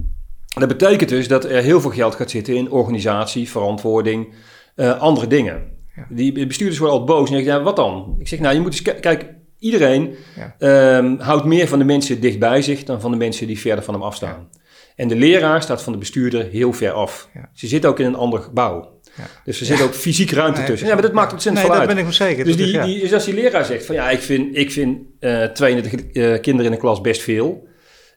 Dat 0.45 0.67
betekent 0.67 1.09
dus 1.09 1.27
dat 1.27 1.45
er 1.45 1.63
heel 1.63 1.81
veel 1.81 1.91
geld 1.91 2.15
gaat 2.15 2.29
zitten 2.29 2.55
in 2.55 2.71
organisatie, 2.71 3.49
verantwoording, 3.49 4.33
uh, 4.75 4.99
andere 4.99 5.27
dingen. 5.27 5.77
Die 6.09 6.47
bestuurders 6.47 6.79
worden 6.79 6.99
al 6.99 7.05
boos 7.05 7.29
en 7.29 7.35
zeggen, 7.35 7.53
ja, 7.53 7.61
wat 7.61 7.75
dan? 7.75 8.15
Ik 8.19 8.27
zeg, 8.27 8.39
nou, 8.39 8.55
je 8.55 8.61
moet 8.61 8.71
eens 8.71 8.99
kijken 8.99 9.38
Iedereen 9.59 10.15
ja. 10.35 10.97
um, 10.97 11.19
houdt 11.19 11.45
meer 11.45 11.67
van 11.67 11.79
de 11.79 11.85
mensen 11.85 12.21
dicht 12.21 12.39
bij 12.39 12.61
zich 12.61 12.83
dan 12.83 13.01
van 13.01 13.11
de 13.11 13.17
mensen 13.17 13.47
die 13.47 13.59
verder 13.59 13.83
van 13.83 13.93
hem 13.93 14.03
afstaan. 14.03 14.47
Ja. 14.51 14.59
En 14.95 15.07
de 15.07 15.15
leraar 15.15 15.61
staat 15.61 15.83
van 15.83 15.93
de 15.93 15.99
bestuurder 15.99 16.47
heel 16.51 16.73
ver 16.73 16.91
af. 16.91 17.29
Ja. 17.33 17.49
Ze 17.53 17.67
zit 17.67 17.85
ook 17.85 17.99
in 17.99 18.05
een 18.05 18.15
ander 18.15 18.39
gebouw. 18.39 18.97
Dus 19.43 19.59
er 19.59 19.65
zit 19.65 19.81
ook 19.81 19.93
fysiek 19.93 20.31
ruimte 20.31 20.63
tussen. 20.63 20.87
Ja, 20.87 20.93
maar 20.93 21.01
dat 21.01 21.13
maakt 21.13 21.33
ontzettend 21.33 21.67
nee, 21.67 21.71
veel 21.71 21.81
uit. 21.81 21.87
dat 21.87 21.95
ben 21.95 22.05
ik 22.05 22.19
me 22.19 22.25
zeker. 22.25 22.45
Dus, 22.45 22.55
die, 22.55 22.81
die, 22.81 22.99
dus 22.99 23.13
als 23.13 23.25
die 23.25 23.33
leraar 23.33 23.65
zegt 23.65 23.85
van 23.85 23.95
ja, 23.95 24.09
ik 24.09 24.19
vind, 24.19 24.57
ik 24.57 24.71
vind 24.71 24.97
uh, 25.19 25.43
32 25.43 25.93
uh, 26.13 26.39
kinderen 26.39 26.65
in 26.65 26.71
de 26.71 26.77
klas 26.77 27.01
best 27.01 27.21
veel. 27.21 27.67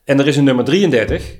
En 0.03 0.19
er 0.19 0.27
is 0.27 0.37
een 0.37 0.43
nummer 0.43 0.65
33. 0.65 1.39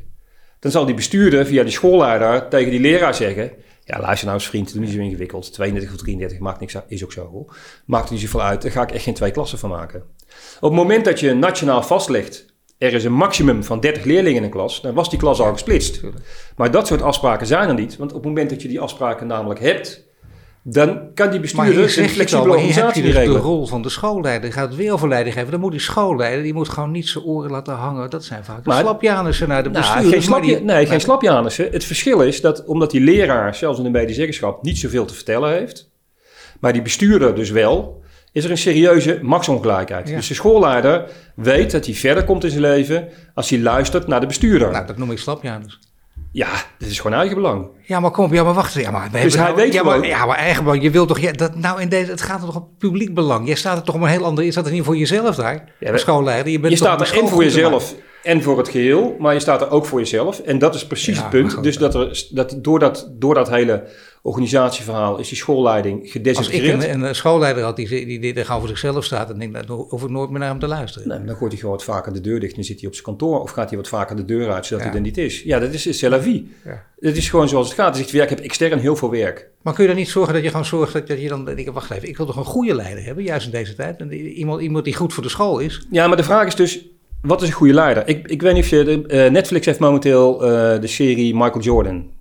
Dan 0.60 0.72
zal 0.72 0.86
die 0.86 0.96
bestuurder 0.96 1.46
via 1.46 1.63
die 1.63 1.72
schoolleider 1.72 2.48
tegen 2.48 2.72
die 2.72 2.80
leraar 2.80 3.16
zeggen... 3.16 3.52
Ja, 3.86 4.00
luister 4.00 4.26
nou 4.28 4.39
eens 4.39 4.48
vriend, 4.48 4.74
doe 4.74 4.82
niet 4.82 4.91
zo 4.91 5.00
ingewikkeld. 5.00 5.54
32 5.54 5.93
of 5.93 6.02
33 6.02 6.39
maakt 6.39 6.60
niks 6.60 6.76
uit, 6.76 6.86
is 6.88 7.04
ook 7.04 7.12
zo. 7.12 7.46
Maakt 7.86 8.10
niet 8.10 8.19
zoveel 8.19 8.41
uit, 8.41 8.62
daar 8.62 8.72
ga 8.72 8.82
ik 8.82 8.91
echt 8.91 9.04
geen 9.04 9.13
twee 9.13 9.32
klassen 9.32 9.60
van 9.60 9.69
maken. 9.69 10.04
Op 10.56 10.69
het 10.69 10.80
moment 10.80 11.06
dat 11.06 11.19
je 11.19 11.34
nationaal 11.34 11.84
vastlegt, 11.84 12.46
er 12.78 12.93
is 12.93 13.04
een 13.04 13.13
maximum 13.13 13.63
van 13.63 13.80
30 13.80 14.04
leerlingen 14.04 14.38
in 14.38 14.43
een 14.43 14.50
klas, 14.50 14.82
dan 14.82 14.93
was 14.93 15.10
die 15.10 15.19
klas 15.19 15.39
al 15.39 15.52
gesplitst. 15.52 16.02
Maar 16.56 16.72
dat 16.72 16.88
soort 16.88 17.02
afspraken 17.02 17.48
zijn 17.48 17.69
er 17.69 17.76
niet, 17.76 17.98
want 17.98 18.12
op 18.12 18.17
het 18.17 18.26
moment 18.26 18.50
dat 18.50 18.62
je 18.62 18.67
die 18.67 18.80
afspraken 18.80 19.28
namelijk 19.28 19.60
hebt, 19.60 20.06
dan 20.63 21.13
kan 21.13 21.32
die 21.32 21.39
bestuurder 21.39 21.97
een 21.97 22.10
flexibele 22.10 22.54
organisatie 22.54 23.04
dus 23.04 23.13
regelen. 23.13 23.41
de 23.41 23.47
rol 23.47 23.67
van 23.67 23.82
de 23.82 23.89
schoolleider. 23.89 24.41
Die 24.41 24.52
gaat 24.52 24.76
weer 24.76 24.93
over 24.93 25.08
leiding 25.08 25.36
geven. 25.36 25.52
Dan 25.52 25.60
moet 25.60 25.71
die 25.71 25.80
schoolleider, 25.80 26.43
die 26.43 26.54
moet 26.54 26.69
gewoon 26.69 26.91
niet 26.91 27.08
zijn 27.08 27.23
oren 27.23 27.52
laten 27.52 27.73
hangen. 27.73 28.10
Dat 28.10 28.23
zijn 28.23 28.43
vaak 28.43 28.63
de 28.63 28.69
maar, 28.69 28.80
slapjanissen 28.80 29.47
naar 29.47 29.63
de 29.63 29.69
nou. 29.69 30.10
Geen 30.10 30.23
slapje, 30.23 30.60
nee, 30.60 30.86
geen 30.86 31.02
slapjanissen. 31.02 31.71
Het 31.71 31.84
verschil 31.84 32.21
is 32.21 32.41
dat 32.41 32.65
omdat 32.65 32.91
die 32.91 33.02
leraar, 33.02 33.56
zelfs 33.56 33.78
in 33.78 33.84
de 33.84 33.89
medezeggenschap, 33.89 34.63
niet 34.63 34.78
zoveel 34.78 35.06
te 35.06 35.13
vertellen 35.13 35.49
heeft, 35.49 35.89
maar 36.60 36.73
die 36.73 36.82
bestuurder 36.82 37.36
dus 37.36 37.49
wel, 37.49 38.02
is 38.32 38.43
er 38.43 38.52
een 38.52 38.58
serieuze 38.58 39.19
machtsongelijkheid. 39.21 40.08
Dus 40.08 40.28
de 40.28 40.34
schoolleider 40.34 41.10
weet 41.36 41.71
dat 41.71 41.86
hij 41.86 41.95
verder 41.95 42.23
komt 42.23 42.43
in 42.43 42.49
zijn 42.49 42.62
leven 42.62 43.08
als 43.34 43.49
hij 43.49 43.60
luistert 43.60 44.08
naar 44.08 44.19
de 44.19 44.26
bestuurder. 44.26 44.71
Nou, 44.71 44.86
dat 44.86 44.97
noem 44.97 45.12
ik 45.12 45.17
slapjanus. 45.17 45.80
Ja, 46.34 46.50
dit 46.78 46.89
is 46.89 47.00
gewoon 47.00 47.17
eigen 47.17 47.36
belang. 47.36 47.67
Ja, 47.82 48.00
maar 48.00 48.12
kom 48.12 48.26
op, 48.26 48.34
ja, 48.34 48.43
maar 48.43 48.54
wacht. 48.54 48.74
Ja, 48.74 48.91
maar 48.91 49.12
dus 49.12 49.34
hij 49.34 49.43
nou, 49.43 49.56
weet 49.56 49.74
ja, 49.74 49.84
maar, 49.84 50.06
ja, 50.06 50.26
maar 50.26 50.38
eigen 50.38 50.63
belang. 50.63 50.84
Je 50.84 50.91
wilt 50.91 51.08
toch, 51.08 51.19
ja, 51.19 51.32
dat, 51.32 51.56
nou 51.56 51.82
in 51.82 51.89
deze, 51.89 52.12
het 52.12 52.22
gaat 52.22 52.39
er 52.39 52.46
toch 52.46 52.56
om 52.56 52.67
publiek 52.78 53.13
belang. 53.13 53.48
Jij 53.48 53.56
staat 53.56 53.78
er 53.78 53.84
toch 53.84 53.96
om 53.96 54.04
een 54.04 54.10
heel 54.10 54.26
ander, 54.26 54.43
je 54.43 54.52
staat 54.52 54.65
er 54.65 54.72
niet 54.72 54.84
voor 54.84 54.98
jezelf 54.98 55.36
daar, 55.36 55.72
ja, 55.80 55.98
schoolleider. 55.98 56.52
Je, 56.52 56.60
bent 56.60 56.72
je 56.72 56.78
staat 56.78 57.02
er 57.02 57.17
en 57.17 57.28
voor 57.28 57.43
jezelf 57.43 57.96
en 58.24 58.42
voor 58.42 58.58
het 58.58 58.70
geheel, 58.70 59.16
maar 59.20 59.34
je 59.34 59.40
staat 59.40 59.62
er 59.62 59.70
ook 59.70 59.86
voor 59.86 60.00
jezelf. 60.00 60.40
En 60.40 60.60
dat 60.60 60.76
is 60.76 60.88
precies 60.88 61.18
het 61.18 61.30
punt. 61.30 61.64
dus 61.64 61.78
dat 61.78 61.96
er, 61.96 62.28
dat, 62.30 62.58
door, 62.62 62.80
dat, 62.80 63.10
door 63.12 63.34
dat 63.34 63.50
hele 63.50 63.84
organisatieverhaal 64.22 65.20
is 65.20 65.28
die 65.28 65.38
schoolleiding 65.38 66.12
gedesintegreerd. 66.12 66.76
Als 66.76 66.86
ik 66.86 66.94
een, 66.94 67.02
een 67.02 67.16
schoolleider 67.16 67.64
had 67.64 67.76
die, 67.76 67.88
die, 67.88 68.20
die, 68.20 68.34
die, 68.34 68.46
voor 68.46 68.68
zichzelf 68.68 69.04
staat, 69.04 69.28
dan, 69.28 69.40
denk 69.40 69.56
ik, 69.56 69.68
dan 69.68 69.86
hoef 69.90 70.04
ik 70.04 70.10
nooit 70.10 70.30
meer 70.30 70.40
naar 70.40 70.50
hem 70.50 70.60
te 70.60 70.68
luisteren. 70.68 71.08
Nee, 71.08 71.24
dan 71.26 71.36
gooit 71.36 71.52
hij 71.52 71.62
gewoon 71.62 71.76
wat 71.76 71.84
vaker 71.84 72.14
de 72.14 72.22
deur 72.22 72.40
dicht 72.40 72.58
en 72.58 72.64
zit 72.64 72.80
hij 72.80 72.88
op 72.88 72.94
zijn 72.94 73.06
kantoor. 73.06 73.42
Of 73.42 73.52
gaat 73.52 73.70
hij 73.70 73.78
wat 73.78 73.88
vaker 73.88 74.16
de 74.16 74.26
deur 74.26 74.52
uit, 74.52 74.66
zodat 74.66 74.86
hij 74.86 74.94
er 74.94 75.02
niet 75.02 75.18
is. 75.18 75.42
Ja, 75.42 75.60
dat 75.60 75.74
is 75.74 75.82
c'est 75.82 76.02
la 76.02 76.22
vie. 76.22 76.52
Ja. 76.66 76.86
Het 77.00 77.18
is 77.18 77.30
gewoon 77.30 77.50
zoals 77.50 77.68
het 77.68 77.76
gaat. 77.76 77.96
Dus 77.96 78.14
ik, 78.14 78.30
heb 78.30 78.40
extern 78.40 78.80
heel 78.80 78.96
veel 78.96 79.12
werk. 79.12 79.50
Maar 79.62 79.74
kun 79.74 79.84
je 79.84 79.90
dan 79.90 80.00
niet 80.00 80.10
zorgen 80.10 80.34
dat 80.34 80.44
je 80.44 80.50
gewoon 80.50 80.66
zorgt 80.66 80.94
dat, 81.08 81.22
je 81.22 81.28
dan... 81.28 81.58
Ik, 81.58 81.72
wacht 81.72 81.92
even, 81.92 82.08
ik 82.08 82.18
wil 82.18 82.26
toch 82.26 82.36
een 82.36 82.46
goede 82.46 82.76
leider 82.76 83.04
hebben, 83.04 83.24
juist 83.24 83.46
in 83.46 83.52
deze 83.52 83.76
tijd. 83.76 84.00
En 84.00 84.14
iemand, 84.14 84.62
iemand 84.62 84.86
die 84.86 84.96
goed 84.96 85.14
voor 85.14 85.24
de 85.24 85.30
school 85.30 85.60
is. 85.60 85.88
Ja, 85.92 86.08
maar 86.08 86.18
de 86.18 86.24
vraag 86.24 86.48
is 86.48 86.56
dus, 86.56 86.86
wat 87.24 87.42
is 87.42 87.48
een 87.48 87.54
goede 87.54 87.74
leider? 87.74 88.08
Ik, 88.08 88.28
ik 88.28 88.42
weet 88.42 88.54
niet 88.54 88.64
of 88.64 88.70
je... 88.70 88.84
De, 88.84 89.26
uh, 89.26 89.32
Netflix 89.32 89.66
heeft 89.66 89.80
momenteel 89.80 90.44
uh, 90.44 90.50
de 90.82 90.88
serie 90.88 91.36
Michael 91.36 91.60
Jordan. 91.60 92.12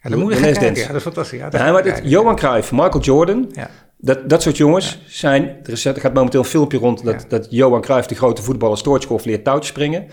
Ja, 0.00 0.10
dan 0.10 0.18
moet 0.18 0.32
je 0.32 0.38
gaan 0.38 0.52
kijken. 0.52 0.80
Ja, 0.80 0.86
dat 0.86 0.96
is 0.96 1.02
fantastisch. 1.02 1.38
Ja, 1.38 1.48
ja 1.52 1.72
maar 1.72 1.82
dit, 1.82 2.00
Johan 2.04 2.36
Cruijff, 2.36 2.72
Michael 2.72 3.00
Jordan... 3.00 3.50
Ja. 3.52 3.70
Dat, 4.00 4.28
dat 4.28 4.42
soort 4.42 4.56
jongens 4.56 4.98
zijn... 5.06 5.56
Er, 5.62 5.72
is, 5.72 5.84
er 5.84 6.00
gaat 6.00 6.14
momenteel 6.14 6.40
een 6.40 6.46
filmpje 6.46 6.78
rond 6.78 7.04
dat, 7.04 7.24
dat 7.28 7.46
Johan 7.50 7.80
Cruijff, 7.80 8.06
de 8.08 8.14
grote 8.14 8.42
voetballer, 8.42 8.78
Stoortskov, 8.78 9.24
leert 9.24 9.44
touwtjes 9.44 9.68
springen. 9.68 10.06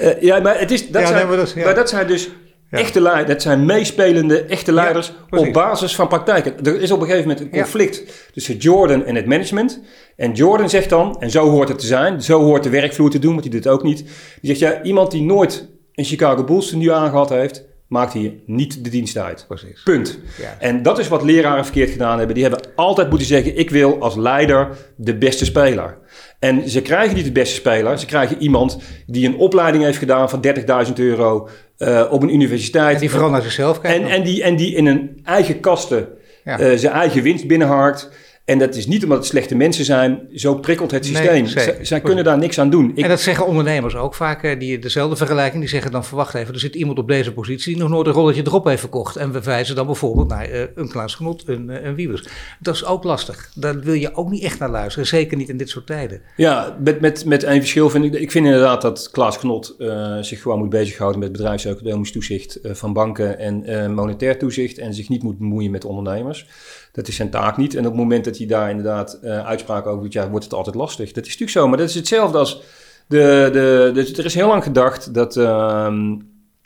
uh, 0.00 0.20
ja, 0.28 0.40
maar, 0.40 0.58
het 0.58 0.70
is, 0.70 0.90
dat 0.90 1.02
zijn, 1.02 1.14
nee, 1.14 1.26
maar, 1.26 1.36
dat, 1.36 1.54
maar 1.54 1.74
dat 1.74 1.88
zijn 1.88 2.06
dus 2.06 2.30
Echte 2.70 3.00
leiders, 3.00 3.28
dat 3.28 3.42
zijn 3.42 3.64
meespelende 3.64 4.44
echte 4.44 4.72
leiders 4.72 5.12
op 5.30 5.52
basis 5.52 5.94
van 5.94 6.08
praktijken. 6.08 6.64
Er 6.64 6.80
is 6.80 6.90
op 6.90 7.00
een 7.00 7.06
gegeven 7.06 7.28
moment 7.28 7.46
een 7.46 7.60
conflict 7.60 8.02
tussen 8.32 8.56
Jordan 8.56 9.04
en 9.04 9.14
het 9.14 9.26
management. 9.26 9.80
En 10.20 10.32
Jordan 10.32 10.70
zegt 10.70 10.88
dan, 10.88 11.16
en 11.20 11.30
zo 11.30 11.48
hoort 11.48 11.68
het 11.68 11.78
te 11.78 11.86
zijn, 11.86 12.22
zo 12.22 12.42
hoort 12.42 12.62
de 12.62 12.68
werkvloer 12.70 13.10
te 13.10 13.18
doen, 13.18 13.30
want 13.30 13.42
die 13.42 13.52
doet 13.52 13.64
het 13.64 13.72
ook 13.72 13.82
niet. 13.82 13.98
Die 14.40 14.56
zegt, 14.56 14.58
ja, 14.58 14.82
iemand 14.82 15.10
die 15.10 15.22
nooit 15.22 15.68
een 15.94 16.04
Chicago 16.04 16.44
Bulls 16.44 16.72
nu 16.72 16.90
aangehad 16.90 17.28
heeft, 17.28 17.64
maakt 17.88 18.12
hij 18.12 18.40
niet 18.46 18.84
de 18.84 18.90
dienst 18.90 19.16
uit. 19.16 19.44
Precies. 19.48 19.82
Punt. 19.82 20.18
Ja. 20.40 20.56
En 20.58 20.82
dat 20.82 20.98
is 20.98 21.08
wat 21.08 21.22
leraren 21.22 21.64
verkeerd 21.64 21.90
gedaan 21.90 22.16
hebben. 22.18 22.34
Die 22.34 22.44
hebben 22.44 22.62
altijd 22.74 23.08
moeten 23.08 23.26
zeggen: 23.26 23.58
ik 23.58 23.70
wil 23.70 24.00
als 24.00 24.16
leider 24.16 24.68
de 24.96 25.16
beste 25.16 25.44
speler. 25.44 25.98
En 26.38 26.68
ze 26.68 26.82
krijgen 26.82 27.16
niet 27.16 27.24
de 27.24 27.32
beste 27.32 27.54
speler. 27.54 27.98
Ze 27.98 28.06
krijgen 28.06 28.38
iemand 28.38 28.78
die 29.06 29.26
een 29.28 29.36
opleiding 29.36 29.84
heeft 29.84 29.98
gedaan 29.98 30.30
van 30.30 30.44
30.000 30.86 30.92
euro 30.94 31.48
uh, 31.78 32.06
op 32.10 32.22
een 32.22 32.34
universiteit. 32.34 32.94
En 32.94 33.00
die 33.00 33.10
vooral 33.10 33.30
naar 33.30 33.42
zichzelf 33.42 33.80
kijkt. 33.80 34.02
En, 34.04 34.10
en, 34.10 34.22
die, 34.22 34.42
en 34.42 34.56
die 34.56 34.74
in 34.74 34.86
een 34.86 35.20
eigen 35.24 35.60
kasten 35.60 36.08
Ja. 36.44 36.60
uh, 36.60 36.78
zijn 36.78 36.92
eigen 36.92 37.22
winst 37.22 37.46
binnenharkt. 37.46 38.10
En 38.50 38.58
dat 38.58 38.74
is 38.74 38.86
niet 38.86 39.02
omdat 39.02 39.18
het 39.18 39.26
slechte 39.26 39.54
mensen 39.54 39.84
zijn. 39.84 40.28
Zo 40.34 40.54
prikkelt 40.54 40.90
het 40.90 41.06
systeem. 41.06 41.46
zeker. 41.46 41.86
Zij, 41.86 42.00
kunnen 42.00 42.24
daar 42.24 42.38
niks 42.38 42.58
aan 42.58 42.70
doen. 42.70 42.90
Ik, 42.94 43.04
En 43.04 43.08
dat 43.08 43.20
zeggen 43.20 43.46
ondernemers 43.46 43.96
ook 43.96 44.14
vaak, 44.14 44.42
eh, 44.42 44.58
die 44.58 44.78
dezelfde 44.78 45.16
vergelijking. 45.16 45.60
Die 45.60 45.70
zeggen 45.70 45.90
dan, 45.90 46.04
verwacht 46.04 46.34
even, 46.34 46.54
er 46.54 46.60
zit 46.60 46.74
iemand 46.74 46.98
op 46.98 47.08
deze 47.08 47.32
positie 47.32 47.72
die 47.72 47.82
nog 47.82 47.90
nooit 47.90 48.06
een 48.06 48.12
rolletje 48.12 48.42
erop 48.46 48.64
heeft 48.64 48.80
verkocht. 48.80 49.16
En 49.16 49.32
we 49.32 49.42
wijzen 49.42 49.74
dan 49.74 49.86
bijvoorbeeld 49.86 50.28
naar 50.28 50.44
eh, 50.44 50.62
een 50.74 50.88
Klaas 50.88 51.14
Genot, 51.14 51.48
een, 51.48 51.70
eh, 51.70 51.84
een 51.84 51.94
Wiebers. 51.94 52.28
Dat 52.60 52.74
is 52.74 52.84
ook 52.84 53.04
lastig. 53.04 53.50
Daar 53.54 53.80
wil 53.80 53.94
je 53.94 54.14
ook 54.14 54.30
niet 54.30 54.42
echt 54.42 54.58
naar 54.58 54.70
luisteren. 54.70 55.06
Zeker 55.08 55.36
niet 55.36 55.48
in 55.48 55.56
dit 55.56 55.68
soort 55.68 55.86
tijden. 55.86 56.20
Ja, 56.36 56.76
met, 56.84 57.00
met, 57.00 57.24
met 57.24 57.42
één 57.42 57.60
verschil 57.60 57.90
vind 57.90 58.04
ik. 58.04 58.14
Ik 58.14 58.30
vind 58.30 58.46
inderdaad 58.46 58.82
dat 58.82 59.08
Klaas 59.10 59.38
Knot 59.38 59.74
uh, 59.78 60.16
zich 60.20 60.42
gewoon 60.42 60.58
moet 60.58 60.70
bezighouden 60.70 61.20
met 61.20 61.32
bedrijfseconomisch 61.32 62.12
toezicht 62.12 62.58
uh, 62.62 62.74
van 62.74 62.92
banken 62.92 63.38
en 63.38 63.94
monetair 63.94 64.38
toezicht. 64.38 64.78
En 64.78 64.94
zich 64.94 65.08
niet 65.08 65.22
moet 65.22 65.38
bemoeien 65.38 65.70
met 65.70 65.84
ondernemers. 65.84 66.46
Dat 66.92 67.08
is 67.08 67.16
zijn 67.16 67.30
taak 67.30 67.56
niet. 67.56 67.74
En 67.74 67.80
op 67.80 67.92
het 67.92 68.00
moment 68.00 68.24
dat 68.24 68.38
hij 68.38 68.46
daar 68.46 68.70
inderdaad 68.70 69.18
uh, 69.22 69.46
uitspraken 69.46 69.90
over 69.90 70.02
doet, 70.02 70.12
ja, 70.12 70.28
wordt 70.28 70.44
het 70.44 70.54
altijd 70.54 70.74
lastig. 70.76 71.12
Dat 71.12 71.24
is 71.24 71.30
natuurlijk 71.30 71.58
zo. 71.58 71.68
Maar 71.68 71.78
dat 71.78 71.88
is 71.88 71.94
hetzelfde 71.94 72.38
als. 72.38 72.62
De, 73.06 73.48
de, 73.52 74.12
er 74.16 74.24
is 74.24 74.34
heel 74.34 74.48
lang 74.48 74.62
gedacht 74.62 75.14
dat 75.14 75.36
uh, 75.36 75.92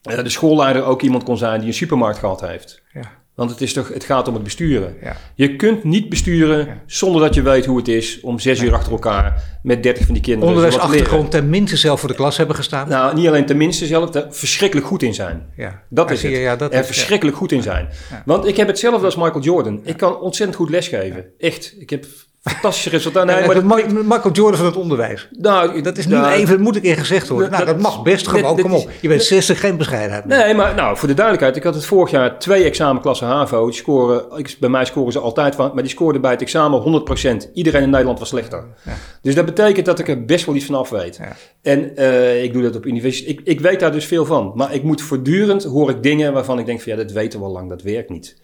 de 0.02 0.28
schoolleider 0.28 0.84
ook 0.84 1.02
iemand 1.02 1.22
kon 1.22 1.36
zijn 1.36 1.58
die 1.58 1.68
een 1.68 1.74
supermarkt 1.74 2.18
gehad 2.18 2.40
heeft. 2.40 2.82
Ja. 2.92 3.23
Want 3.34 3.50
het, 3.50 3.60
is 3.60 3.72
toch, 3.72 3.88
het 3.88 4.04
gaat 4.04 4.28
om 4.28 4.34
het 4.34 4.42
besturen. 4.42 4.96
Ja. 5.02 5.16
Je 5.34 5.56
kunt 5.56 5.84
niet 5.84 6.08
besturen 6.08 6.66
Ja. 6.66 6.82
zonder 6.86 7.20
dat 7.20 7.34
je 7.34 7.42
weet 7.42 7.64
hoe 7.66 7.76
het 7.76 7.88
is 7.88 8.20
om 8.20 8.38
zes 8.38 8.62
uur 8.62 8.74
achter 8.74 8.92
elkaar 8.92 9.58
met 9.62 9.82
dertig 9.82 10.04
van 10.04 10.14
die 10.14 10.22
kinderen. 10.22 10.48
Onderwijsachtergrond 10.48 11.30
tenminste 11.30 11.76
zelf 11.76 12.00
voor 12.00 12.08
de 12.08 12.14
klas 12.14 12.36
hebben 12.36 12.56
gestaan. 12.56 12.88
Nou, 12.88 13.14
niet 13.14 13.26
alleen 13.26 13.46
tenminste 13.46 13.86
zelf, 13.86 14.10
daar 14.10 14.26
verschrikkelijk 14.30 14.86
goed 14.86 15.02
in 15.02 15.14
zijn. 15.14 15.46
ja. 15.56 15.82
Dat 15.88 16.10
is 16.10 16.22
het. 16.22 16.32
Ja, 16.32 16.56
dat 16.56 16.72
er 16.72 16.80
is, 16.80 16.86
verschrikkelijk 16.86 17.36
goed 17.36 17.52
in 17.52 17.62
zijn. 17.62 17.88
Want 18.24 18.46
ik 18.46 18.56
heb 18.56 18.66
hetzelfde 18.66 19.04
als 19.04 19.16
Michael 19.16 19.40
Jordan. 19.40 19.80
Ik 19.84 19.96
kan 19.96 20.20
ontzettend 20.20 20.58
goed 20.58 20.70
lesgeven. 20.70 21.24
Echt. 21.38 21.74
Ik 21.78 21.90
heb 21.90 22.06
fantastische 22.50 22.90
resultaten. 22.90 23.34
ja. 23.34 23.46
Nee, 23.52 23.62
maar 23.62 24.04
maar 24.04 24.22
dat 24.22 24.36
Jordan 24.36 24.56
van 24.56 24.66
het 24.66 24.76
onderwijs. 24.76 25.28
nou, 25.30 25.80
Dat 25.80 25.98
is 25.98 26.06
nu 26.06 26.14
nou, 26.14 26.32
even, 26.32 26.48
dat 26.48 26.58
moet 26.58 26.76
een 26.76 26.82
keer 26.82 26.96
gezegd 26.96 27.28
worden. 27.28 27.50
nou, 27.50 27.64
dat 27.64 27.78
mag 27.80 28.02
best 28.02 28.28
gewoon. 28.28 28.56
dat 28.56 28.60
Kom 28.64 28.72
is- 28.74 28.82
op. 28.84 28.90
Je 29.00 29.08
bent 29.08 29.22
60, 29.22 29.60
geen 29.60 29.76
bescheidenheid. 29.76 30.24
meer. 30.24 30.38
Nee, 30.38 30.54
maar 30.54 30.74
nou, 30.74 30.96
voor 30.96 31.08
de 31.08 31.14
duidelijkheid. 31.14 31.56
Ik 31.56 31.62
had 31.62 31.74
het 31.74 31.84
vorig 31.84 32.10
jaar 32.10 32.38
twee 32.38 32.64
examenklassen 32.64 33.26
HAVO. 33.26 33.64
Die 33.66 33.74
scoren, 33.74 34.24
ik, 34.36 34.56
bij 34.60 34.68
mij 34.68 34.84
scoren 34.84 35.12
ze 35.12 35.18
altijd 35.18 35.54
van. 35.54 35.70
Maar 35.74 35.82
die 35.82 35.92
scoorden 35.92 36.20
bij 36.20 36.30
het 36.30 36.40
examen 36.42 36.80
100%. 36.80 37.50
Iedereen 37.54 37.82
in 37.82 37.90
Nederland 37.90 38.18
was 38.18 38.28
slechter. 38.28 38.64
Ja. 38.84 38.92
Dus 39.22 39.34
dat 39.34 39.44
betekent 39.44 39.86
dat 39.86 39.98
ik 39.98 40.08
er 40.08 40.24
best 40.24 40.46
wel 40.46 40.54
iets 40.54 40.64
van 40.64 40.74
af 40.74 40.90
weet. 40.90 41.16
Ja. 41.16 41.36
En 41.62 41.96
eh, 41.96 42.42
ik 42.42 42.52
doe 42.52 42.62
dat 42.62 42.76
op 42.76 42.86
universiteit. 42.86 43.38
Ik, 43.38 43.46
ik 43.46 43.60
weet 43.60 43.80
daar 43.80 43.92
dus 43.92 44.04
veel 44.06 44.24
van. 44.24 44.52
Maar 44.54 44.74
ik 44.74 44.82
moet 44.82 45.02
voortdurend 45.02 45.64
hoor 45.64 45.90
ik 45.90 46.02
dingen 46.02 46.32
waarvan 46.32 46.58
ik 46.58 46.66
denk 46.66 46.80
van 46.80 46.92
ja, 46.92 46.98
dat 46.98 47.12
weten 47.12 47.38
we 47.38 47.44
al 47.44 47.52
lang. 47.52 47.68
Dat 47.68 47.82
werkt 47.82 48.10
niet. 48.10 48.36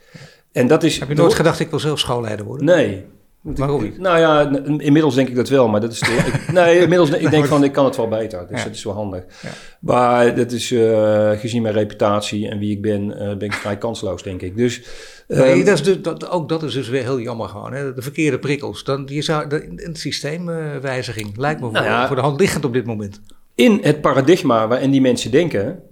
En 0.52 0.66
dat 0.66 0.82
is... 0.82 0.98
Heb 0.98 1.08
je 1.08 1.14
nooit 1.14 1.34
gedacht, 1.34 1.60
ik 1.60 1.70
wil 1.70 1.78
zelf 1.78 1.98
schoolleider 1.98 2.46
worden? 2.46 2.66
Nee. 2.66 3.04
Waarom 3.42 3.82
niet? 3.82 3.98
Nou 3.98 4.18
ja, 4.18 4.50
inmiddels 4.78 5.14
denk 5.14 5.28
ik 5.28 5.34
dat 5.34 5.48
wel, 5.48 5.68
maar 5.68 5.80
dat 5.80 5.92
is... 5.92 5.98
te- 5.98 6.12
ik, 6.46 6.52
nee, 6.52 6.78
inmiddels 6.80 7.10
ik 7.10 7.30
denk 7.30 7.46
van, 7.46 7.64
ik 7.64 7.72
kan 7.72 7.84
het 7.84 7.96
wel 7.96 8.08
beter. 8.08 8.46
Dus 8.48 8.58
Ja. 8.58 8.64
dat 8.64 8.74
is 8.74 8.84
wel 8.84 8.94
handig. 8.94 9.24
Ja. 9.42 9.48
Maar 9.80 10.34
dat 10.34 10.52
is, 10.52 10.70
eh, 10.72 11.30
gezien 11.30 11.62
mijn 11.62 11.74
reputatie 11.74 12.48
en 12.48 12.58
wie 12.58 12.70
ik 12.70 12.82
ben, 12.82 13.18
eh, 13.18 13.26
ben 13.36 13.40
ik 13.48 13.52
vrij 13.52 13.78
kansloos, 13.78 14.22
denk 14.22 14.42
ik. 14.42 14.56
Dus... 14.56 14.82
Nee, 15.28 15.52
ehm, 15.52 15.64
dat 15.64 15.74
is 15.78 15.82
dus, 15.82 16.02
dat, 16.02 16.28
ook 16.30 16.48
dat 16.48 16.62
is 16.62 16.72
dus 16.72 16.88
weer 16.88 17.02
heel 17.02 17.20
jammer 17.20 17.48
gewoon. 17.48 17.72
Hè? 17.72 17.94
De 17.94 18.02
verkeerde 18.02 18.38
prikkels. 18.38 18.84
Dan, 18.84 19.02
je 19.06 19.22
zou, 19.22 19.44
een 19.76 19.96
systeemwijziging 19.96 21.36
lijkt 21.36 21.60
me 21.60 21.70
Nou 21.70 21.84
voor, 21.84 21.94
ja. 21.94 22.06
voor 22.06 22.16
de 22.16 22.22
hand 22.22 22.40
liggend 22.40 22.64
op 22.64 22.72
dit 22.72 22.86
moment. 22.86 23.20
in 23.54 23.78
het 23.82 24.00
paradigma 24.00 24.68
waarin 24.68 24.90
die 24.90 25.00
mensen 25.00 25.30
denken, 25.30 25.82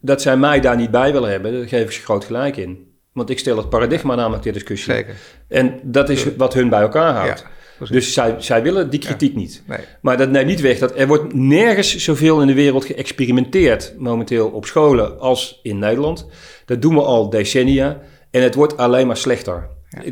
dat 0.00 0.22
zij 0.22 0.36
mij 0.36 0.60
daar 0.60 0.76
niet 0.76 0.90
bij 0.90 1.12
willen 1.12 1.30
hebben, 1.30 1.52
daar 1.52 1.68
geef 1.68 1.82
ik 1.84 1.90
ze 1.90 2.02
groot 2.02 2.24
gelijk 2.24 2.56
in. 2.56 2.90
Want 3.12 3.30
ik 3.30 3.38
stel 3.38 3.56
het 3.56 3.68
paradigma 3.68 4.14
namelijk 4.14 4.42
ter 4.42 4.52
discussie. 4.52 4.92
Zeker. 4.92 5.14
En 5.48 5.80
dat 5.82 6.08
is 6.08 6.36
wat 6.36 6.54
hun 6.54 6.68
bij 6.68 6.80
elkaar 6.80 7.14
houdt. 7.14 7.44
Ja, 7.78 7.86
dus 7.86 8.12
zij, 8.12 8.34
zij 8.38 8.62
willen 8.62 8.90
die 8.90 9.00
kritiek 9.00 9.34
niet. 9.34 9.62
Nee. 9.66 9.78
Maar 10.00 10.16
dat 10.16 10.30
neemt 10.30 10.46
niet 10.46 10.60
weg 10.60 10.78
dat 10.78 10.98
er 10.98 11.06
wordt 11.06 11.34
nergens 11.34 11.96
zoveel 11.96 12.40
in 12.40 12.46
de 12.46 12.54
wereld 12.54 12.84
geëxperimenteerd 12.84 13.94
momenteel 13.98 14.48
op 14.48 14.66
scholen 14.66 15.20
als 15.20 15.60
in 15.62 15.78
Nederland. 15.78 16.26
Dat 16.64 16.82
doen 16.82 16.94
we 16.94 17.02
al 17.02 17.30
decennia 17.30 18.00
en 18.30 18.42
het 18.42 18.54
wordt 18.54 18.76
alleen 18.76 19.06
maar 19.06 19.16
slechter. 19.16 19.68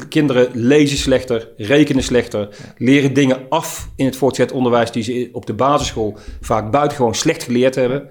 Kinderen 0.08 0.48
lezen 0.52 0.98
slechter, 0.98 1.48
rekenen 1.56 2.02
slechter, 2.02 2.48
leren 2.76 3.12
dingen 3.12 3.46
af 3.48 3.88
in 3.96 4.04
het 4.04 4.16
voortgezet 4.16 4.52
onderwijs 4.52 4.90
die 4.90 5.02
ze 5.02 5.28
op 5.32 5.46
de 5.46 5.54
basisschool 5.54 6.18
vaak 6.40 6.70
buitengewoon 6.70 7.14
slecht 7.14 7.42
geleerd 7.42 7.74
hebben. 7.74 8.10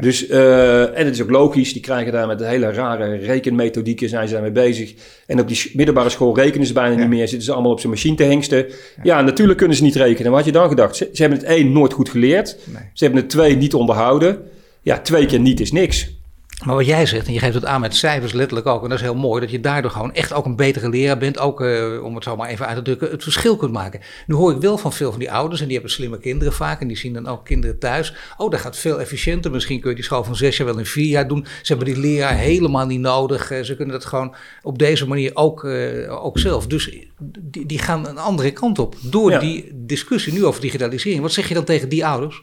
Dus, 0.00 0.26
eh, 0.26 0.98
en 0.98 1.04
het 1.04 1.14
is 1.14 1.22
ook 1.22 1.30
logisch, 1.30 1.72
die 1.72 1.82
krijgen 1.82 2.12
daar 2.12 2.26
met 2.26 2.40
hele 2.44 2.72
rare 2.72 3.16
rekenmethodieken, 3.16 4.08
zijn 4.08 4.26
ze 4.28 4.32
daarmee 4.32 4.50
bezig. 4.50 4.94
En 5.26 5.40
op 5.40 5.48
die 5.48 5.70
middelbare 5.74 6.08
school 6.08 6.36
rekenen 6.36 6.66
ze 6.66 6.72
bijna 6.72 6.96
niet 6.96 7.08
meer, 7.08 7.28
zitten 7.28 7.42
ze 7.46 7.52
allemaal 7.52 7.72
op 7.72 7.80
zijn 7.80 7.92
machine 7.92 8.16
te 8.16 8.22
hengsten. 8.22 8.66
Ja. 9.02 9.20
natuurlijk 9.22 9.58
kunnen 9.58 9.76
ze 9.76 9.82
niet 9.82 9.94
rekenen. 9.96 10.30
Wat 10.30 10.40
had 10.40 10.48
je 10.48 10.58
dan 10.58 10.68
gedacht? 10.68 10.96
Ze, 10.96 11.08
ze 11.12 11.20
hebben 11.22 11.38
het 11.38 11.48
één 11.48 11.72
nooit 11.72 11.92
goed 11.92 12.08
geleerd, 12.08 12.58
Nee. 12.64 12.82
ze 12.92 13.04
hebben 13.04 13.22
het 13.22 13.30
twee 13.30 13.56
niet 13.56 13.74
onderhouden. 13.74 14.38
Ja, 14.82 14.98
twee 15.00 15.26
keer 15.26 15.40
niet 15.40 15.60
is 15.60 15.72
niks. 15.72 16.16
Maar 16.64 16.74
wat 16.74 16.86
jij 16.86 17.06
zegt, 17.06 17.26
en 17.26 17.32
je 17.32 17.38
geeft 17.38 17.54
het 17.54 17.64
aan 17.64 17.80
met 17.80 17.96
cijfers 17.96 18.32
letterlijk 18.32 18.66
ook, 18.66 18.82
en 18.82 18.88
dat 18.88 18.98
is 18.98 19.04
heel 19.04 19.14
mooi, 19.14 19.40
dat 19.40 19.50
je 19.50 19.60
daardoor 19.60 19.90
gewoon 19.90 20.14
echt 20.14 20.32
ook 20.32 20.44
een 20.44 20.56
betere 20.56 20.88
leraar 20.88 21.18
bent, 21.18 21.38
ook 21.38 21.60
eh, 21.60 22.02
om 22.04 22.14
het 22.14 22.24
zo 22.24 22.36
maar 22.36 22.48
even 22.48 22.66
uit 22.66 22.76
te 22.76 22.82
drukken, 22.82 23.10
het 23.10 23.22
verschil 23.22 23.56
kunt 23.56 23.72
maken. 23.72 24.00
Nu 24.26 24.34
hoor 24.34 24.52
ik 24.52 24.60
wel 24.60 24.78
van 24.78 24.92
veel 24.92 25.10
van 25.10 25.18
die 25.18 25.32
ouders, 25.32 25.60
en 25.60 25.66
die 25.66 25.74
hebben 25.74 25.92
slimme 25.92 26.18
kinderen 26.18 26.52
vaak, 26.52 26.80
en 26.80 26.88
die 26.88 26.96
zien 26.96 27.12
dan 27.12 27.26
ook 27.26 27.44
kinderen 27.44 27.78
thuis. 27.78 28.14
Oh, 28.36 28.50
dat 28.50 28.60
gaat 28.60 28.76
veel 28.76 29.00
efficiënter, 29.00 29.50
misschien 29.50 29.80
kun 29.80 29.90
je 29.90 29.96
die 29.96 30.04
school 30.04 30.24
van 30.24 30.36
zes 30.36 30.56
jaar 30.56 30.66
wel 30.66 30.78
in 30.78 30.86
vier 30.86 31.06
jaar 31.08 31.28
doen. 31.28 31.44
Ze 31.62 31.74
hebben 31.74 31.94
die 31.94 32.02
leraar 32.02 32.34
helemaal 32.34 32.86
niet 32.86 33.00
nodig, 33.00 33.50
Eh, 33.50 33.62
ze 33.62 33.76
kunnen 33.76 33.94
dat 33.94 34.04
gewoon 34.04 34.34
op 34.62 34.78
deze 34.78 35.06
manier 35.08 35.30
ook, 35.34 35.64
eh, 35.64 36.24
ook 36.24 36.38
zelf. 36.38 36.66
Dus 36.66 36.90
die, 37.40 37.66
die 37.66 37.78
gaan 37.78 38.08
een 38.08 38.18
andere 38.18 38.50
kant 38.50 38.78
op, 38.78 38.94
door 39.00 39.30
Ja. 39.30 39.38
die 39.38 39.70
discussie 39.74 40.32
nu 40.32 40.44
over 40.44 40.60
digitalisering. 40.60 41.22
Wat 41.22 41.32
zeg 41.32 41.48
je 41.48 41.54
dan 41.54 41.64
tegen 41.64 41.88
die 41.88 42.06
ouders? 42.06 42.42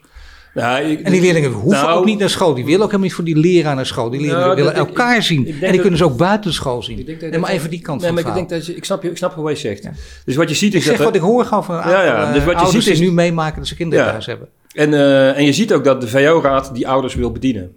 Nou, 0.55 0.83
ik- 0.83 1.01
En 1.01 1.11
die 1.11 1.21
leerlingen 1.21 1.51
hoeven 1.51 1.81
Nou, 1.83 1.97
ook 1.99 2.05
niet 2.05 2.19
naar 2.19 2.29
school. 2.29 2.53
Die 2.53 2.63
willen 2.63 2.79
ook 2.79 2.85
helemaal 2.85 3.05
niet 3.05 3.13
voor 3.15 3.23
die 3.23 3.37
leraar 3.37 3.75
naar 3.75 3.85
school. 3.85 4.09
Die 4.09 4.19
leerlingen 4.19 4.43
Nou, 4.45 4.55
willen 4.55 4.71
ik- 4.71 4.77
elkaar 4.77 5.23
zien. 5.23 5.41
ik 5.47 5.53
en 5.53 5.59
die 5.59 5.71
dat- 5.71 5.79
kunnen 5.81 5.97
ze 5.97 6.05
ook 6.05 6.17
buiten 6.17 6.53
school 6.53 6.83
zien. 6.83 6.99
Ik 6.99 7.05
denk 7.05 7.21
dat- 7.21 7.29
nee, 7.29 7.39
maar 7.39 7.49
even 7.49 7.69
die 7.69 7.81
kant 7.81 8.01
nee, 8.01 8.11
van 8.11 8.21
maar 8.23 8.27
ik, 8.31 8.33
denk 8.37 8.49
dat 8.49 8.65
je, 8.65 8.75
ik, 8.75 8.85
snap 8.85 9.03
je, 9.03 9.09
ik 9.09 9.17
snap 9.17 9.35
wat 9.35 9.51
je 9.61 9.67
zegt. 9.67 9.83
Ja. 9.83 9.91
Dus 10.25 10.35
wat 10.35 10.49
je 10.49 10.55
ziet 10.55 10.73
Ik 10.73 10.79
is 10.79 10.85
zeg 10.85 10.95
dat... 10.97 11.05
wat 11.05 11.15
ik 11.15 11.21
hoor 11.21 11.45
gewoon 11.45 11.63
van 11.63 11.75
Ja, 11.75 12.03
ja, 12.03 12.31
dus 12.33 12.43
wat 12.43 12.53
je 12.53 12.59
ouders 12.59 12.83
ziet 12.85 12.93
is- 12.93 12.99
die 12.99 13.07
nu 13.09 13.13
meemaken 13.15 13.57
dat 13.57 13.67
ze 13.67 13.75
kinderen 13.75 14.05
thuis 14.05 14.25
hebben. 14.25 14.47
En, 14.73 14.93
eh, 14.93 15.37
en 15.37 15.45
je 15.45 15.53
ziet 15.53 15.73
ook 15.73 15.83
dat 15.83 16.01
de 16.01 16.07
VO-raad 16.07 16.75
die 16.75 16.87
ouders 16.87 17.15
wil 17.15 17.31
bedienen. 17.31 17.75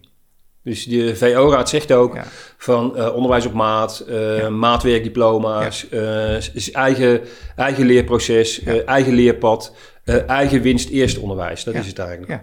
Dus 0.62 0.84
de 0.84 1.16
VO-raad 1.16 1.68
zegt 1.68 1.92
ook 1.92 2.14
Ja. 2.14 2.24
van 2.58 2.96
eh, 2.96 3.14
onderwijs 3.14 3.46
op 3.46 3.52
maat, 3.52 4.04
eh, 4.08 4.38
Ja. 4.38 4.48
maatwerkdiploma's, 4.50 5.86
eigen, 6.72 7.20
eigen 7.56 7.86
leerproces, 7.86 8.62
eigen 8.86 9.12
leerpad, 9.12 9.74
eigen 10.26 10.62
winst 10.62 10.88
eerst 10.88 11.18
onderwijs. 11.18 11.64
Dat 11.64 11.74
is 11.74 11.86
het 11.86 11.98
eigenlijk. 11.98 12.40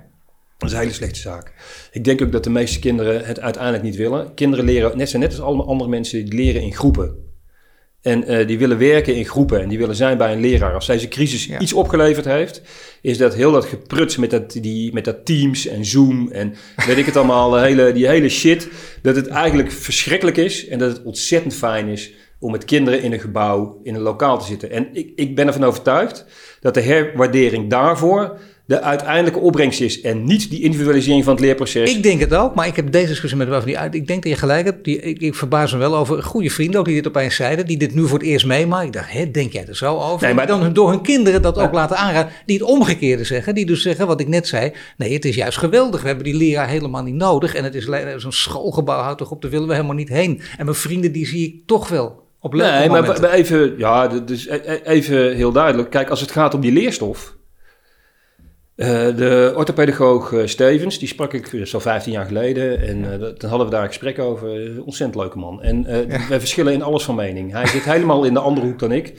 Dat 0.58 0.70
is 0.70 0.76
een 0.76 0.82
hele 0.82 0.94
slechte 0.94 1.20
zaak. 1.20 1.52
Ik 1.92 2.04
denk 2.04 2.22
ook 2.22 2.32
dat 2.32 2.44
de 2.44 2.50
meeste 2.50 2.80
kinderen 2.80 3.26
het 3.26 3.40
uiteindelijk 3.40 3.84
niet 3.84 3.96
willen. 3.96 4.34
Kinderen 4.34 4.66
leren, 4.66 4.98
net, 4.98 5.10
zijn 5.10 5.22
net 5.22 5.32
als 5.32 5.42
allemaal 5.42 5.68
andere 5.68 5.90
mensen, 5.90 6.26
die 6.26 6.34
leren 6.34 6.62
in 6.62 6.74
groepen. 6.74 7.24
En 8.02 8.24
eh, 8.24 8.48
die 8.48 8.58
willen 8.58 8.78
werken 8.78 9.16
in 9.16 9.26
groepen 9.26 9.62
en 9.62 9.70
die 9.70 9.78
willen 9.78 9.96
zijn 9.96 10.18
bij 10.18 10.34
een 10.34 10.40
leraar. 10.40 10.74
Als 10.74 10.86
deze 10.86 11.08
crisis 11.08 11.46
Ja. 11.46 11.60
iets 11.60 11.74
opgeleverd 11.74 12.26
heeft, 12.26 12.62
is 13.02 13.18
dat 13.18 13.34
heel 13.34 13.52
dat 13.52 13.66
gepruts 13.66 14.18
met 14.18 14.30
dat, 14.30 14.52
die, 14.52 14.94
met 14.94 15.06
dat 15.06 15.26
Teams 15.26 15.68
en 15.68 15.86
Zoom 15.86 16.32
en 16.32 16.54
weet 16.88 16.98
ik 16.98 17.06
het 17.06 17.16
allemaal, 17.16 17.50
de 17.50 17.60
hele, 17.60 17.92
die 17.92 18.08
hele 18.08 18.30
shit. 18.30 18.68
Dat 19.02 19.16
het 19.16 19.28
eigenlijk 19.28 19.72
verschrikkelijk 19.72 20.38
is 20.38 20.68
en 20.68 20.80
dat 20.80 20.92
het 20.92 21.04
ontzettend 21.04 21.54
fijn 21.54 21.88
is 21.88 22.14
om 22.40 22.52
met 22.52 22.66
kinderen 22.66 23.02
in 23.02 23.14
een 23.14 23.20
gebouw, 23.20 23.80
in 23.84 23.96
een 23.96 24.02
lokaal 24.02 24.40
te 24.40 24.46
zitten. 24.46 24.72
En 24.72 24.90
ik, 24.94 25.12
ik 25.16 25.36
ben 25.36 25.48
ervan 25.48 25.64
overtuigd 25.64 26.26
dat 26.60 26.74
de 26.74 26.82
herwaardering 26.82 27.70
daarvoor 27.70 28.40
de 28.68 28.82
uiteindelijke 28.82 29.40
opbrengst 29.40 29.82
is 29.82 30.02
en 30.02 30.24
niet 30.24 30.50
die 30.50 30.62
individualisering 30.62 31.24
van 31.24 31.34
het 31.34 31.42
leerproces. 31.44 31.94
Ik 31.96 32.04
denk 32.04 32.20
het 32.20 32.34
ook, 32.34 32.56
maar 32.56 32.68
ik 32.68 32.76
heb 32.76 32.92
deze 32.92 33.08
discussie 33.08 33.38
met 33.40 33.48
waarvan 33.48 33.68
die 33.68 33.78
uit. 33.78 33.96
Ik 33.96 34.08
denk 34.08 34.24
dat 34.24 34.32
je 34.32 34.38
gelijk 34.38 34.66
hebt. 34.66 34.84
Die, 34.84 35.00
ik, 35.00 35.20
ik 35.22 35.36
verbaas 35.36 35.72
me 35.74 35.78
wel 35.78 35.96
over 35.96 36.24
goede 36.24 36.50
vrienden 36.50 36.80
ook 36.80 36.86
die 36.86 36.96
dit 36.96 37.08
opeens 37.08 37.36
zeiden. 37.36 37.66
Die 37.66 37.78
dit 37.78 37.94
nu 37.96 38.08
voor 38.08 38.18
het 38.20 38.28
eerst 38.28 38.46
meemaken. 38.46 38.88
Ik 38.88 38.94
dacht, 38.94 39.12
hè, 39.12 39.32
denk 39.32 39.52
jij 39.54 39.66
er 39.68 39.76
zo 39.76 39.98
over? 39.98 40.26
Nee, 40.26 40.34
maar- 40.36 40.50
En 40.50 40.60
dan 40.60 40.74
door 40.74 40.90
hun 40.90 41.02
kinderen 41.02 41.42
dat 41.42 41.58
ook 41.58 41.72
Ja. 41.72 41.74
laten 41.74 41.98
aanraden. 41.98 42.32
Die 42.46 42.58
het 42.58 42.68
omgekeerde 42.68 43.24
zeggen. 43.24 43.56
Die 43.56 43.66
dus 43.66 43.82
zeggen 43.82 44.08
wat 44.08 44.20
ik 44.20 44.28
net 44.28 44.48
zei. 44.48 44.72
Nee, 44.98 45.14
het 45.14 45.26
is 45.26 45.36
juist 45.36 45.58
geweldig. 45.58 46.02
We 46.02 46.08
hebben 46.08 46.26
die 46.26 46.36
leraar 46.36 46.68
helemaal 46.68 47.04
niet 47.04 47.16
nodig. 47.16 47.56
En 47.56 47.64
het 47.64 47.76
is 47.76 47.86
zo'n 48.18 48.32
schoolgebouw 48.32 49.02
houdt 49.02 49.18
toch 49.18 49.32
op. 49.32 49.42
Daar 49.42 49.52
willen 49.52 49.68
we 49.68 49.74
helemaal 49.74 49.96
niet 49.96 50.10
heen. 50.10 50.42
En 50.58 50.66
mijn 50.66 50.78
vrienden 50.78 51.12
die 51.12 51.28
zie 51.28 51.46
ik 51.48 51.56
toch 51.68 51.88
wel 51.90 52.24
op 52.40 52.54
Nee, 52.54 52.62
maar 52.90 53.02
momenten. 53.02 53.32
even, 53.32 53.74
ja, 53.78 54.08
dus 54.08 54.48
e- 54.48 54.60
e- 54.66 54.80
even 54.84 55.36
heel 55.36 55.52
duidelijk. 55.52 55.90
Kijk, 55.90 56.10
als 56.10 56.22
het 56.22 56.32
gaat 56.32 56.54
om 56.54 56.62
die 56.62 56.72
leerstof. 56.72 57.36
Uh, 58.76 58.88
de 59.16 59.54
orthopedagoog 59.56 60.32
uh, 60.32 60.46
Stevens, 60.46 61.00
die 61.00 61.08
sprak 61.08 61.34
ik 61.34 61.62
zo 61.64 61.80
15 61.80 62.12
jaar 62.12 62.26
geleden. 62.26 62.82
En 62.82 62.98
uh, 62.98 63.20
dat, 63.20 63.40
dan 63.40 63.50
hadden 63.50 63.68
we 63.68 63.74
daar 63.74 63.82
een 63.82 63.88
gesprek 63.88 64.20
over. 64.20 64.50
Ontzettend 64.86 65.16
leuke 65.16 65.38
man. 65.38 65.62
En 65.62 65.86
ja. 65.88 66.28
wij 66.30 66.40
verschillen 66.40 66.74
in 66.74 66.82
alles 66.82 67.04
van 67.04 67.16
mening. 67.16 67.52
Hij 67.52 67.66
zit 67.66 67.84
helemaal 67.84 68.24
in 68.24 68.34
de 68.34 68.40
andere 68.40 68.66
hoek 68.66 68.80
dan 68.80 68.92
ik. 68.92 69.14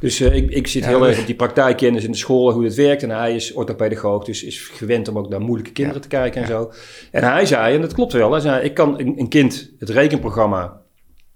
Dus 0.00 0.20
ik, 0.20 0.50
ik 0.50 0.66
zit 0.66 0.86
heel 0.86 1.06
erg 1.06 1.20
op 1.20 1.26
die 1.26 1.34
praktijkkennis 1.34 2.04
in 2.04 2.10
de 2.10 2.16
school, 2.16 2.52
hoe 2.52 2.64
het 2.64 2.74
werkt. 2.74 3.02
En 3.02 3.10
hij 3.10 3.34
is 3.34 3.52
orthopedagoog, 3.52 4.24
dus 4.24 4.42
is 4.42 4.58
gewend 4.58 5.08
om 5.08 5.18
ook 5.18 5.28
naar 5.28 5.40
moeilijke 5.40 5.72
kinderen 5.72 6.02
te 6.02 6.08
kijken 6.08 6.42
en 6.42 6.46
zo. 6.46 6.72
En 7.10 7.24
hij 7.24 7.46
zei, 7.46 7.74
en 7.74 7.80
dat 7.80 7.94
klopt 7.94 8.12
wel, 8.12 8.32
hij 8.32 8.40
zei, 8.40 8.64
ik 8.64 8.74
kan 8.74 8.98
een, 8.98 9.14
een 9.18 9.28
kind 9.28 9.70
het 9.78 9.88
rekenprogramma 9.88 10.80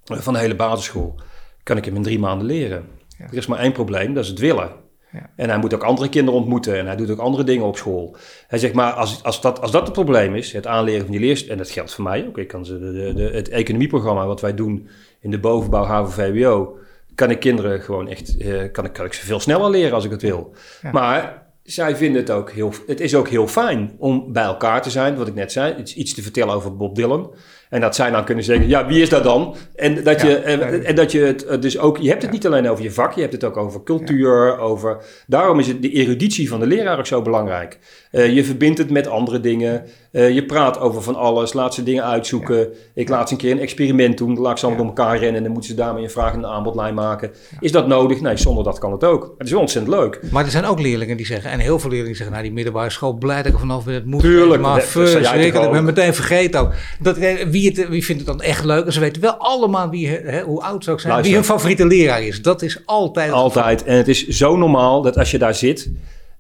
van 0.05 0.33
de 0.33 0.39
hele 0.39 0.57
basisschool, 0.57 1.20
kan 1.62 1.77
ik 1.77 1.85
hem 1.85 1.97
in 1.97 2.03
drie 2.03 2.18
maanden 2.18 2.47
leren. 2.47 2.85
Er 3.18 3.37
is 3.37 3.47
maar 3.47 3.59
één 3.59 3.73
probleem, 3.73 4.14
dat 4.14 4.25
is 4.25 4.31
het 4.31 4.39
willen. 4.39 4.82
Ja. 5.13 5.31
En 5.37 5.49
hij 5.49 5.59
moet 5.59 5.75
ook 5.75 5.83
andere 5.83 6.09
kinderen 6.09 6.41
ontmoeten 6.41 6.79
en 6.79 6.87
hij 6.87 6.97
doet 6.97 7.11
ook 7.11 7.19
andere 7.19 7.45
dingen 7.45 7.67
op 7.67 7.77
school. 7.77 8.17
Hij 8.49 8.59
zegt 8.59 8.75
maar, 8.75 8.93
als, 8.93 9.23
als, 9.23 9.41
dat, 9.41 9.61
als 9.61 9.71
dat 9.71 9.83
het 9.83 9.93
probleem 9.93 10.35
is, 10.35 10.53
het 10.53 10.67
aanleren 10.67 11.03
van 11.03 11.11
die 11.11 11.21
leerst, 11.21 11.49
en 11.49 11.59
dat 11.59 11.71
geldt 11.71 11.95
voor 11.95 12.05
mij 12.05 12.27
ook. 12.27 12.39
Ik 12.39 12.49
kan 12.49 12.65
ze 12.65 12.79
de, 12.79 13.13
de, 13.15 13.23
het 13.23 13.49
economieprogramma 13.49 14.27
wat 14.27 14.41
wij 14.41 14.55
doen 14.55 14.89
in 15.21 15.31
de 15.31 15.39
bovenbouw 15.39 15.85
HAVO-VWO, 15.85 16.77
kan 17.15 17.31
ik 17.31 17.41
kinderen 17.41 17.81
gewoon 17.81 18.09
echt, 18.09 18.37
eh, 18.37 18.73
kan, 18.73 18.85
ik, 18.85 18.93
kan 18.93 19.05
ik 19.05 19.13
ze 19.13 19.27
veel 19.27 19.41
sneller 19.41 19.71
leren 19.71 19.95
als 19.95 20.05
ik 20.05 20.11
het 20.11 20.23
wil. 20.23 20.55
Maar 20.93 21.43
zij 21.63 21.97
vinden 21.97 22.21
het 22.21 22.31
ook 22.31 22.51
heel, 22.51 22.73
het 22.87 23.01
is 23.01 23.15
ook 23.15 23.29
heel 23.29 23.47
fijn 23.47 23.93
om 23.99 24.33
bij 24.33 24.45
elkaar 24.45 24.83
te 24.83 24.91
zijn, 24.91 25.17
wat 25.17 25.29
ik 25.29 25.35
net 25.35 25.53
zei, 25.53 25.75
iets, 25.77 25.95
iets 25.95 26.15
te 26.15 26.23
vertellen 26.23 26.55
over 26.55 26.77
Bob 26.77 26.95
Dylan. 26.95 27.35
En 27.73 27.81
dat 27.81 27.95
zij 27.95 28.11
dan 28.11 28.25
kunnen 28.25 28.45
zeggen, 28.45 28.68
ja, 28.68 28.87
wie 28.87 29.03
is 29.03 29.09
dat 29.09 29.25
dan? 29.25 29.57
En 29.75 30.05
dat 30.05 30.20
je, 30.20 30.37
en, 30.37 30.85
en, 30.85 30.95
dat 30.95 31.12
je 31.12 31.20
het 31.20 31.45
eh, 31.45 31.61
dus 31.61 31.79
ook, 31.79 31.99
je 31.99 32.09
hebt 32.09 32.23
het 32.23 32.31
niet 32.31 32.47
alleen 32.47 32.68
over 32.68 32.85
je 32.85 32.93
vak, 32.93 33.12
je 33.12 33.20
hebt 33.20 33.33
het 33.33 33.45
ook 33.45 33.57
over 33.57 33.83
cultuur, 33.83 34.59
over... 34.59 34.97
Daarom 35.27 35.59
is 35.59 35.66
het 35.66 35.83
de 35.83 35.91
eruditie 35.91 36.49
van 36.49 36.61
de 36.61 36.66
leraar 36.66 36.99
ook 36.99 37.07
zo 37.07 37.23
belangrijk. 37.23 37.79
Uh, 38.12 38.35
je 38.35 38.45
verbindt 38.45 38.79
het 38.79 38.91
met 38.91 39.07
andere 39.07 39.41
dingen. 39.41 39.85
Uh, 40.13 40.31
je 40.31 40.45
praat 40.45 40.79
over 40.79 41.03
van 41.03 41.17
alles, 41.17 41.53
laat 41.53 41.75
ze 41.75 41.83
dingen 41.83 42.05
uitzoeken. 42.05 42.69
Ik 42.95 43.09
laat 43.09 43.29
ze 43.29 43.35
een 43.35 43.41
keer 43.41 43.51
een 43.51 43.59
experiment 43.59 44.19
doen, 44.19 44.39
laat 44.39 44.59
ze 44.59 44.67
allemaal 44.67 44.85
door 44.85 44.95
elkaar 44.97 45.19
rennen 45.19 45.37
en 45.37 45.43
dan 45.43 45.53
moeten 45.53 45.71
ze 45.71 45.77
daarmee 45.77 46.03
een 46.03 46.11
vraag 46.11 46.33
en 46.33 46.39
een 46.39 46.47
aanbodlijn 46.47 46.95
maken. 46.95 47.31
Is 47.61 47.73
dat 47.73 47.87
nodig? 47.87 48.21
Nee, 48.21 48.37
zonder 48.37 48.65
dat 48.65 48.79
kan 48.79 48.93
het 48.93 49.05
ook. 49.05 49.35
Het 49.39 49.47
is 49.47 49.53
wel 49.53 49.61
ontzettend 49.61 49.95
leuk. 49.95 50.21
Maar 50.31 50.45
er 50.45 50.51
zijn 50.51 50.65
ook 50.65 50.81
leerlingen 50.81 51.17
die 51.17 51.27
zeggen, 51.27 51.51
en 51.51 51.59
heel 51.59 51.79
veel 51.79 51.91
leerlingen 51.91 52.17
zeggen, 52.17 52.35
nou 52.35 52.47
die 52.47 52.55
middelbare 52.55 52.91
school, 52.91 53.13
blij 53.13 53.37
dat 53.37 53.47
ik 53.47 53.53
er 53.53 53.59
vanaf 53.59 53.85
het 53.85 54.07
moet. 54.07 54.21
Tuurlijk. 54.21 54.63
Maar 54.63 54.83
verschrikkelijk, 54.83 55.67
ik 55.67 55.73
ben 55.73 55.85
meteen 55.85 56.15
vergeten 56.15 56.61
ook. 56.61 56.73
Dat, 57.01 57.19
wie, 57.49 57.69
het, 57.69 57.89
wie 57.89 58.05
vindt 58.05 58.27
het 58.27 58.39
dan 58.39 58.47
echt 58.47 58.65
leuk? 58.65 58.87
En 58.87 58.93
ze 58.93 59.01
weten 59.01 59.23
wel 59.23 59.35
allemaal 59.35 59.91
wie, 59.91 60.09
hè, 60.09 60.43
hoe 60.43 60.63
oud 60.63 60.85
ze 60.85 60.91
ook 60.91 61.01
zijn, 61.01 61.23
wie 61.23 61.35
hun 61.35 61.45
favoriete 61.45 61.87
leraar 61.87 62.23
is. 62.23 62.43
Dat 62.43 62.63
is 62.63 62.83
altijd. 62.85 63.33
Altijd. 63.33 63.85
En 63.85 63.97
het 63.97 64.09
is 64.09 64.27
zo 64.27 64.57
normaal 64.57 65.03
dat 65.03 65.19
als 65.19 65.31
je 65.31 65.39
daar 65.39 65.55
zit 65.55 65.91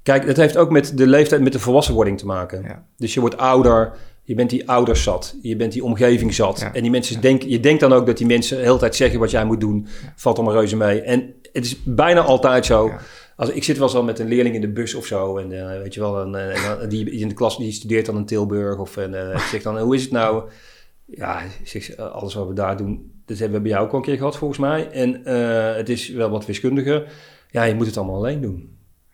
Kijk, 0.02 0.26
dat 0.26 0.36
heeft 0.36 0.56
ook 0.56 0.70
met 0.70 0.96
de 0.96 1.06
leeftijd, 1.06 1.42
met 1.42 1.52
de 1.52 1.58
volwassenwording 1.58 2.18
te 2.18 2.26
maken. 2.26 2.84
Dus 2.96 3.14
je 3.14 3.20
wordt 3.20 3.36
ouder, 3.36 3.92
je 4.22 4.34
bent 4.34 4.50
die 4.50 4.68
ouders 4.68 5.02
zat, 5.02 5.36
je 5.42 5.56
bent 5.56 5.72
die 5.72 5.84
omgeving 5.84 6.34
zat. 6.34 6.68
En 6.72 6.82
die 6.82 6.90
mensen 6.90 7.20
denken, 7.20 7.48
je 7.48 7.60
denkt 7.60 7.80
dan 7.80 7.92
ook 7.92 8.06
dat 8.06 8.18
die 8.18 8.26
mensen 8.26 8.56
de 8.56 8.62
hele 8.62 8.78
tijd 8.78 8.96
zeggen 8.96 9.20
wat 9.20 9.30
jij 9.30 9.44
moet 9.44 9.60
doen. 9.60 9.86
Valt 10.16 10.36
allemaal 10.36 10.54
reuze 10.54 10.76
mee. 10.76 11.00
En 11.00 11.34
het 11.52 11.64
is 11.64 11.82
bijna 11.84 12.20
altijd 12.20 12.66
zo. 12.66 12.92
Als, 13.36 13.50
ik 13.50 13.64
zit 13.64 13.78
wel 13.78 13.86
eens 13.86 13.96
al 13.96 14.02
met 14.02 14.18
een 14.18 14.28
leerling 14.28 14.54
in 14.54 14.60
de 14.60 14.72
bus 14.72 14.94
of 14.94 15.06
zo. 15.06 15.36
En 15.38 15.50
uh, 15.50 15.78
weet 15.78 15.94
je 15.94 16.00
wel, 16.00 16.20
en, 16.20 16.34
en, 16.80 16.88
die 16.88 17.10
in 17.10 17.28
de 17.28 17.34
klas 17.34 17.58
die 17.58 17.72
studeert 17.72 18.06
dan 18.06 18.16
in 18.16 18.24
Tilburg. 18.24 18.78
Of 18.78 18.96
en, 18.96 19.12
uh, 19.12 19.32
ik 19.32 19.38
zeg 19.38 19.62
dan, 19.62 19.78
hoe 19.78 19.94
is 19.94 20.02
het 20.02 20.10
nou? 20.10 20.50
Ja, 21.06 21.42
zeg, 21.64 21.96
alles 21.96 22.34
wat 22.34 22.48
we 22.48 22.54
daar 22.54 22.76
doen, 22.76 23.12
dat 23.26 23.38
hebben 23.38 23.56
we 23.56 23.62
bij 23.62 23.72
jou 23.72 23.84
ook 23.84 23.92
al 23.92 23.98
een 23.98 24.04
keer 24.04 24.16
gehad 24.16 24.36
volgens 24.36 24.60
mij. 24.60 24.90
En 24.90 25.22
uh, 25.24 25.74
het 25.76 25.88
is 25.88 26.08
wel 26.08 26.30
wat 26.30 26.46
wiskundiger. 26.46 27.12
Ja, 27.50 27.62
je 27.62 27.74
moet 27.74 27.86
het 27.86 27.96
allemaal 27.96 28.16
alleen 28.16 28.40
doen. 28.40 28.71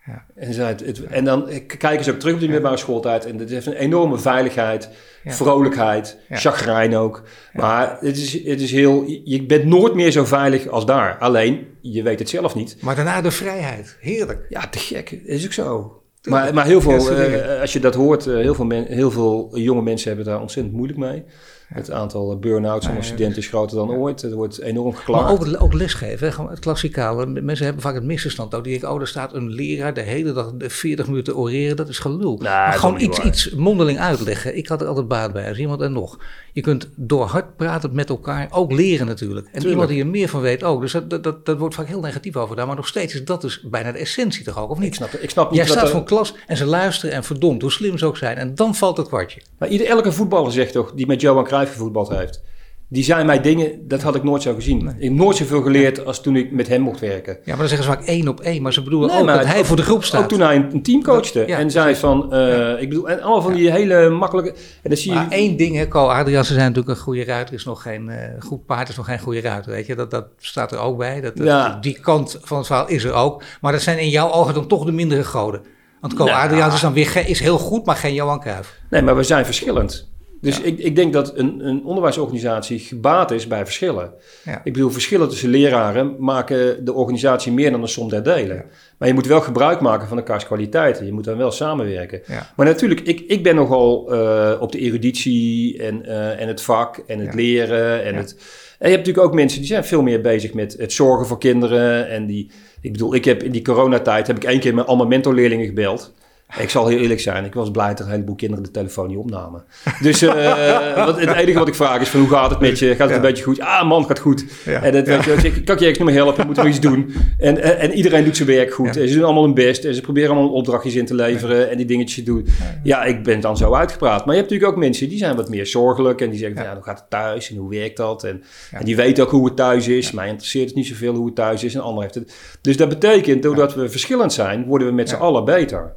Ja. 0.08 0.24
En, 0.34 0.66
het, 0.66 0.80
het, 0.80 1.04
en 1.04 1.24
dan 1.24 1.48
kijken 1.78 2.04
ze 2.04 2.10
ook 2.10 2.18
terug 2.18 2.34
op 2.34 2.40
die 2.40 2.48
middelbare 2.48 2.80
schooltijd. 2.80 3.26
En 3.26 3.38
het 3.38 3.50
heeft 3.50 3.66
een 3.66 3.72
enorme 3.72 4.18
veiligheid, 4.18 4.88
vrolijkheid, 5.24 6.18
ja. 6.28 6.36
chagrijn 6.36 6.96
ook. 6.96 7.22
Maar 7.52 7.96
het 8.00 8.16
is, 8.16 8.32
het 8.44 8.60
is 8.60 8.72
heel, 8.72 9.04
je 9.24 9.46
bent 9.46 9.64
nooit 9.64 9.94
meer 9.94 10.10
zo 10.10 10.24
veilig 10.24 10.68
als 10.68 10.86
daar. 10.86 11.18
Alleen, 11.18 11.66
je 11.80 12.02
weet 12.02 12.18
het 12.18 12.28
zelf 12.28 12.54
niet. 12.54 12.76
Maar 12.80 12.96
daarna 12.96 13.20
de 13.20 13.30
vrijheid. 13.30 13.96
Heerlijk. 14.00 14.46
Ja, 14.48 14.68
te 14.68 14.78
gek. 14.78 15.10
Is 15.10 15.44
ook 15.44 15.52
zo. 15.52 16.02
Maar, 16.22 16.54
maar 16.54 16.66
heel 16.66 16.80
veel, 16.80 17.18
uh, 17.18 17.60
als 17.60 17.72
je 17.72 17.80
dat 17.80 17.94
hoort, 17.94 18.26
uh, 18.26 18.34
heel, 18.34 18.54
veel 18.54 18.64
men, 18.64 18.84
heel 18.86 19.10
veel 19.10 19.58
jonge 19.58 19.82
mensen 19.82 20.08
hebben 20.08 20.26
daar 20.26 20.40
ontzettend 20.40 20.74
moeilijk 20.76 20.98
mee. 20.98 21.24
Het 21.68 21.90
aantal 21.90 22.38
burn-outs 22.38 22.88
onder 22.88 23.04
studenten 23.04 23.38
is 23.38 23.48
groter 23.48 23.76
dan 23.76 23.90
ooit. 23.90 24.22
Het 24.22 24.32
wordt 24.32 24.60
enorm 24.60 24.94
geklaagd. 24.94 25.22
Maar 25.22 25.32
ook, 25.32 25.62
ook 25.62 25.72
lesgeven, 25.72 26.48
het 26.48 26.58
klassikale. 26.58 27.26
Mensen 27.26 27.64
hebben 27.64 27.82
vaak 27.82 27.94
het 27.94 28.04
misverstand 28.04 28.54
ook. 28.54 28.64
Die 28.64 28.74
ik, 28.74 28.84
oh, 28.84 29.00
er 29.00 29.08
staat 29.08 29.34
een 29.34 29.50
leraar 29.50 29.94
de 29.94 30.00
hele 30.00 30.32
dag 30.32 30.52
40 30.58 31.06
minuten 31.06 31.36
oreren. 31.36 31.76
Dat 31.76 31.88
is 31.88 31.98
gelul. 31.98 32.36
Nou, 32.36 32.42
maar 32.42 32.72
gewoon 32.72 33.00
iets, 33.00 33.18
iets 33.18 33.50
mondeling 33.50 33.98
uitleggen. 33.98 34.56
Ik 34.56 34.68
had 34.68 34.80
er 34.80 34.86
altijd 34.86 35.08
baat 35.08 35.32
bij 35.32 35.48
als 35.48 35.58
iemand 35.58 35.80
en 35.80 35.92
nog. 35.92 36.18
Je 36.52 36.60
kunt 36.60 36.88
door 36.96 37.24
hard 37.24 37.56
praten 37.56 37.94
met 37.94 38.08
elkaar 38.08 38.48
ook 38.50 38.72
leren 38.72 39.06
natuurlijk. 39.06 39.48
En 39.52 39.66
iemand 39.66 39.88
die 39.88 40.00
er 40.00 40.06
meer 40.06 40.28
van 40.28 40.40
weet 40.40 40.62
ook. 40.62 40.80
Dus 40.80 40.92
dat, 40.92 41.10
dat, 41.22 41.46
dat, 41.46 41.58
wordt 41.58 41.74
vaak 41.74 41.86
heel 41.86 42.00
negatief 42.00 42.36
over 42.36 42.56
daar. 42.56 42.66
Maar 42.66 42.76
nog 42.76 42.86
steeds 42.86 43.14
is 43.14 43.24
dat 43.24 43.40
dus 43.40 43.60
bijna 43.60 43.92
de 43.92 43.98
essentie 43.98 44.44
toch 44.44 44.58
ook, 44.58 44.70
of 44.70 44.78
niet? 44.78 44.86
Ik 44.86 44.94
snap, 44.94 45.12
ik 45.12 45.30
snap 45.30 45.50
niet 45.50 45.58
Jij 45.58 45.68
staat 45.68 45.90
voor 45.90 45.98
een 45.98 46.04
klas 46.04 46.34
en 46.46 46.56
ze 46.56 46.64
luisteren 46.64 47.14
en 47.14 47.24
verdomd, 47.24 47.62
hoe 47.62 47.70
slim 47.70 47.98
ze 47.98 48.06
ook 48.06 48.16
zijn. 48.16 48.36
En 48.36 48.54
dan 48.54 48.74
valt 48.74 48.96
het 48.96 49.06
kwartje. 49.08 49.42
Maar 49.58 49.68
ieder, 49.68 49.86
elke 49.86 50.12
voetballer 50.12 50.52
zegt 50.52 50.72
toch, 50.72 50.92
die 50.94 51.06
met 51.06 51.20
Johan 51.20 51.44
Cruijff 51.44 51.57
gevoetbald 51.66 52.08
heeft 52.08 52.42
die 52.90 53.04
zijn 53.04 53.26
mij 53.26 53.40
dingen, 53.40 53.88
dat 53.88 54.02
had 54.02 54.14
ik 54.14 54.22
nooit 54.22 54.42
zo 54.42 54.54
gezien. 54.54 54.88
Ik 54.98 55.02
heb 55.02 55.12
nooit 55.12 55.36
zoveel 55.36 55.62
geleerd 55.62 56.04
als 56.04 56.20
toen 56.20 56.36
ik 56.36 56.52
met 56.52 56.68
hem 56.68 56.80
mocht 56.80 57.00
werken. 57.00 57.32
Ja, 57.32 57.40
maar 57.44 57.56
dan 57.56 57.68
zeggen 57.68 57.86
ze 57.86 57.92
vaak 57.92 58.06
één 58.06 58.28
op 58.28 58.40
één. 58.40 58.62
Maar 58.62 58.72
ze 58.72 58.82
bedoelen 58.82 59.10
ook 59.10 59.26
dat 59.26 59.44
hij 59.44 59.64
voor 59.64 59.76
de 59.76 59.82
groep 59.82 60.04
staat. 60.04 60.22
Ook 60.22 60.28
toen 60.28 60.40
hij 60.40 60.56
een, 60.56 60.82
team 60.82 61.02
coachte. 61.02 61.44
en 61.44 61.70
zei 61.70 61.96
van, 61.96 62.28
uh, 62.32 62.80
ik 62.80 62.88
bedoel, 62.88 63.08
en 63.08 63.20
allemaal 63.20 63.42
van 63.42 63.52
die 63.52 63.70
hele 63.70 64.08
makkelijke... 64.08 64.50
En 64.82 64.90
dan 64.90 64.96
zie 64.96 65.12
maar 65.12 65.24
je, 65.24 65.30
één 65.30 65.56
ding, 65.56 65.76
hè, 65.76 65.88
Co 65.88 66.06
Adriaanse 66.06 66.52
zijn 66.52 66.66
natuurlijk 66.66 66.98
een 66.98 67.04
goede 67.04 67.24
ruiter. 67.24 67.54
Is 67.54 67.64
nog 67.64 67.82
geen, 67.82 68.08
uh, 68.08 68.16
goed 68.38 68.66
paard 68.66 68.88
is 68.88 68.96
nog 68.96 69.06
geen 69.06 69.20
goede 69.20 69.40
ruiter, 69.40 69.72
weet 69.72 69.86
je. 69.86 69.94
Dat, 69.94 70.10
dat 70.10 70.26
staat 70.38 70.72
er 70.72 70.78
ook 70.78 70.98
bij. 70.98 71.20
Dat, 71.20 71.36
dat 71.36 71.82
Die 71.82 72.00
kant 72.00 72.38
van 72.42 72.56
het 72.56 72.66
verhaal 72.66 72.88
is 72.88 73.04
er 73.04 73.12
ook. 73.12 73.42
Maar 73.60 73.72
dat 73.72 73.82
zijn 73.82 73.98
in 73.98 74.08
jouw 74.08 74.32
ogen 74.32 74.54
dan 74.54 74.66
toch 74.66 74.84
de 74.84 74.92
mindere 74.92 75.24
goden. 75.24 75.60
Want 76.00 76.14
Co 76.14 76.24
nou, 76.24 76.36
Adriaanse 76.36 76.74
is 76.74 76.80
dan 76.80 76.92
weer 76.92 77.28
is 77.28 77.40
heel 77.40 77.58
goed, 77.58 77.86
maar 77.86 77.96
geen 77.96 78.14
Johan 78.14 78.40
Cruijff. 78.40 78.78
Nee, 78.90 79.02
maar 79.02 79.16
we 79.16 79.22
zijn 79.22 79.44
verschillend. 79.44 80.08
Dus 80.40 80.60
ik, 80.60 80.78
ik 80.78 80.96
denk 80.96 81.12
dat 81.12 81.38
een, 81.38 81.66
een 81.66 81.84
onderwijsorganisatie 81.84 82.78
gebaat 82.78 83.30
is 83.30 83.46
bij 83.46 83.64
verschillen. 83.64 84.12
Ja. 84.44 84.60
Ik 84.64 84.72
bedoel, 84.72 84.90
verschillen 84.90 85.28
tussen 85.28 85.48
leraren 85.48 86.16
maken 86.18 86.84
de 86.84 86.92
organisatie 86.92 87.52
meer 87.52 87.70
dan 87.70 87.82
een 87.82 87.88
som 87.88 88.08
der 88.08 88.22
delen. 88.22 88.64
Maar 88.98 89.08
je 89.08 89.14
moet 89.14 89.26
wel 89.26 89.40
gebruik 89.40 89.80
maken 89.80 90.08
van 90.08 90.16
elkaars 90.16 90.44
kwaliteiten. 90.46 91.06
Je 91.06 91.12
moet 91.12 91.24
dan 91.24 91.36
wel 91.36 91.50
samenwerken. 91.50 92.22
Maar 92.56 92.66
natuurlijk, 92.66 93.00
ik, 93.00 93.20
ik 93.20 93.42
ben 93.42 93.54
nogal 93.54 94.14
uh, 94.14 94.52
op 94.60 94.72
de 94.72 94.78
eruditie 94.78 95.82
en, 95.82 96.02
uh, 96.06 96.40
en 96.40 96.48
het 96.48 96.62
vak 96.62 96.96
en 97.06 97.18
het 97.18 97.34
leren. 97.34 98.04
En, 98.04 98.14
het, 98.14 98.36
en 98.78 98.90
je 98.90 98.94
hebt 98.94 99.06
natuurlijk 99.06 99.26
ook 99.26 99.34
mensen 99.34 99.58
die 99.58 99.68
zijn 99.68 99.84
veel 99.84 100.02
meer 100.02 100.20
bezig 100.20 100.54
met 100.54 100.76
het 100.78 100.92
zorgen 100.92 101.26
voor 101.26 101.38
kinderen. 101.38 102.08
En 102.08 102.26
die, 102.26 102.50
ik 102.80 102.92
bedoel, 102.92 103.14
ik 103.14 103.24
heb 103.24 103.42
in 103.42 103.52
die 103.52 103.62
coronatijd 103.62 104.26
heb 104.26 104.36
ik 104.36 104.44
één 104.44 104.60
keer 104.60 104.74
met 104.74 104.86
allemaal 104.86 105.06
mentorleerlingen 105.06 105.66
gebeld. 105.66 106.12
Ik 106.56 106.70
zal 106.70 106.86
heel 106.86 106.98
eerlijk 106.98 107.20
zijn, 107.20 107.44
ik 107.44 107.54
was 107.54 107.70
blij 107.70 107.88
dat 107.88 108.00
een 108.00 108.12
heleboel 108.12 108.34
kinderen 108.34 108.64
de 108.64 108.70
telefoon 108.70 109.08
niet 109.08 109.16
opnamen. 109.16 109.64
Dus 110.00 110.22
uh, 110.22 110.94
wat, 111.06 111.20
het 111.20 111.32
enige 111.32 111.58
wat 111.58 111.68
ik 111.68 111.74
vraag 111.74 112.00
is 112.00 112.08
van 112.08 112.20
hoe 112.20 112.28
gaat 112.28 112.50
het 112.50 112.60
met 112.60 112.78
je? 112.78 112.94
Gaat 112.94 113.08
het 113.08 113.16
een 113.16 113.22
beetje 113.22 113.44
goed? 113.44 113.60
Ah 113.60 113.88
man, 113.88 114.06
gaat 114.06 114.18
goed. 114.18 114.44
En 114.64 114.92
dat, 114.92 115.06
ja. 115.06 115.24
weet 115.24 115.42
je, 115.42 115.62
kan 115.62 115.76
ik 115.76 115.82
je 115.82 115.98
nog 115.98 116.08
meer 116.08 116.16
helpen? 116.16 116.46
Moeten 116.46 116.62
we 116.64 116.68
iets 116.68 116.80
doen? 116.80 117.14
En, 117.38 117.62
en, 117.62 117.78
en, 117.78 117.92
iedereen 117.92 118.24
doet 118.24 118.36
zijn 118.36 118.48
werk 118.48 118.72
goed. 118.72 118.96
En 118.96 119.08
ze 119.08 119.14
doen 119.14 119.24
allemaal 119.24 119.42
hun 119.42 119.54
best. 119.54 119.84
En 119.84 119.94
ze 119.94 120.00
proberen 120.00 120.30
allemaal 120.30 120.52
opdrachtjes 120.52 120.94
in 120.94 121.06
te 121.06 121.14
leveren 121.14 121.70
en 121.70 121.76
die 121.76 121.86
dingetjes 121.86 122.24
doen. 122.24 122.46
Ja, 122.82 123.04
ik 123.04 123.22
ben 123.22 123.40
dan 123.40 123.56
zo 123.56 123.74
uitgepraat. 123.74 124.24
Maar 124.24 124.34
je 124.34 124.40
hebt 124.40 124.50
natuurlijk 124.50 124.72
ook 124.72 124.84
mensen 124.84 125.08
die 125.08 125.18
zijn 125.18 125.36
wat 125.36 125.48
meer 125.48 125.66
zorgelijk. 125.66 126.20
En 126.20 126.30
die 126.30 126.38
zeggen, 126.38 126.62
ja, 126.62 126.74
hoe 126.74 126.82
gaat 126.82 126.98
het 126.98 127.10
thuis? 127.10 127.50
En 127.50 127.56
hoe 127.56 127.70
werkt 127.70 127.96
dat? 127.96 128.24
En, 128.24 128.42
en 128.70 128.84
die 128.84 128.96
weten 128.96 129.24
ook 129.24 129.30
hoe 129.30 129.44
het 129.44 129.56
thuis 129.56 129.88
is. 129.88 130.12
Mij 130.12 130.28
interesseert 130.28 130.66
het 130.66 130.74
niet 130.74 130.86
zoveel 130.86 131.14
hoe 131.14 131.26
het 131.26 131.34
thuis 131.34 131.64
is. 131.64 131.74
En 131.74 131.80
ander 131.80 132.02
heeft 132.02 132.14
het. 132.14 132.34
Dus 132.60 132.76
dat 132.76 132.88
betekent, 132.88 133.42
doordat 133.42 133.74
we 133.74 133.88
verschillend 133.88 134.32
zijn, 134.32 134.64
worden 134.64 134.88
we 134.88 134.94
met 134.94 135.08
z'n 135.08 135.14
allen 135.14 135.44
beter. 135.44 135.96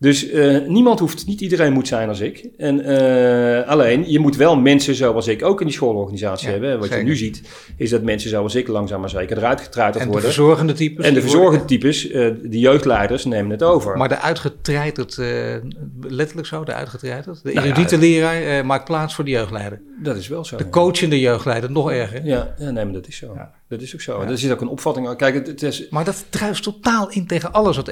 Dus 0.00 0.32
uh, 0.32 0.66
niemand 0.66 0.98
hoeft, 0.98 1.26
niet 1.26 1.40
iedereen 1.40 1.72
moet 1.72 1.88
zijn 1.88 2.08
als 2.08 2.20
ik. 2.20 2.48
En, 2.56 2.90
uh, 2.90 3.68
alleen, 3.68 4.10
je 4.10 4.18
moet 4.18 4.36
wel 4.36 4.56
mensen 4.56 4.94
zoals 4.94 5.26
ik 5.26 5.44
ook 5.44 5.60
in 5.60 5.66
die 5.66 5.74
schoolorganisatie 5.74 6.48
hebben. 6.48 6.78
Wat 6.78 6.88
je 6.88 6.96
nu 6.96 7.16
ziet, 7.16 7.42
is 7.76 7.90
dat 7.90 8.02
mensen 8.02 8.30
zoals 8.30 8.54
ik 8.54 8.68
langzaam 8.68 9.00
maar 9.00 9.10
zeker 9.10 9.36
eruit 9.36 9.60
getreiterd 9.60 10.04
worden. 10.04 10.22
En 10.22 10.28
de 10.28 10.34
verzorgende 10.34 10.72
types. 10.72 11.04
En 11.04 11.14
de 11.14 11.20
verzorgende 11.20 11.64
types, 11.64 12.10
uh, 12.10 12.12
de 12.42 12.58
jeugdleiders 12.58 13.24
nemen 13.24 13.50
het 13.50 13.62
over. 13.62 13.96
Maar 13.96 14.08
de 14.08 14.18
uitgetreiterd, 14.18 15.16
letterlijk 16.00 16.46
zo, 16.46 16.64
de 16.64 16.74
uitgetreiterd. 16.74 17.42
De 17.42 17.52
nou 17.52 17.66
erudite 17.66 17.94
ja, 17.94 18.00
leraar 18.00 18.66
maakt 18.66 18.84
plaats 18.84 19.14
voor 19.14 19.24
de 19.24 19.30
jeugdleider. 19.30 19.80
Dat 20.02 20.16
is 20.16 20.28
wel 20.28 20.44
zo. 20.44 20.56
De 20.56 20.68
coachende 20.68 21.20
jeugdleider, 21.20 21.70
nog 21.70 21.90
erger. 21.90 22.24
Ja, 22.24 22.54
ja 22.58 22.70
nee, 22.70 22.84
maar 22.84 22.94
dat 22.94 23.06
is 23.06 23.16
zo. 23.16 23.32
Ja. 23.34 23.59
Dat 23.70 23.80
is 23.80 23.94
ook 23.94 24.00
zo. 24.00 24.22
Ja. 24.22 24.28
Er 24.28 24.38
zit 24.38 24.52
ook 24.52 24.60
een 24.60 24.68
opvatting. 24.68 25.16
Kijk, 25.16 25.34
het, 25.34 25.46
het, 25.46 25.62
is... 25.62 25.88
Maar 25.88 26.04
dat 26.04 26.24
druist 26.30 26.62
totaal 26.62 27.10
in 27.10 27.26
tegen 27.26 27.52
alles 27.52 27.76
wat 27.76 27.88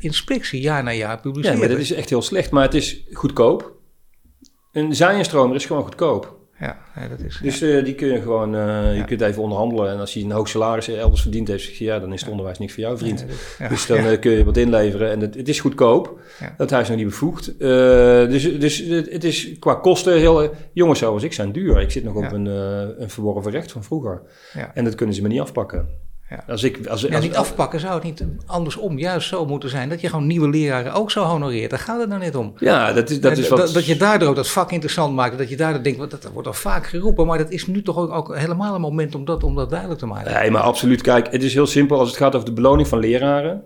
inspectie 0.00 0.60
jaar 0.60 0.82
na 0.82 0.92
jaar 0.92 1.20
publiceert. 1.20 1.54
Ja, 1.54 1.60
maar 1.60 1.68
dat 1.68 1.78
is 1.78 1.92
echt 1.92 2.08
heel 2.08 2.22
slecht. 2.22 2.50
Maar 2.50 2.62
het 2.62 2.74
is 2.74 3.02
goedkoop. 3.12 3.72
Een 4.72 4.94
zaaienstromer 4.94 5.56
is 5.56 5.66
gewoon 5.66 5.82
goedkoop. 5.82 6.39
Ja, 6.60 6.78
ja, 6.96 7.08
dat 7.08 7.20
is... 7.20 7.40
Dus 7.42 7.60
eh, 7.60 7.84
die 7.84 7.94
kun 7.94 8.08
je 8.08 8.20
gewoon, 8.20 8.54
eh, 8.54 8.90
je 8.92 8.98
Ja. 8.98 9.04
kunt 9.04 9.20
even 9.20 9.42
onderhandelen. 9.42 9.90
En 9.90 9.98
als 9.98 10.14
hij 10.14 10.22
een 10.22 10.30
hoog 10.30 10.48
salaris 10.48 10.88
elders 10.88 11.22
verdiend 11.22 11.48
heeft, 11.48 11.64
zeg 11.64 11.74
je, 11.78 11.84
ja, 11.84 11.98
dan 11.98 12.12
is 12.12 12.20
het 12.20 12.30
onderwijs 12.30 12.58
niks 12.58 12.72
voor 12.72 12.82
jou, 12.82 12.98
vriend. 12.98 13.24
Ja. 13.58 13.68
Dus 13.68 13.86
dan 13.86 13.98
eh, 13.98 14.20
kun 14.20 14.30
je 14.30 14.44
wat 14.44 14.56
inleveren. 14.56 15.10
En 15.10 15.20
het, 15.20 15.34
het 15.34 15.48
is 15.48 15.60
goedkoop. 15.60 16.20
Dat 16.56 16.70
hij 16.70 16.80
is 16.80 16.88
nog 16.88 16.96
niet 16.96 17.06
bevoegd. 17.06 17.58
Dus 17.58 18.58
dus 18.58 18.78
het, 18.78 19.12
het 19.12 19.24
is 19.24 19.58
qua 19.58 19.74
kosten 19.74 20.18
heel... 20.18 20.50
Jongens 20.72 20.98
zoals 20.98 21.22
ik 21.22 21.32
zijn 21.32 21.52
duur. 21.52 21.80
Ik 21.80 21.90
zit 21.90 22.04
nog 22.04 22.14
op 22.14 22.32
een, 22.32 22.46
een 23.02 23.10
verworven 23.10 23.50
recht 23.50 23.72
van 23.72 23.84
vroeger. 23.84 24.22
Ja. 24.54 24.70
En 24.74 24.84
dat 24.84 24.94
kunnen 24.94 25.14
ze 25.14 25.22
me 25.22 25.28
niet 25.28 25.40
afpakken. 25.40 25.88
Ja. 26.30 26.44
Als 26.48 26.62
ik, 26.62 26.86
als, 26.86 27.00
Ja, 27.00 27.14
als, 27.14 27.24
niet 27.24 27.36
afpakken 27.36 27.80
zou 27.80 27.94
het 27.94 28.02
niet 28.02 28.24
andersom 28.46 28.98
juist 28.98 29.28
zo 29.28 29.46
moeten 29.46 29.68
zijn. 29.68 29.88
Dat 29.88 30.00
je 30.00 30.08
gewoon 30.08 30.26
nieuwe 30.26 30.48
leraren 30.48 30.92
ook 30.92 31.10
zo 31.10 31.24
honoreert. 31.24 31.70
Daar 31.70 31.78
gaat 31.78 32.00
het 32.00 32.08
nou 32.08 32.20
net 32.20 32.34
om. 32.34 32.52
Ja, 32.56 32.92
dat 32.92 33.10
is, 33.10 33.20
dat 33.20 33.38
is 33.38 33.48
wat... 33.48 33.72
dat, 33.72 33.86
je 33.86 33.96
daardoor 33.96 34.28
ook 34.28 34.36
dat 34.36 34.48
vak 34.48 34.70
interessant 34.70 35.14
maakt. 35.14 35.38
Dat 35.38 35.48
je 35.48 35.56
daardoor 35.56 35.82
denkt, 35.82 35.98
want 35.98 36.10
dat 36.10 36.28
wordt 36.32 36.48
al 36.48 36.54
vaak 36.54 36.86
geroepen. 36.86 37.26
Maar 37.26 37.38
dat 37.38 37.50
is 37.50 37.66
nu 37.66 37.82
toch 37.82 37.96
ook, 37.96 38.12
ook 38.12 38.36
helemaal 38.36 38.74
een 38.74 38.80
moment 38.80 39.14
om 39.14 39.24
dat, 39.24 39.44
om 39.44 39.54
dat 39.54 39.70
duidelijk 39.70 40.00
te 40.00 40.06
maken. 40.06 40.32
Nee, 40.32 40.50
maar 40.50 40.62
absoluut. 40.62 41.02
Kijk, 41.02 41.32
het 41.32 41.42
is 41.42 41.54
heel 41.54 41.66
simpel. 41.66 41.98
Als 41.98 42.08
het 42.08 42.18
gaat 42.18 42.34
over 42.34 42.46
de 42.46 42.54
beloning 42.54 42.88
van 42.88 42.98
leraren... 42.98 43.62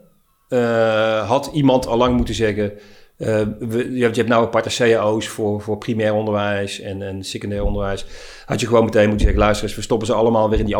eh, 0.48 1.28
had 1.28 1.50
iemand 1.52 1.86
al 1.86 1.96
lang 1.96 2.16
moeten 2.16 2.34
zeggen... 2.34 2.72
eh, 3.16 3.38
je, 3.60 4.02
hebt, 4.02 4.14
je 4.14 4.20
hebt 4.20 4.28
nou 4.28 4.44
aparte 4.44 4.76
cao's 4.76 5.28
voor, 5.28 5.60
voor 5.60 5.78
primair 5.78 6.14
onderwijs 6.14 6.80
en, 6.80 7.02
en 7.02 7.24
secundair 7.24 7.64
onderwijs. 7.64 8.06
Had 8.46 8.60
je 8.60 8.66
gewoon 8.66 8.84
meteen 8.84 9.08
moeten 9.08 9.26
zeggen... 9.26 9.42
luister 9.42 9.66
eens, 9.66 9.76
we 9.76 9.82
stoppen 9.82 10.06
ze 10.06 10.12
allemaal 10.12 10.50
weer 10.50 10.58
in 10.58 10.64
die, 10.64 10.74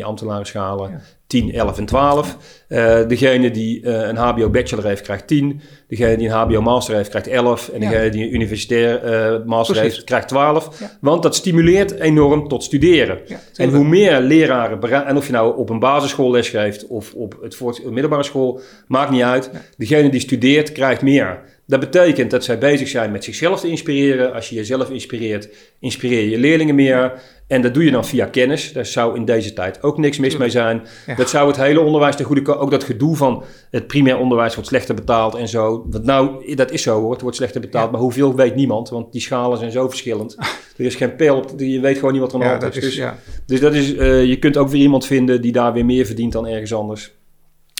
eh, 0.00 0.06
ambtenarenschalen. 0.06 1.02
10, 1.32 1.52
11 1.52 1.78
en 1.78 1.84
12. 1.86 2.36
Eh, 2.68 3.08
degene 3.08 3.50
die 3.50 3.82
eh, 3.82 4.08
een 4.08 4.16
HBO-bachelor 4.16 4.84
heeft, 4.84 5.02
krijgt 5.02 5.26
10. 5.26 5.60
Degene 5.88 6.16
die 6.16 6.28
een 6.28 6.34
HBO-master 6.34 6.94
heeft, 6.94 7.08
krijgt 7.08 7.26
11. 7.26 7.68
En 7.68 7.80
Ja. 7.80 7.90
degene 7.90 8.10
die 8.10 8.22
een 8.24 8.34
universitair 8.34 9.02
eh, 9.02 9.44
master 9.44 9.74
Precies. 9.74 9.94
heeft, 9.94 10.04
krijgt 10.04 10.28
12. 10.28 10.80
Ja. 10.80 10.90
Want 11.00 11.22
dat 11.22 11.34
stimuleert 11.34 11.90
enorm 11.90 12.48
tot 12.48 12.64
studeren. 12.64 13.18
Ja, 13.26 13.40
En 13.56 13.70
hoe 13.74 13.84
meer 13.84 14.20
leraren, 14.20 15.06
en 15.06 15.16
of 15.16 15.26
je 15.26 15.32
nou 15.32 15.56
op 15.56 15.70
een 15.70 15.78
basisschool 15.78 16.30
lesgeeft 16.30 16.86
of 16.86 17.14
op 17.14 17.38
het 17.42 17.54
voort, 17.54 17.90
middelbare 17.90 18.22
school, 18.22 18.60
maakt 18.86 19.10
niet 19.10 19.22
uit. 19.22 19.50
Degene 19.76 20.08
die 20.08 20.20
studeert, 20.20 20.72
krijgt 20.72 21.02
meer. 21.02 21.40
Dat 21.66 21.80
betekent 21.80 22.30
dat 22.30 22.44
zij 22.44 22.58
bezig 22.58 22.88
zijn 22.88 23.12
met 23.12 23.24
zichzelf 23.24 23.60
te 23.60 23.68
inspireren. 23.68 24.32
Als 24.32 24.48
je 24.48 24.54
jezelf 24.54 24.90
inspireert, 24.90 25.48
inspireer 25.80 26.28
je 26.28 26.38
leerlingen 26.38 26.74
meer. 26.74 27.12
En 27.46 27.62
dat 27.62 27.74
doe 27.74 27.84
je 27.84 27.90
dan 27.90 28.04
via 28.04 28.26
kennis. 28.26 28.72
Daar 28.72 28.86
zou 28.86 29.16
in 29.16 29.24
deze 29.24 29.52
tijd 29.52 29.82
ook 29.82 29.98
niks 29.98 30.18
mis 30.18 30.36
mee 30.36 30.50
zijn. 30.50 30.82
Ja. 31.06 31.14
Dat 31.14 31.30
zou 31.30 31.48
het 31.48 31.56
hele 31.56 31.80
onderwijs 31.80 32.16
ten 32.16 32.24
goede 32.24 32.42
komen. 32.42 32.62
Ook 32.62 32.70
dat 32.70 32.84
gedoe 32.84 33.16
van 33.16 33.44
het 33.70 33.86
primair 33.86 34.18
onderwijs 34.18 34.54
wordt 34.54 34.68
slechter 34.68 34.94
betaald 34.94 35.34
en 35.34 35.48
zo. 35.48 35.86
Want 35.90 36.04
nou, 36.04 36.54
dat 36.54 36.70
is 36.70 36.82
zo 36.82 37.00
hoor. 37.00 37.12
Het 37.12 37.20
wordt 37.20 37.36
slechter 37.36 37.60
betaald. 37.60 37.84
Ja. 37.84 37.90
Maar 37.90 38.00
hoeveel 38.00 38.34
weet 38.34 38.54
niemand. 38.54 38.88
Want 38.88 39.12
die 39.12 39.20
schalen 39.20 39.58
zijn 39.58 39.70
zo 39.70 39.88
verschillend. 39.88 40.36
Er 40.76 40.84
is 40.84 40.94
geen 40.94 41.16
pijl 41.16 41.36
op. 41.36 41.50
Je 41.56 41.80
weet 41.80 41.96
gewoon 41.96 42.12
niet 42.12 42.20
wat 42.20 42.32
er 42.32 42.34
aan 42.34 42.40
de 42.40 42.46
Ja, 42.46 42.60
hand 42.60 42.76
is. 42.76 42.82
Dus 42.82 42.94
ja. 42.94 43.18
dus 43.46 43.60
dat 43.60 43.74
is, 43.74 43.94
eh, 43.94 44.24
je 44.24 44.38
kunt 44.38 44.56
ook 44.56 44.68
weer 44.68 44.80
iemand 44.80 45.06
vinden 45.06 45.42
die 45.42 45.52
daar 45.52 45.72
weer 45.72 45.84
meer 45.84 46.06
verdient 46.06 46.32
dan 46.32 46.46
ergens 46.46 46.74
anders. 46.74 47.12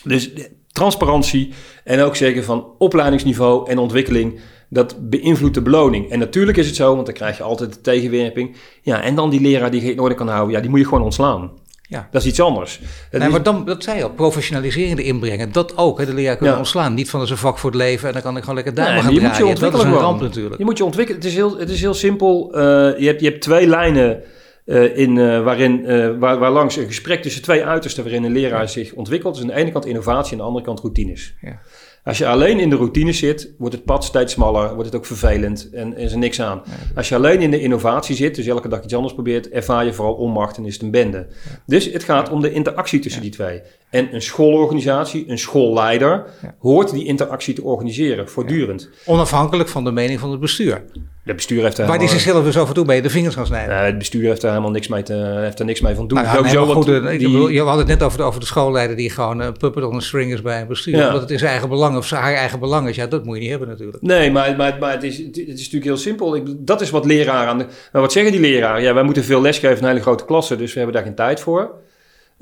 Dus 0.04 0.30
transparantie 0.72 1.52
en 1.84 2.00
ook 2.00 2.16
zeggen 2.16 2.44
van 2.44 2.66
opleidingsniveau 2.78 3.70
en 3.70 3.78
ontwikkeling, 3.78 4.40
dat 4.68 4.96
beïnvloedt 5.10 5.54
de 5.54 5.62
beloning. 5.62 6.10
En 6.10 6.18
natuurlijk 6.18 6.58
is 6.58 6.66
het 6.66 6.76
zo, 6.76 6.94
want 6.94 7.06
dan 7.06 7.14
krijg 7.14 7.36
je 7.36 7.42
altijd 7.42 7.72
de 7.72 7.80
tegenwerping. 7.80 8.56
Ja, 8.82 9.02
en 9.02 9.14
dan 9.14 9.30
die 9.30 9.40
leraar 9.40 9.70
die 9.70 9.80
geen 9.80 10.00
orde 10.00 10.14
kan 10.14 10.28
houden, 10.28 10.54
ja, 10.54 10.60
die 10.60 10.70
moet 10.70 10.78
je 10.80 10.86
gewoon 10.86 11.02
ontslaan. 11.04 11.50
Ja. 11.88 12.08
Dat 12.10 12.22
is 12.22 12.28
iets 12.28 12.40
anders. 12.40 12.78
Dat 13.10 13.18
Nee, 13.20 13.28
is- 13.28 13.34
maar 13.34 13.42
dan, 13.42 13.64
dat 13.64 13.82
zei 13.82 13.96
je 13.98 14.02
al, 14.04 14.10
professionalisering 14.10 14.98
erin 14.98 15.18
brengen. 15.20 15.52
Dat 15.52 15.76
ook, 15.76 15.98
hè, 15.98 16.06
de 16.06 16.14
leraar 16.14 16.34
kunnen 16.36 16.54
Ja. 16.54 16.60
ontslaan. 16.60 16.94
Niet 16.94 17.10
van 17.10 17.18
dat 17.18 17.28
is 17.28 17.34
een 17.34 17.40
vak 17.40 17.58
voor 17.58 17.70
het 17.70 17.78
leven 17.78 18.06
en 18.06 18.12
dan 18.12 18.22
kan 18.22 18.32
ik 18.36 18.40
gewoon 18.40 18.54
lekker 18.54 18.74
daar 18.74 18.92
Nee, 18.92 19.02
gaan 19.02 19.14
je 19.14 19.20
moet 19.20 19.30
je 19.30 19.36
draaien. 19.36 19.54
Dat 19.54 19.56
is 19.58 19.62
ontwikkelen 19.64 19.96
een 19.96 20.02
ramp 20.08 20.20
natuurlijk. 20.20 20.58
Je 20.58 20.64
moet 20.64 20.78
je 20.78 20.84
ontwikkelen. 20.84 21.20
Het 21.20 21.30
is 21.30 21.36
heel, 21.36 21.58
het 21.58 21.70
is 21.70 21.80
heel 21.80 21.94
simpel. 21.94 22.52
Eh, 22.54 22.62
je, 22.98 23.06
hebt, 23.06 23.20
je 23.20 23.26
hebt 23.28 23.40
twee 23.42 23.66
lijnen 23.66 24.22
eh, 24.64 24.96
in, 24.96 25.18
eh, 25.18 25.44
waarin, 25.44 25.86
eh, 25.86 26.18
waar, 26.18 26.38
waar 26.38 26.50
langs 26.50 26.76
een 26.76 26.86
gesprek 26.86 27.22
tussen 27.22 27.42
twee 27.42 27.64
uitersten 27.64 28.02
waarin 28.02 28.24
een 28.24 28.32
leraar 28.32 28.68
zich 28.68 28.92
ontwikkelt. 28.92 29.34
Dus 29.34 29.42
aan 29.42 29.48
de 29.48 29.54
ene 29.54 29.72
kant 29.72 29.86
innovatie 29.86 30.32
en 30.32 30.32
aan 30.32 30.38
de 30.38 30.44
andere 30.44 30.64
kant 30.64 30.80
routines. 30.80 31.34
Ja. 31.40 31.60
Als 32.04 32.18
je 32.18 32.26
alleen 32.26 32.60
in 32.60 32.70
de 32.70 32.76
routine 32.76 33.12
zit, 33.12 33.54
wordt 33.58 33.74
het 33.74 33.84
pad 33.84 34.04
steeds 34.04 34.32
smaller, 34.32 34.68
wordt 34.68 34.86
het 34.86 34.94
ook 34.94 35.06
vervelend 35.06 35.70
en 35.72 35.96
is 35.96 36.12
er 36.12 36.18
niks 36.18 36.40
aan. 36.40 36.62
Als 36.94 37.08
je 37.08 37.14
alleen 37.14 37.40
in 37.40 37.50
de 37.50 37.60
innovatie 37.60 38.16
zit, 38.16 38.34
dus 38.34 38.46
elke 38.46 38.68
dag 38.68 38.84
iets 38.84 38.94
anders 38.94 39.14
probeert, 39.14 39.48
ervaar 39.48 39.84
je 39.84 39.92
vooral 39.92 40.14
onmacht 40.14 40.56
en 40.56 40.64
is 40.64 40.72
het 40.72 40.82
een 40.82 40.90
bende. 40.90 41.26
Dus 41.66 41.92
het 41.92 42.04
gaat 42.04 42.30
om 42.30 42.40
de 42.40 42.52
interactie 42.52 42.98
tussen 42.98 43.22
die 43.22 43.30
twee. 43.30 43.62
En 43.90 44.14
een 44.14 44.22
schoolorganisatie, 44.22 45.28
een 45.28 45.38
schoolleider, 45.38 46.26
hoort 46.58 46.90
die 46.90 47.04
interactie 47.04 47.54
te 47.54 47.62
organiseren, 47.62 48.28
voortdurend. 48.28 48.90
Onafhankelijk 49.06 49.68
van 49.68 49.84
de 49.84 49.92
mening 49.92 50.20
van 50.20 50.30
het 50.30 50.40
bestuur. 50.40 50.84
Het 51.22 51.36
bestuur 51.36 51.62
heeft 51.62 51.76
daar 51.76 51.86
Waar 51.86 51.98
die 51.98 52.08
zichzelf 52.08 52.44
dus 52.44 52.58
af 52.58 52.68
en 52.68 52.74
toe 52.74 52.84
bij 52.84 53.00
de 53.00 53.10
vingers 53.10 53.34
gaan 53.34 53.46
snijden. 53.46 53.74
Nee, 53.76 53.84
het 53.84 53.98
bestuur 53.98 54.28
heeft 54.28 54.40
daar 54.40 54.50
helemaal 54.50 54.72
niks 54.72 54.88
mee, 54.88 55.02
te, 55.02 55.12
heeft 55.14 55.56
daar 55.56 55.66
niks 55.66 55.80
mee 55.80 55.94
van 55.94 56.08
doen. 56.08 56.22
Nou 56.22 56.36
ja, 56.36 56.42
nee, 56.42 56.74
goed, 56.74 56.88
eh, 56.88 57.18
die- 57.18 57.52
je 57.52 57.62
had 57.62 57.78
het 57.78 57.86
net 57.86 58.02
over 58.02 58.18
de, 58.18 58.24
over 58.24 58.40
de 58.40 58.46
schoolleider 58.46 58.96
die 58.96 59.10
gewoon 59.10 59.40
een 59.40 59.52
puppet 59.52 59.84
on 59.84 59.96
a 59.96 60.00
string 60.00 60.32
is 60.32 60.42
bij 60.42 60.60
een 60.60 60.66
bestuur. 60.66 60.96
Ja. 60.96 61.06
Omdat 61.06 61.20
het 61.20 61.30
in 61.30 61.38
zijn 61.38 61.50
eigen 61.50 61.68
belang 61.68 61.96
of 61.96 62.06
zijn 62.06 62.22
haar 62.22 62.34
eigen 62.34 62.58
belang 62.58 62.88
is. 62.88 62.96
Ja, 62.96 63.06
dat 63.06 63.24
moet 63.24 63.34
je 63.34 63.40
niet 63.40 63.50
hebben 63.50 63.68
natuurlijk. 63.68 64.02
Nee, 64.02 64.30
maar, 64.30 64.56
maar, 64.56 64.76
maar 64.80 64.92
het, 64.92 65.02
is, 65.02 65.18
het 65.18 65.36
is 65.36 65.46
natuurlijk 65.46 65.84
heel 65.84 65.96
simpel. 65.96 66.36
Ik, 66.36 66.42
dat 66.58 66.80
is 66.80 66.90
wat 66.90 67.04
leraren 67.04 67.48
aan 67.48 67.58
de... 67.58 67.66
Maar 67.92 68.02
wat 68.02 68.12
zeggen 68.12 68.32
die 68.32 68.40
leraren? 68.40 68.82
Ja, 68.82 68.94
wij 68.94 69.02
moeten 69.02 69.24
veel 69.24 69.40
lesgeven 69.40 69.78
in 69.78 69.84
hele 69.86 70.00
grote 70.00 70.24
klassen, 70.24 70.58
dus 70.58 70.72
we 70.72 70.76
hebben 70.78 70.96
daar 70.96 71.04
geen 71.06 71.14
tijd 71.14 71.40
voor. 71.40 71.70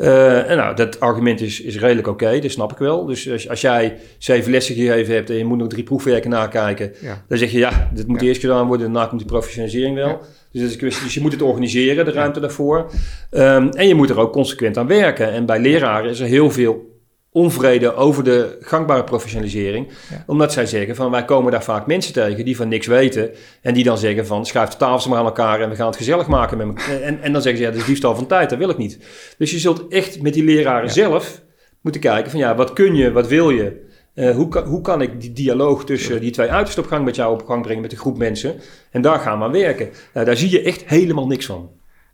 Eh, 0.00 0.50
en 0.50 0.56
nou, 0.56 0.76
dat 0.76 1.00
argument 1.00 1.40
is, 1.40 1.60
is 1.60 1.78
redelijk 1.78 2.06
oké, 2.06 2.38
dat 2.40 2.50
snap 2.50 2.72
ik 2.72 2.78
wel. 2.78 3.04
Dus 3.04 3.30
als, 3.30 3.48
als 3.48 3.60
jij 3.60 3.96
zeven 4.18 4.50
lessen 4.50 4.74
gegeven 4.74 5.14
hebt 5.14 5.30
en 5.30 5.36
je 5.36 5.44
moet 5.44 5.58
nog 5.58 5.68
drie 5.68 5.82
proefwerken 5.84 6.30
nakijken, 6.30 6.92
Ja. 7.00 7.24
dan 7.28 7.38
zeg 7.38 7.50
je 7.52 7.58
ja, 7.58 7.90
dit 7.94 8.06
moet 8.06 8.20
Ja. 8.20 8.26
eerst 8.26 8.40
gedaan 8.40 8.66
worden, 8.66 8.92
daarna 8.92 9.08
komt 9.08 9.20
die 9.20 9.30
professionalisering 9.30 9.94
wel. 9.94 10.08
Ja. 10.08 10.18
Dus, 10.52 10.60
dat 10.60 10.62
is 10.62 10.72
een 10.72 10.78
kwestie, 10.80 11.04
dus 11.04 11.14
je 11.14 11.20
moet 11.20 11.32
het 11.32 11.42
organiseren, 11.42 12.04
de 12.04 12.10
ruimte 12.12 12.40
daarvoor. 12.40 12.90
Ehm, 13.30 13.68
en 13.68 13.88
je 13.88 13.94
moet 13.94 14.10
er 14.10 14.18
ook 14.18 14.32
consequent 14.32 14.76
aan 14.76 14.86
werken. 14.86 15.32
En 15.32 15.46
bij 15.46 15.58
leraren 15.60 16.10
is 16.10 16.20
er 16.20 16.26
heel 16.26 16.50
veel 16.50 16.99
onvrede 17.32 17.94
over 17.94 18.24
de 18.24 18.56
gangbare 18.60 19.04
professionalisering. 19.04 19.88
Ja. 20.10 20.24
Omdat 20.26 20.52
zij 20.52 20.66
zeggen 20.66 20.96
van 20.96 21.10
wij 21.10 21.24
komen 21.24 21.52
daar 21.52 21.64
vaak 21.64 21.86
mensen 21.86 22.12
tegen 22.12 22.44
die 22.44 22.56
van 22.56 22.68
niks 22.68 22.86
weten. 22.86 23.30
En 23.62 23.74
die 23.74 23.84
dan 23.84 23.98
zeggen 23.98 24.26
van 24.26 24.46
schuif 24.46 24.68
de 24.68 24.76
tafels 24.76 25.06
maar 25.06 25.18
aan 25.18 25.24
elkaar 25.24 25.60
en 25.60 25.68
we 25.68 25.74
gaan 25.76 25.86
het 25.86 25.96
gezellig 25.96 26.26
maken 26.26 26.56
met 26.56 26.66
elkaar. 26.66 27.00
En, 27.00 27.20
en 27.22 27.32
dan 27.32 27.42
zeggen 27.42 27.60
ze 27.60 27.66
ja, 27.66 27.72
dat 27.72 27.80
is 27.80 27.86
diefstal 27.86 28.14
van 28.14 28.26
tijd, 28.26 28.50
dat 28.50 28.58
wil 28.58 28.70
ik 28.70 28.76
niet. 28.76 28.98
Dus 29.38 29.50
je 29.50 29.58
zult 29.58 29.88
echt 29.88 30.22
met 30.22 30.34
die 30.34 30.44
leraren 30.44 30.86
Ja. 30.86 30.92
zelf 30.92 31.42
moeten 31.80 32.00
kijken 32.00 32.30
van 32.30 32.40
ja, 32.40 32.54
wat 32.54 32.72
kun 32.72 32.94
je, 32.94 33.12
wat 33.12 33.28
wil 33.28 33.50
je? 33.50 33.88
Eh, 34.14 34.34
hoe, 34.34 34.48
kan, 34.48 34.64
hoe 34.64 34.80
kan 34.80 35.02
ik 35.02 35.20
die 35.20 35.32
dialoog 35.32 35.84
tussen 35.84 36.20
die 36.20 36.30
twee 36.30 36.50
uitersten 36.50 36.82
op 36.84 36.88
gang 36.90 37.04
met 37.04 37.16
jou 37.16 37.32
op 37.32 37.46
gang 37.46 37.62
brengen 37.62 37.82
met 37.82 37.92
een 37.92 37.98
groep 37.98 38.18
mensen? 38.18 38.54
En 38.90 39.02
daar 39.02 39.18
gaan 39.18 39.38
we 39.38 39.44
aan 39.44 39.52
werken. 39.52 39.88
Nou, 40.14 40.26
daar 40.26 40.36
zie 40.36 40.50
je 40.50 40.62
echt 40.62 40.84
helemaal 40.86 41.26
niks 41.26 41.46
van. 41.46 41.70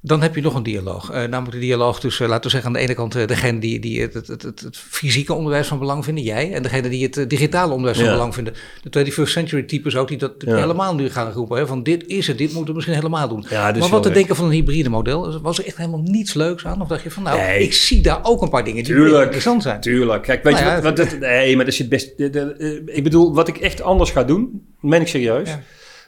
Dan 0.06 0.22
heb 0.22 0.34
je 0.34 0.40
nog 0.40 0.54
een 0.54 0.62
dialoog. 0.62 1.10
Eh, 1.10 1.16
namelijk 1.24 1.50
de 1.52 1.58
dialoog 1.58 2.00
tussen, 2.00 2.28
laten 2.28 2.44
we 2.44 2.50
zeggen, 2.50 2.68
aan 2.68 2.76
de 2.76 2.82
ene 2.82 2.94
kant 2.94 3.14
eh, 3.14 3.26
degene 3.26 3.58
die, 3.58 3.80
die 3.80 4.00
het, 4.00 4.14
het, 4.14 4.26
het, 4.28 4.42
het, 4.42 4.76
fysieke 4.76 5.32
onderwijs 5.34 5.66
van 5.66 5.78
belang 5.78 6.04
vinden, 6.04 6.24
jij. 6.24 6.52
En 6.52 6.62
degene 6.62 6.88
die 6.88 7.02
het 7.04 7.16
eh, 7.16 7.26
digitale 7.28 7.70
onderwijs 7.70 7.96
van 7.98 8.06
Ja. 8.06 8.12
belang 8.12 8.34
vinden. 8.34 8.54
De 8.90 9.04
21st 9.04 9.22
century 9.30 9.62
types 9.62 9.96
ook, 9.96 10.08
die 10.08 10.16
dat 10.18 10.32
Ja. 10.38 10.56
helemaal 10.56 10.94
nu 10.94 11.10
gaan 11.10 11.32
roepen. 11.32 11.58
Hè, 11.58 11.66
van 11.66 11.82
dit 11.82 12.06
is 12.06 12.26
het, 12.26 12.38
dit 12.38 12.48
moeten 12.48 12.66
we 12.68 12.72
misschien 12.74 12.96
helemaal 12.96 13.28
doen. 13.28 13.44
Ja, 13.48 13.72
dus 13.72 13.80
maar 13.82 13.90
wat 13.90 14.02
te 14.02 14.10
denken 14.10 14.36
van 14.36 14.44
een 14.44 14.50
hybride 14.50 14.88
model? 14.88 15.40
Was 15.40 15.58
er 15.58 15.66
echt 15.66 15.76
helemaal 15.76 16.02
niets 16.02 16.34
leuks 16.34 16.66
aan? 16.66 16.80
Of 16.80 16.88
dacht 16.88 17.02
je 17.02 17.10
van, 17.10 17.22
nou, 17.22 17.38
Nee. 17.38 17.62
ik 17.62 17.72
zie 17.72 18.00
daar 18.00 18.20
ook 18.22 18.42
een 18.42 18.50
paar 18.50 18.64
dingen 18.64 18.84
die 18.84 18.94
Tuurlijk. 18.94 19.22
interessant 19.22 19.62
zijn. 19.62 19.80
Tuurlijk. 19.80 20.22
Kijk, 20.22 20.42
weet 20.42 20.54
Nou 20.54 20.76
je 20.76 20.82
wat, 20.82 21.16
Nee, 21.20 21.56
maar 21.56 21.64
dat 21.64 21.74
zit 21.74 21.88
best... 21.88 22.16
de- 22.18 22.30
de- 22.30 22.54
eh, 22.86 22.96
ik 22.96 23.02
bedoel, 23.02 23.34
wat 23.34 23.48
ik 23.48 23.56
echt 23.58 23.82
anders 23.82 24.10
ga 24.10 24.24
doen, 24.24 24.66
meen 24.80 25.00
ik 25.00 25.08
serieus. 25.08 25.48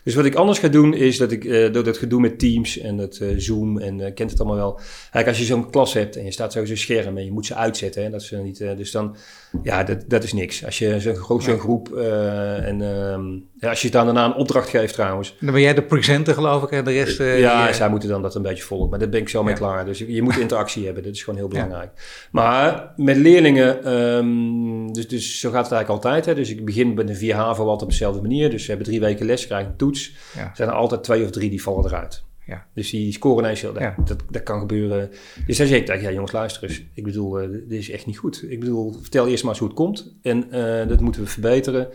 Dus 0.09 0.17
wat 0.17 0.27
ik 0.27 0.35
anders 0.35 0.59
ga 0.59 0.69
doen, 0.69 0.95
is 0.95 1.17
dat 1.17 1.33
ik 1.33 1.45
eh, 1.45 1.73
door 1.73 1.85
dat 1.85 1.99
gedoe 1.99 2.21
met 2.21 2.39
Teams 2.39 2.79
en 2.79 2.97
dat 2.97 3.17
eh, 3.17 3.29
Zoom 3.37 3.79
en 3.79 4.01
eh, 4.01 4.15
kent 4.15 4.31
het 4.31 4.41
allemaal 4.41 4.59
wel. 4.59 4.81
Kijk, 5.11 5.27
als 5.27 5.39
je 5.39 5.45
zo'n 5.45 5.71
klas 5.71 5.93
hebt 5.93 6.17
en 6.17 6.25
je 6.25 6.31
staat 6.31 6.53
zo 6.53 6.65
zo'n 6.65 6.77
scherm 6.77 7.17
en 7.17 7.25
je 7.25 7.33
moet 7.33 7.47
ze 7.47 7.55
uitzetten, 7.55 8.03
hè, 8.03 8.11
dat 8.11 8.23
ze 8.23 8.37
niet... 8.37 8.59
dus 8.59 8.91
dan, 8.91 9.17
ja, 9.63 9.85
dat, 9.85 10.05
dat 10.07 10.25
is 10.25 10.33
niks. 10.33 10.65
Als 10.65 10.79
je 10.79 11.01
zo'n 11.01 11.41
Ja. 11.41 11.59
groep 11.59 11.97
en 11.97 12.83
ehm, 12.83 13.39
ja, 13.61 13.69
als 13.69 13.83
je 13.83 13.91
dan 13.91 14.05
daarna 14.05 14.25
een 14.25 14.35
opdracht 14.35 14.69
geeft 14.69 14.95
trouwens, 14.95 15.37
Dan 15.41 15.53
ben 15.53 15.61
jij 15.61 15.75
de 15.75 15.83
presenter, 15.83 16.35
geloof 16.35 16.63
ik, 16.63 16.71
en 16.71 16.85
de 16.85 16.91
rest... 16.93 17.21
eh, 17.21 17.41
ja, 17.41 17.61
die, 17.61 17.69
eh, 17.69 17.75
zij 17.75 17.89
moeten 17.89 18.09
dan 18.09 18.23
dat 18.23 18.35
een 18.35 18.43
beetje 18.43 18.63
volgen. 18.63 18.89
Maar 18.91 18.99
daar 18.99 19.09
ben 19.09 19.21
ik 19.21 19.29
zo 19.29 19.43
mee 19.43 19.53
Ja. 19.53 19.59
klaar. 19.59 19.85
Dus 19.85 19.99
je, 19.99 20.23
moet 20.23 20.37
interactie 20.39 20.85
hebben. 20.85 21.03
Dat 21.03 21.13
is 21.13 21.23
gewoon 21.23 21.39
heel 21.39 21.49
belangrijk. 21.49 21.91
Maar 22.31 22.93
met 22.97 23.17
leerlingen, 23.17 23.85
ehm, 23.85 24.93
dus, 24.93 25.09
dus 25.09 25.41
zo 25.41 25.51
gaat 25.51 25.65
het 25.65 25.73
eigenlijk 25.73 26.05
altijd. 26.05 26.27
Hè. 26.27 26.35
Dus 26.35 26.51
ik 26.51 26.65
begin 26.65 26.95
met 26.95 27.09
een 27.09 27.17
4 27.17 27.35
HAVO 27.35 27.63
altijd 27.63 27.83
op 27.83 27.89
dezelfde 27.91 28.21
manier. 28.23 28.51
Dus 28.51 28.63
ze 28.63 28.69
hebben 28.69 28.87
drie 28.87 29.01
weken 29.01 29.27
les, 29.27 29.47
krijgen 29.47 29.71
een 29.71 29.77
toets. 29.77 30.13
Ja. 30.35 30.41
Er 30.41 30.51
zijn 30.55 30.69
er 30.69 30.75
altijd 30.75 31.03
twee 31.05 31.25
of 31.25 31.31
drie 31.31 31.51
die 31.51 31.63
vallen 31.63 31.85
eruit. 31.85 32.23
Ja. 32.47 32.67
Dus 32.75 32.91
die 32.91 33.13
scoren 33.13 33.45
ineens 33.45 33.61
heel... 33.61 33.79
Ja. 33.81 33.95
Dat, 34.05 34.23
dat 34.31 34.43
kan 34.43 34.61
gebeuren. 34.61 35.11
Dus 35.47 35.57
dan 35.57 35.67
zeg 35.67 35.79
ik 35.79 35.87
tegen 35.87 36.03
ja 36.03 36.11
jongens, 36.13 36.33
luister 36.33 36.63
eens. 36.63 36.83
Ik 36.95 37.05
bedoel, 37.05 37.41
eh, 37.41 37.49
dit 37.51 37.79
is 37.79 37.91
echt 37.91 38.07
niet 38.07 38.19
goed. 38.19 38.45
Ik 38.49 38.61
bedoel, 38.61 38.93
vertel 39.01 39.27
eerst 39.29 39.43
maar 39.43 39.53
eens 39.53 39.61
hoe 39.61 39.69
het 39.69 39.79
komt. 39.79 40.15
En 40.23 40.49
dat 40.89 41.01
moeten 41.01 41.23
we 41.23 41.29
verbeteren. 41.29 41.89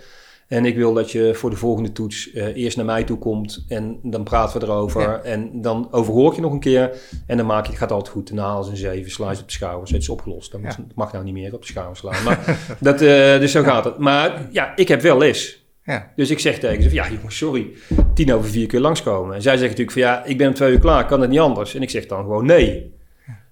En 0.54 0.66
ik 0.66 0.76
wil 0.76 0.94
dat 0.94 1.12
je 1.12 1.34
voor 1.34 1.50
de 1.50 1.56
volgende 1.56 1.92
toets 1.92 2.32
eh, 2.32 2.56
eerst 2.56 2.78
naar 2.78 2.86
mij 2.86 3.04
toe 3.04 3.18
komt 3.18 3.66
en 3.68 4.00
dan 4.04 4.24
praten 4.24 4.60
we 4.60 4.66
erover. 4.66 5.02
Ja. 5.02 5.22
En 5.22 5.62
dan 5.62 5.88
overhoor 5.92 6.30
ik 6.30 6.36
je 6.36 6.42
nog 6.42 6.52
een 6.52 6.60
keer 6.60 6.98
en 7.28 7.38
dan 7.38 7.46
maak 7.46 7.64
je, 7.64 7.70
het 7.70 7.80
gaat 7.80 7.92
altijd 7.92 8.14
goed. 8.14 8.28
Daarna 8.28 8.52
als 8.52 8.68
een 8.68 8.78
zeven, 8.78 9.12
sla 9.12 9.32
je 9.32 9.38
op 9.40 9.46
de 9.46 9.52
schouders. 9.52 9.92
Het 9.92 10.02
is 10.02 10.10
opgelost. 10.10 10.52
Dat 10.52 10.62
Ja. 10.62 10.76
mag 10.96 11.12
nou 11.12 11.24
niet 11.24 11.34
meer 11.34 11.54
op 11.54 11.62
de 11.62 11.68
schouders 11.68 12.00
slaan. 12.00 12.24
Maar 12.24 12.60
dat, 12.80 13.02
eh, 13.02 13.40
dus 13.40 13.52
zo 13.52 13.64
gaat 13.64 13.86
het. 13.86 13.98
Maar 13.98 14.48
ja, 14.52 14.76
ik 14.76 14.88
heb 14.88 15.02
wel 15.02 15.18
les. 15.18 15.66
Ja. 15.84 16.12
Dus 16.16 16.30
ik 16.30 16.40
zeg 16.40 16.60
tegen 16.60 16.84
ze, 16.84 16.94
ja 16.94 17.10
jongens, 17.10 17.38
sorry, 17.38 17.68
tien 18.14 18.34
over 18.34 18.50
vier 18.50 18.68
keer 18.68 18.80
langskomen. 18.80 19.36
En 19.36 19.42
zij 19.42 19.58
zeggen 19.58 19.78
natuurlijk 19.78 19.92
van, 19.92 20.02
ja, 20.02 20.24
ik 20.24 20.38
ben 20.38 20.48
om 20.48 20.54
twee 20.54 20.72
uur 20.72 20.80
klaar, 20.80 21.06
kan 21.06 21.22
het 21.22 21.30
niet 21.30 21.40
anders? 21.40 21.76
En 21.76 21.82
ik 21.82 21.90
zeg 21.90 22.06
dan 22.06 22.20
gewoon 22.22 22.46
nee. 22.46 22.94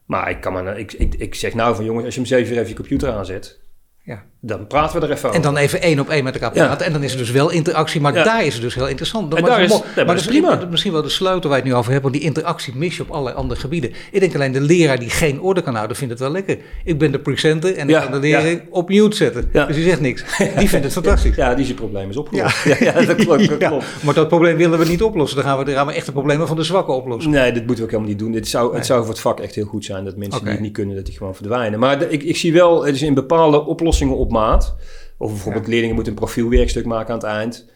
Maar 0.06 0.30
ik, 0.30 0.42
kan 0.42 0.54
maar, 0.54 0.80
ik, 0.80 0.94
ik, 0.94 1.16
ik 1.16 1.36
zeg 1.36 1.54
nou 1.54 1.76
van, 1.76 1.86
jongens, 1.86 2.06
als 2.06 2.14
je 2.14 2.20
om 2.20 2.26
zeven 2.26 2.52
uur 2.54 2.58
even 2.58 2.70
je 2.70 2.76
computer 2.76 3.12
aanzet, 3.12 3.60
ja. 4.04 4.24
Dan 4.44 4.68
praten 4.68 5.00
we 5.00 5.06
er 5.06 5.12
even 5.12 5.26
over. 5.26 5.36
En 5.36 5.42
dan 5.42 5.58
even 5.58 5.82
één 5.82 6.00
op 6.00 6.10
één 6.10 6.24
met 6.24 6.34
elkaar 6.34 6.52
praten. 6.52 6.86
En 6.86 6.94
dan 6.94 7.04
is 7.04 7.12
er 7.12 7.18
dus 7.18 7.32
wel 7.32 7.50
interactie, 7.50 8.02
maar 8.02 8.14
daar 8.14 8.46
is 8.46 8.54
het 8.54 8.62
dus 8.62 8.76
heel 8.76 8.88
interessant. 8.88 9.34
En 9.34 9.44
daar 9.44 9.62
is, 9.62 9.82
maar 9.96 10.06
dat 10.06 10.16
is 10.16 10.26
prima. 10.26 10.68
Misschien 10.70 10.92
wel 10.92 11.02
de 11.02 11.10
sleutel 11.10 11.50
waar 11.50 11.58
je 11.58 11.64
het 11.64 11.74
nu 11.74 11.80
over 11.80 11.92
hebt, 11.92 12.04
want 12.04 12.16
die 12.16 12.24
interactie 12.24 12.76
mis 12.76 12.98
je 12.98 13.04
op 13.04 13.10
allerlei 13.10 13.36
andere 13.36 13.60
gebieden. 13.60 13.92
Ik 14.12 14.20
denk 14.20 14.36
alleen 14.36 14.52
de 14.52 14.62
leraar 14.62 15.00
die 15.00 15.10
geen 15.10 15.42
orde 15.42 15.62
kan 15.62 15.76
houden, 15.76 15.98
vindt 15.98 16.14
het 16.14 16.22
wel 16.22 16.32
lekker. 16.32 16.58
Ik 16.84 16.98
ben 16.98 17.12
de 17.12 17.20
presenter 17.20 17.76
en 17.76 17.90
ik 17.90 17.96
kan 17.96 18.12
de 18.12 18.20
leraar 18.20 18.62
op 18.70 18.90
mute 18.90 19.16
zetten. 19.16 19.50
Dus 19.52 19.76
die 19.76 19.84
zegt 19.84 20.02
niks. 20.02 20.24
Die 20.58 20.70
vindt 20.70 20.86
het 20.86 20.94
fantastisch. 20.94 21.36
Ja, 21.36 21.56
die 21.56 21.66
zijn 21.66 21.78
probleem 21.78 22.10
is 22.10 22.18
opgelost. 22.18 22.64
Ja, 22.80 22.92
dat 22.92 23.16
klopt. 23.16 23.50
Dat 23.50 23.58
klopt. 23.70 23.86
Maar 24.04 24.14
dat 24.14 24.28
probleem 24.28 24.58
willen 24.58 24.80
we 24.80 24.86
niet 24.86 25.02
oplossen. 25.02 25.38
Dan 25.38 25.46
gaan 25.46 25.58
we, 25.58 25.64
dan 25.66 25.74
gaan 25.74 25.88
we 25.88 25.94
echt 25.94 26.06
de 26.06 26.12
problemen 26.12 26.48
van 26.48 26.56
de 26.56 26.64
zwakken 26.64 26.96
oplossen. 26.96 27.32
Nee, 27.32 27.52
dat 27.52 27.66
moeten 27.66 27.76
we 27.76 27.84
ook 27.84 27.90
helemaal 27.90 28.10
niet 28.10 28.20
doen. 28.20 28.34
Het 28.34 28.48
zou, 28.48 28.76
het 28.76 28.86
zou 28.86 29.00
voor 29.00 29.10
het 29.10 29.20
vak 29.20 29.40
echt 29.40 29.56
heel 29.56 29.66
goed 29.66 29.86
zijn 29.86 30.04
dat 30.06 30.16
mensen 30.16 30.44
die 30.44 30.52
het 30.52 30.60
niet 30.60 30.74
kunnen, 30.74 30.96
dat 30.96 31.06
die 31.06 31.18
gewoon 31.18 31.36
verdwijnen. 31.36 31.80
Maar 31.80 32.02
ik, 32.02 32.24
ik 32.24 32.38
zie 32.38 32.54
wel, 32.54 32.86
het 32.86 32.96
is 32.96 33.02
in 33.02 33.14
bepaalde 33.14 33.66
oplossingen 33.66 33.91
op 34.00 34.32
maat. 34.32 34.76
Of 35.18 35.30
bijvoorbeeld 35.30 35.68
leerlingen 35.68 35.96
moeten 35.96 36.14
een 36.14 36.20
profielwerkstuk 36.20 36.86
maken 36.86 37.14
aan 37.14 37.20
het 37.20 37.28
eind. 37.28 37.70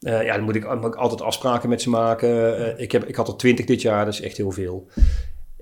Uh, 0.00 0.24
ja, 0.24 0.34
dan 0.34 0.44
moet 0.44 0.54
ik, 0.54 0.64
altijd 0.64 1.20
afspraken 1.20 1.68
met 1.68 1.82
ze 1.82 1.90
maken. 1.90 2.60
Uh, 2.60 2.80
ik, 2.80 2.92
heb, 2.92 3.04
ik 3.04 3.16
had 3.16 3.28
er 3.28 3.36
twintig 3.36 3.64
dit 3.64 3.82
jaar, 3.82 4.04
dat 4.04 4.14
is 4.14 4.20
echt 4.20 4.36
heel 4.36 4.50
veel. 4.50 4.88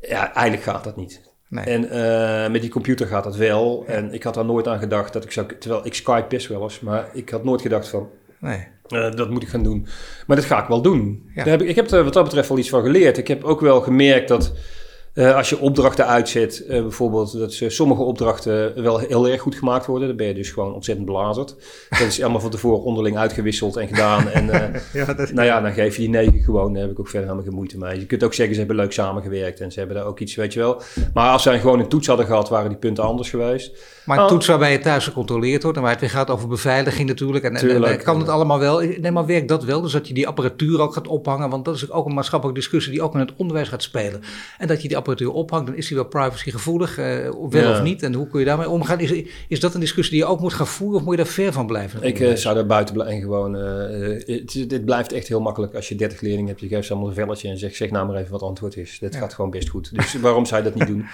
Ja, 0.00 0.34
eigenlijk 0.34 0.62
gaat 0.62 0.84
dat 0.84 0.96
niet. 0.96 1.20
Nee. 1.48 1.64
En 1.64 1.84
uh, 1.84 2.52
met 2.52 2.60
die 2.60 2.70
computer 2.70 3.06
gaat 3.06 3.24
dat 3.24 3.36
wel. 3.36 3.84
Ja. 3.86 3.92
En 3.92 4.12
ik 4.12 4.22
had 4.22 4.34
daar 4.34 4.44
nooit 4.44 4.68
aan 4.68 4.78
gedacht 4.78 5.12
dat 5.12 5.24
ik 5.24 5.32
zou... 5.32 5.46
Terwijl 5.58 5.86
ik 5.86 5.94
Skype 5.94 6.26
best 6.28 6.48
wel 6.48 6.62
eens, 6.62 6.80
maar 6.80 7.08
ik 7.12 7.30
had 7.30 7.44
nooit 7.44 7.60
gedacht 7.60 7.88
van... 7.88 8.08
Nee. 8.38 8.66
dat 8.88 9.30
moet 9.30 9.42
ik 9.42 9.48
gaan 9.48 9.62
doen. 9.62 9.86
Maar 10.26 10.36
dat 10.36 10.44
ga 10.44 10.62
ik 10.62 10.68
wel 10.68 10.82
doen. 10.82 11.30
Ja. 11.34 11.44
Daar 11.44 11.52
heb 11.52 11.62
ik, 11.62 11.68
ik 11.68 11.76
heb 11.76 11.90
er 11.90 12.04
wat 12.04 12.12
dat 12.12 12.24
betreft 12.24 12.48
wel 12.48 12.58
iets 12.58 12.68
van 12.68 12.82
geleerd. 12.82 13.18
Ik 13.18 13.28
heb 13.28 13.44
ook 13.44 13.60
wel 13.60 13.80
gemerkt 13.80 14.28
dat 14.28 14.52
uh, 15.14 15.36
als 15.36 15.48
je 15.48 15.58
opdrachten 15.58 16.06
uitzet, 16.06 16.62
uh, 16.62 16.68
bijvoorbeeld 16.68 17.38
dat 17.38 17.52
ze, 17.52 17.70
sommige 17.70 18.02
opdrachten 18.02 18.82
wel 18.82 18.98
heel 18.98 19.28
erg 19.28 19.40
goed 19.40 19.54
gemaakt 19.54 19.86
worden, 19.86 20.08
dan 20.08 20.16
ben 20.16 20.26
je 20.26 20.34
dus 20.34 20.50
gewoon 20.50 20.74
ontzettend 20.74 21.06
blazerd. 21.06 21.56
Dat 21.90 22.00
is 22.00 22.20
allemaal 22.22 22.40
van 22.40 22.50
tevoren 22.50 22.82
onderling 22.82 23.16
uitgewisseld 23.16 23.76
en 23.76 23.88
gedaan. 23.88 24.28
En 24.28 24.46
uh, 24.46 24.64
ja, 25.06 25.14
dat... 25.14 25.32
nou 25.32 25.46
ja, 25.46 25.60
dan 25.60 25.72
geef 25.72 25.96
je 25.96 26.00
die 26.00 26.10
negen 26.10 26.40
gewoon, 26.40 26.72
daar 26.72 26.82
heb 26.82 26.90
ik 26.90 27.00
ook 27.00 27.08
verder 27.08 27.28
helemaal 27.28 27.48
geen 27.48 27.58
moeite 27.58 27.78
mee. 27.78 28.00
Je 28.00 28.06
kunt 28.06 28.24
ook 28.24 28.34
zeggen, 28.34 28.54
ze 28.54 28.60
hebben 28.60 28.78
leuk 28.78 28.92
samengewerkt 28.92 29.60
en 29.60 29.72
ze 29.72 29.78
hebben 29.78 29.96
daar 29.96 30.06
ook 30.06 30.20
iets, 30.20 30.34
weet 30.34 30.52
je 30.52 30.60
wel. 30.60 30.82
Maar 31.14 31.30
als 31.30 31.42
zij 31.42 31.60
gewoon 31.60 31.80
een 31.80 31.88
toets 31.88 32.06
hadden 32.06 32.26
gehad, 32.26 32.48
waren 32.48 32.68
die 32.68 32.78
punten 32.78 33.04
anders 33.04 33.30
geweest. 33.30 33.72
Maar 34.10 34.18
een 34.18 34.24
oh. 34.24 34.30
toets 34.30 34.46
waarbij 34.46 34.72
je 34.72 34.78
thuis 34.78 35.04
gecontroleerd 35.04 35.62
wordt 35.62 35.76
en 35.76 35.82
waar 35.82 35.92
het 35.92 36.00
weer 36.00 36.10
gaat 36.10 36.30
over 36.30 36.48
beveiliging 36.48 37.08
natuurlijk. 37.08 37.44
En, 37.44 37.56
en, 37.56 37.84
en 37.84 38.02
kan 38.02 38.18
het 38.18 38.28
allemaal 38.28 38.58
wel? 38.58 38.80
Nee, 38.80 39.10
maar 39.10 39.26
werkt 39.26 39.48
dat 39.48 39.64
wel? 39.64 39.80
Dus 39.80 39.92
dat 39.92 40.08
je 40.08 40.14
die 40.14 40.26
apparatuur 40.26 40.80
ook 40.80 40.94
gaat 40.94 41.08
ophangen, 41.08 41.50
want 41.50 41.64
dat 41.64 41.74
is 41.74 41.90
ook 41.90 42.06
een 42.06 42.14
maatschappelijke 42.14 42.60
discussie 42.60 42.92
die 42.92 43.02
ook 43.02 43.14
in 43.14 43.20
het 43.20 43.32
onderwijs 43.36 43.68
gaat 43.68 43.82
spelen. 43.82 44.20
En 44.58 44.66
dat 44.66 44.82
je 44.82 44.88
die 44.88 44.96
apparatuur 44.96 45.30
ophangt, 45.32 45.66
dan 45.66 45.76
is 45.76 45.86
die 45.86 45.96
wel 45.96 46.06
privacygevoelig, 46.06 46.98
uh, 46.98 47.06
wel 47.50 47.72
of 47.72 47.82
niet? 47.82 48.02
En 48.02 48.14
hoe 48.14 48.28
kun 48.28 48.40
je 48.40 48.46
daarmee 48.46 48.68
omgaan? 48.68 49.00
Is, 49.00 49.22
is 49.48 49.60
dat 49.60 49.74
een 49.74 49.80
discussie 49.80 50.14
die 50.14 50.24
je 50.24 50.30
ook 50.30 50.40
moet 50.40 50.52
gaan 50.52 50.66
voeren 50.66 50.98
of 50.98 51.04
moet 51.04 51.16
je 51.16 51.22
daar 51.22 51.32
ver 51.32 51.52
van 51.52 51.66
blijven? 51.66 52.02
Ik 52.02 52.20
uh, 52.20 52.34
zou 52.34 52.54
daar 52.54 52.66
buiten 52.66 52.94
blijven 52.94 53.20
gewoon... 53.20 53.56
Uh, 53.56 54.44
dit 54.68 54.84
blijft 54.84 55.12
echt 55.12 55.28
heel 55.28 55.40
makkelijk 55.40 55.74
als 55.74 55.88
je 55.88 55.94
30 55.94 56.20
leerlingen 56.20 56.48
hebt. 56.48 56.60
Je 56.60 56.68
geeft 56.68 56.86
ze 56.86 56.92
allemaal 56.92 57.08
een 57.10 57.16
velletje 57.16 57.48
en 57.48 57.58
zegt, 57.58 57.76
zeg 57.76 57.90
nou 57.90 58.06
maar 58.06 58.16
even 58.16 58.32
wat 58.32 58.42
antwoord 58.42 58.76
is. 58.76 58.98
Dit 58.98 59.16
gaat 59.16 59.34
gewoon 59.34 59.50
best 59.50 59.68
goed. 59.68 59.94
Dus 59.94 60.20
waarom 60.20 60.46
zou 60.46 60.62
je 60.62 60.70
dat 60.70 60.78
niet 60.78 60.88
doen? 60.88 61.04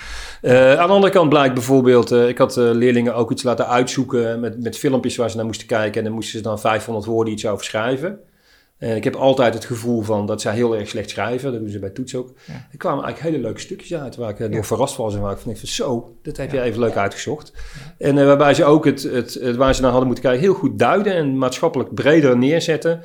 aan 0.80 0.86
de 0.86 0.92
andere 0.92 1.12
kant 1.12 1.28
blijkt 1.28 1.54
bijvoorbeeld, 1.54 2.12
ik 2.12 2.38
had 2.38 2.56
leerlingen 2.56 2.85
ook 3.12 3.30
iets 3.30 3.42
laten 3.42 3.66
uitzoeken 3.68 4.40
met, 4.40 4.62
met 4.62 4.78
filmpjes 4.78 5.16
waar 5.16 5.30
ze 5.30 5.36
naar 5.36 5.44
moesten 5.44 5.66
kijken. 5.66 5.98
En 5.98 6.04
dan 6.04 6.14
moesten 6.14 6.38
ze 6.38 6.44
dan 6.44 6.60
500 6.60 7.06
woorden 7.06 7.32
iets 7.32 7.46
over 7.46 7.64
schrijven. 7.64 8.20
En 8.78 8.96
ik 8.96 9.04
heb 9.04 9.14
altijd 9.14 9.54
het 9.54 9.64
gevoel 9.64 10.02
van 10.02 10.26
dat 10.26 10.40
zij 10.40 10.54
heel 10.54 10.76
erg 10.76 10.88
slecht 10.88 11.10
schrijven. 11.10 11.52
Dat 11.52 11.60
doen 11.60 11.70
ze 11.70 11.78
bij 11.78 11.90
toets 11.90 12.14
ook. 12.14 12.32
Ja. 12.46 12.52
Er 12.70 12.78
kwamen 12.78 13.04
eigenlijk 13.04 13.34
hele 13.34 13.46
leuke 13.46 13.60
stukjes 13.60 13.94
uit 13.94 14.16
waar 14.16 14.30
ik 14.30 14.38
uh, 14.38 14.50
door 14.52 14.64
verrast 14.64 14.96
was. 14.96 15.14
En 15.14 15.20
waar 15.20 15.32
ik 15.32 15.38
van 15.38 15.56
van 15.56 15.68
zo, 15.68 16.16
dat 16.22 16.36
heb 16.36 16.52
je 16.52 16.60
even 16.60 16.80
leuk 16.80 16.96
uitgezocht. 16.96 17.52
En 17.98 18.16
uh, 18.16 18.26
waarbij 18.26 18.54
ze 18.54 18.64
ook 18.64 18.84
het, 18.84 19.02
het, 19.02 19.34
het, 19.34 19.56
waar 19.56 19.74
ze 19.74 19.80
naar 19.80 19.90
hadden 19.90 20.06
moeten 20.06 20.24
kijken 20.24 20.42
heel 20.42 20.54
goed 20.54 20.78
duiden 20.78 21.14
en 21.14 21.38
maatschappelijk 21.38 21.94
breder 21.94 22.36
neerzetten. 22.36 23.02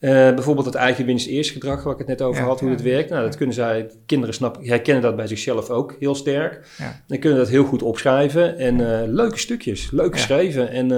Uh, 0.00 0.10
bijvoorbeeld 0.10 0.66
het 0.66 0.74
eigen 0.74 1.06
winst 1.06 1.26
eerst 1.26 1.50
gedrag, 1.50 1.82
waar 1.82 1.92
ik 1.92 1.98
het 1.98 2.08
net 2.08 2.22
over 2.22 2.42
had, 2.42 2.60
hoe 2.60 2.70
het 2.70 2.82
werkt. 2.82 3.10
Nou, 3.10 3.24
dat 3.24 3.36
kunnen 3.36 3.54
zij, 3.54 3.90
kinderen 4.06 4.34
snappen, 4.34 4.66
herkennen 4.66 5.02
dat 5.02 5.16
bij 5.16 5.26
zichzelf 5.26 5.70
ook 5.70 5.96
heel 5.98 6.14
sterk. 6.14 6.66
Dan 7.06 7.18
kunnen 7.18 7.38
dat 7.38 7.48
heel 7.48 7.64
goed 7.64 7.82
opschrijven. 7.82 8.58
En 8.58 8.76
leuke 9.14 9.38
stukjes, 9.38 9.90
leuk 9.90 10.12
geschreven 10.14 10.70
en 10.70 10.88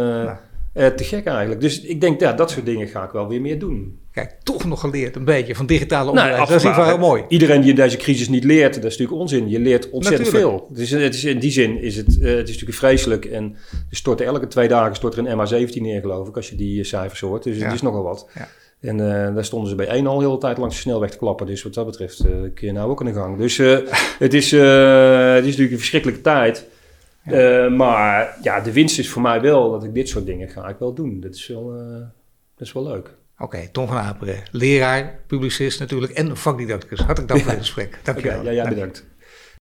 te 0.72 1.04
gek 1.04 1.26
eigenlijk. 1.26 1.60
Dus 1.60 1.80
ik 1.80 2.00
denk, 2.00 2.20
ja, 2.20 2.32
dat 2.32 2.50
soort 2.50 2.66
dingen 2.66 2.88
ga 2.88 3.04
ik 3.04 3.10
wel 3.10 3.28
weer 3.28 3.40
meer 3.40 3.58
doen. 3.58 3.98
Kijk, 4.12 4.36
toch 4.42 4.64
nog 4.64 4.80
geleerd 4.80 5.16
een 5.16 5.24
beetje 5.24 5.54
van 5.54 5.66
digitale 5.66 6.12
nou, 6.12 6.30
onderwijs. 6.30 6.62
dat 6.62 6.70
is 6.70 6.76
wel 6.76 6.86
heel 6.86 6.98
mooi. 6.98 7.24
Iedereen 7.28 7.60
die 7.60 7.70
in 7.70 7.76
deze 7.76 7.96
crisis 7.96 8.28
niet 8.28 8.44
leert, 8.44 8.74
dat 8.74 8.84
is 8.84 8.90
natuurlijk 8.90 9.20
onzin. 9.20 9.48
Je 9.48 9.60
leert 9.60 9.90
ontzettend 9.90 10.28
veel. 10.28 10.68
Dus 10.72 10.90
het 10.90 11.14
is, 11.14 11.24
in 11.24 11.38
die 11.38 11.50
zin 11.50 11.80
is 11.82 11.96
het, 11.96 12.06
het 12.06 12.18
is 12.22 12.54
natuurlijk 12.54 12.78
vreselijk. 12.78 13.24
En 13.24 13.56
er 13.90 13.96
stort 13.96 14.20
elke 14.20 14.46
twee 14.46 14.68
dagen 14.68 14.96
stort 14.96 15.16
er 15.16 15.26
een 15.26 15.68
MA17 15.68 15.80
neer, 15.80 16.00
geloof 16.00 16.28
ik, 16.28 16.36
als 16.36 16.48
je 16.48 16.56
die 16.56 16.84
cijfers 16.84 17.20
hoort. 17.20 17.42
Dus 17.42 17.58
het 17.58 17.72
is 17.72 17.82
nogal 17.82 18.02
wat. 18.02 18.28
Ja. 18.34 18.48
En 18.80 18.98
uh, 18.98 19.34
daar 19.34 19.44
stonden 19.44 19.68
ze 19.68 19.74
bij 19.74 19.86
één 19.86 20.06
al 20.06 20.20
heel 20.20 20.32
de 20.32 20.38
tijd 20.38 20.58
langs 20.58 20.74
de 20.74 20.80
snelweg 20.80 21.10
te 21.10 21.18
klappen. 21.18 21.46
Dus 21.46 21.62
wat 21.62 21.74
dat 21.74 21.86
betreft 21.86 22.24
uh, 22.24 22.30
kun 22.54 22.66
je 22.66 22.72
nou 22.72 22.90
ook 22.90 23.00
aan 23.00 23.06
de 23.06 23.12
gang. 23.12 23.38
Dus 23.38 23.56
het, 24.26 24.34
is, 24.34 24.50
het 24.50 25.44
is 25.44 25.50
natuurlijk 25.50 25.70
een 25.70 25.78
verschrikkelijke 25.78 26.20
tijd. 26.20 26.66
Ja. 27.24 27.68
maar 27.68 28.38
ja, 28.42 28.60
de 28.60 28.72
winst 28.72 28.98
is 28.98 29.10
voor 29.10 29.22
mij 29.22 29.40
wel 29.40 29.70
dat 29.70 29.84
ik 29.84 29.94
dit 29.94 30.08
soort 30.08 30.26
dingen 30.26 30.48
ga 30.48 30.68
ik 30.68 30.76
wel 30.78 30.94
doen. 30.94 31.20
Dat 31.20 31.34
is 31.34 31.46
wel, 31.46 31.72
dat 32.56 32.66
is 32.66 32.72
wel 32.72 32.82
leuk. 32.82 33.14
Oké, 33.38 33.56
okay, 33.56 33.68
Tom 33.68 33.86
van 33.86 33.96
Aperen, 33.96 34.42
leraar, 34.50 35.20
publicist 35.26 35.80
natuurlijk 35.80 36.12
en 36.12 36.36
vakdidacticus. 36.36 36.98
Hartelijk 36.98 37.28
dank 37.28 37.42
voor 37.42 37.50
het 37.58 37.60
gesprek. 37.60 38.00
Dank 38.02 38.20
je 38.20 38.28
wel. 38.28 38.42
Ja, 38.42 38.50
ja, 38.50 38.68
bedankt. 38.68 39.06